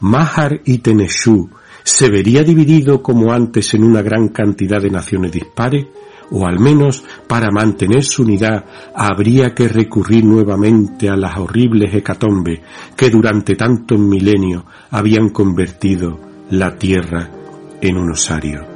Mahar 0.01 0.61
y 0.64 0.78
Teneshu 0.78 1.51
se 1.82 2.11
vería 2.11 2.42
dividido 2.42 3.03
como 3.03 3.32
antes 3.32 3.74
en 3.74 3.84
una 3.84 4.03
gran 4.03 4.28
cantidad 4.28 4.80
de 4.80 4.90
naciones 4.90 5.32
dispares 5.32 5.86
o 6.30 6.46
al 6.46 6.59
menos 6.59 7.05
para 7.26 7.51
mantener 7.51 8.05
su 8.05 8.22
unidad 8.22 8.64
habría 8.94 9.55
que 9.55 9.68
recurrir 9.68 10.24
nuevamente 10.24 11.09
a 11.09 11.16
las 11.16 11.36
horribles 11.38 11.92
hecatombes 11.94 12.61
que 12.96 13.11
durante 13.11 13.57
tantos 13.57 13.98
milenios 13.98 14.64
habían 14.90 15.30
convertido 15.30 16.18
la 16.51 16.76
tierra 16.76 17.30
en 17.80 17.96
un 17.96 18.12
osario. 18.12 18.70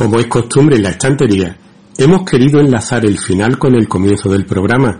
Como 0.00 0.18
es 0.18 0.28
costumbre 0.28 0.76
en 0.76 0.84
la 0.84 0.88
estantería, 0.88 1.58
hemos 1.98 2.22
querido 2.24 2.58
enlazar 2.58 3.04
el 3.04 3.18
final 3.18 3.58
con 3.58 3.74
el 3.74 3.86
comienzo 3.86 4.30
del 4.30 4.46
programa, 4.46 4.98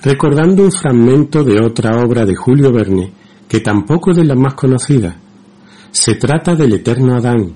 recordando 0.00 0.62
un 0.62 0.70
fragmento 0.70 1.42
de 1.42 1.60
otra 1.60 2.00
obra 2.04 2.24
de 2.24 2.36
Julio 2.36 2.70
Verne, 2.70 3.12
que 3.48 3.58
tampoco 3.58 4.12
es 4.12 4.18
de 4.18 4.24
las 4.24 4.38
más 4.38 4.54
conocidas. 4.54 5.16
Se 5.90 6.14
trata 6.14 6.54
del 6.54 6.72
Eterno 6.74 7.16
Adán, 7.16 7.52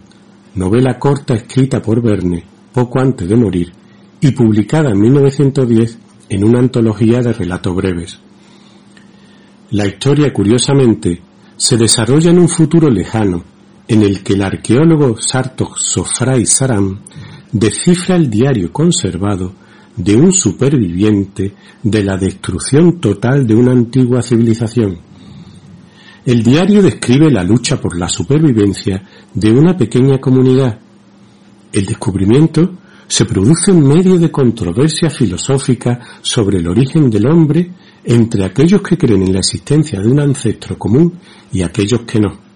novela 0.57 0.99
corta 0.99 1.35
escrita 1.35 1.81
por 1.81 2.03
Verne 2.03 2.43
poco 2.73 2.99
antes 2.99 3.29
de 3.29 3.37
morir 3.37 3.73
y 4.21 4.33
publicada 4.33 4.91
en 4.91 5.03
1910 5.03 5.99
en 6.31 6.45
una 6.45 6.59
antología 6.59 7.21
de 7.21 7.33
relatos 7.33 7.77
breves. 7.77 8.19
La 9.71 9.87
historia, 9.87 10.33
curiosamente, 10.33 11.23
se 11.57 11.77
desarrolla 11.77 12.33
en 12.33 12.41
un 12.41 12.49
futuro 12.49 12.91
lejano, 12.91 13.45
en 13.93 14.03
el 14.03 14.23
que 14.23 14.33
el 14.33 14.43
arqueólogo 14.43 15.19
Sartok 15.21 15.77
Sofray 15.77 16.47
Saram 16.47 17.01
descifra 17.53 18.17
el 18.17 18.31
diario 18.31 18.73
conservado 18.73 19.53
de 19.95 20.17
un 20.17 20.33
superviviente 20.33 21.55
de 21.83 22.03
la 22.03 22.17
destrucción 22.17 23.01
total 23.01 23.47
de 23.47 23.55
una 23.55 23.73
antigua 23.73 24.23
civilización. 24.23 24.99
El 26.25 26.43
diario 26.43 26.81
describe 26.81 27.31
la 27.31 27.45
lucha 27.45 27.79
por 27.79 27.99
la 27.99 28.09
supervivencia 28.09 29.03
de 29.35 29.53
una 29.53 29.77
pequeña 29.77 30.19
comunidad. 30.19 30.79
El 31.71 31.85
descubrimiento 31.85 32.79
se 33.07 33.27
produce 33.27 33.73
en 33.73 33.87
medio 33.87 34.19
de 34.19 34.31
controversia 34.31 35.11
filosófica 35.11 36.01
sobre 36.23 36.61
el 36.61 36.67
origen 36.67 37.11
del 37.11 37.27
hombre 37.27 37.71
entre 38.05 38.47
aquellos 38.47 38.81
que 38.81 38.97
creen 38.97 39.25
en 39.25 39.35
la 39.35 39.41
existencia 39.41 40.01
de 40.01 40.09
un 40.11 40.19
ancestro 40.19 40.79
común 40.79 41.13
y 41.53 41.61
aquellos 41.61 42.01
que 42.07 42.21
no. 42.21 42.52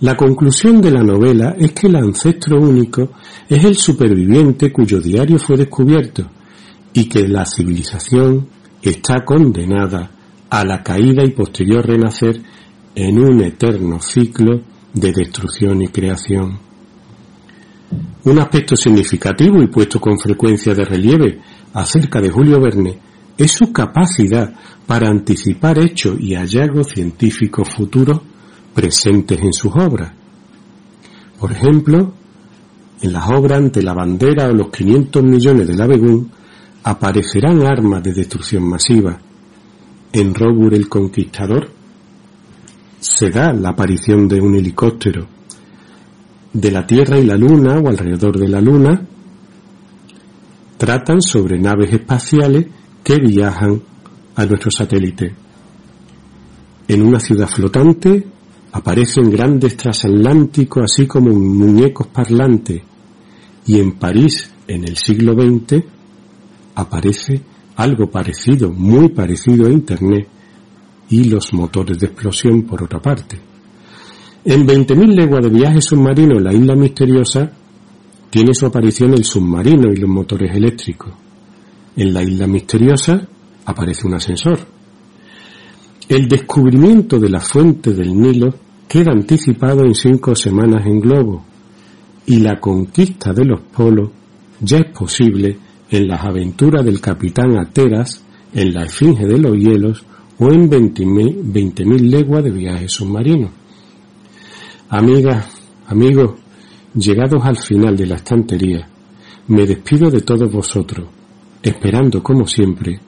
La 0.00 0.16
conclusión 0.16 0.80
de 0.80 0.90
la 0.90 1.02
novela 1.02 1.54
es 1.58 1.72
que 1.72 1.86
el 1.86 1.96
ancestro 1.96 2.58
único 2.58 3.10
es 3.46 3.62
el 3.64 3.76
superviviente 3.76 4.72
cuyo 4.72 4.98
diario 4.98 5.38
fue 5.38 5.58
descubierto 5.58 6.26
y 6.94 7.06
que 7.06 7.28
la 7.28 7.44
civilización 7.44 8.48
está 8.80 9.26
condenada 9.26 10.10
a 10.48 10.64
la 10.64 10.82
caída 10.82 11.22
y 11.22 11.32
posterior 11.32 11.86
renacer 11.86 12.40
en 12.94 13.18
un 13.18 13.42
eterno 13.42 14.00
ciclo 14.00 14.62
de 14.94 15.12
destrucción 15.12 15.82
y 15.82 15.88
creación. 15.88 16.58
Un 18.24 18.38
aspecto 18.38 18.76
significativo 18.76 19.62
y 19.62 19.66
puesto 19.66 20.00
con 20.00 20.18
frecuencia 20.18 20.74
de 20.74 20.84
relieve 20.84 21.40
acerca 21.74 22.22
de 22.22 22.30
Julio 22.30 22.58
Verne 22.58 22.98
es 23.36 23.52
su 23.52 23.70
capacidad 23.70 24.50
para 24.86 25.10
anticipar 25.10 25.78
hechos 25.78 26.16
y 26.18 26.34
hallazgos 26.34 26.88
científicos 26.88 27.68
futuros 27.68 28.20
presentes 28.74 29.40
en 29.40 29.52
sus 29.52 29.74
obras. 29.74 30.12
Por 31.38 31.52
ejemplo, 31.52 32.12
en 33.02 33.12
las 33.12 33.30
obras 33.30 33.58
ante 33.58 33.82
la 33.82 33.94
bandera 33.94 34.48
o 34.48 34.52
los 34.52 34.70
500 34.70 35.22
millones 35.22 35.68
de 35.68 35.82
Abegún 35.82 36.30
aparecerán 36.84 37.62
armas 37.62 38.02
de 38.02 38.12
destrucción 38.12 38.68
masiva. 38.68 39.18
En 40.12 40.34
Robur 40.34 40.74
el 40.74 40.88
Conquistador 40.88 41.70
se 42.98 43.30
da 43.30 43.52
la 43.52 43.70
aparición 43.70 44.28
de 44.28 44.40
un 44.40 44.54
helicóptero 44.56 45.26
de 46.52 46.70
la 46.70 46.86
Tierra 46.86 47.18
y 47.18 47.24
la 47.24 47.36
Luna 47.36 47.78
o 47.78 47.88
alrededor 47.88 48.38
de 48.38 48.48
la 48.48 48.60
Luna. 48.60 49.00
Tratan 50.76 51.22
sobre 51.22 51.58
naves 51.58 51.92
espaciales 51.92 52.66
que 53.02 53.16
viajan 53.16 53.80
a 54.34 54.44
nuestro 54.44 54.70
satélite. 54.70 55.34
En 56.88 57.02
una 57.02 57.20
ciudad 57.20 57.48
flotante 57.48 58.26
Aparecen 58.72 59.30
grandes 59.30 59.76
transatlánticos 59.76 60.84
así 60.84 61.06
como 61.06 61.30
muñecos 61.30 62.06
parlantes 62.06 62.82
y 63.66 63.78
en 63.78 63.92
París 63.92 64.50
en 64.66 64.84
el 64.84 64.96
siglo 64.96 65.34
XX 65.34 65.82
aparece 66.74 67.40
algo 67.76 68.10
parecido, 68.10 68.70
muy 68.70 69.08
parecido 69.08 69.66
a 69.66 69.70
Internet 69.70 70.28
y 71.08 71.24
los 71.24 71.52
motores 71.52 71.98
de 71.98 72.06
explosión 72.06 72.62
por 72.62 72.82
otra 72.82 73.00
parte. 73.00 73.38
En 74.44 74.66
20.000 74.66 75.14
leguas 75.14 75.42
de 75.44 75.50
viaje 75.50 75.80
submarino 75.80 76.38
la 76.38 76.52
isla 76.52 76.74
misteriosa 76.74 77.50
tiene 78.30 78.54
su 78.54 78.66
aparición 78.66 79.12
el 79.12 79.24
submarino 79.24 79.92
y 79.92 79.96
los 79.96 80.08
motores 80.08 80.54
eléctricos. 80.54 81.12
En 81.96 82.14
la 82.14 82.22
isla 82.22 82.46
misteriosa 82.46 83.26
aparece 83.66 84.06
un 84.06 84.14
ascensor. 84.14 84.79
El 86.10 86.26
descubrimiento 86.26 87.20
de 87.20 87.28
la 87.28 87.38
fuente 87.38 87.94
del 87.94 88.20
Nilo 88.20 88.52
queda 88.88 89.12
anticipado 89.12 89.84
en 89.84 89.94
cinco 89.94 90.34
semanas 90.34 90.84
en 90.84 90.98
globo 91.00 91.44
y 92.26 92.40
la 92.40 92.58
conquista 92.58 93.32
de 93.32 93.44
los 93.44 93.60
polos 93.60 94.10
ya 94.60 94.78
es 94.78 94.86
posible 94.86 95.56
en 95.88 96.08
las 96.08 96.24
aventuras 96.24 96.84
del 96.84 97.00
capitán 97.00 97.56
Ateras, 97.56 98.24
en 98.52 98.74
la 98.74 98.86
Esfinge 98.86 99.24
de 99.24 99.38
los 99.38 99.56
Hielos 99.56 100.04
o 100.40 100.50
en 100.50 100.68
20.000 100.68 102.00
leguas 102.00 102.42
de 102.42 102.50
viaje 102.50 102.88
submarino. 102.88 103.52
Amigas, 104.88 105.46
amigos, 105.86 106.40
llegados 106.92 107.44
al 107.44 107.56
final 107.56 107.96
de 107.96 108.06
la 108.06 108.16
estantería, 108.16 108.88
me 109.46 109.64
despido 109.64 110.10
de 110.10 110.22
todos 110.22 110.52
vosotros, 110.52 111.06
esperando 111.62 112.20
como 112.20 112.48
siempre 112.48 112.98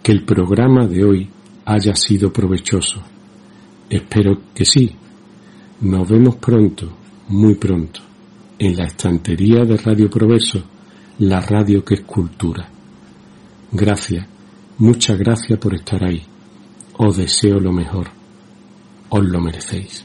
que 0.00 0.12
el 0.12 0.24
programa 0.24 0.86
de 0.86 1.04
hoy 1.04 1.31
haya 1.64 1.94
sido 1.94 2.32
provechoso. 2.32 3.02
Espero 3.88 4.40
que 4.54 4.64
sí. 4.64 4.94
Nos 5.82 6.08
vemos 6.08 6.36
pronto, 6.36 6.88
muy 7.28 7.54
pronto, 7.56 8.00
en 8.58 8.76
la 8.76 8.84
estantería 8.84 9.64
de 9.64 9.76
Radio 9.76 10.08
Proverso, 10.08 10.62
la 11.18 11.40
radio 11.40 11.84
que 11.84 11.94
es 11.94 12.00
cultura. 12.02 12.68
Gracias, 13.72 14.26
muchas 14.78 15.18
gracias 15.18 15.58
por 15.58 15.74
estar 15.74 16.04
ahí. 16.04 16.22
Os 16.98 17.16
deseo 17.16 17.58
lo 17.58 17.72
mejor. 17.72 18.08
Os 19.08 19.24
lo 19.24 19.40
merecéis. 19.40 20.04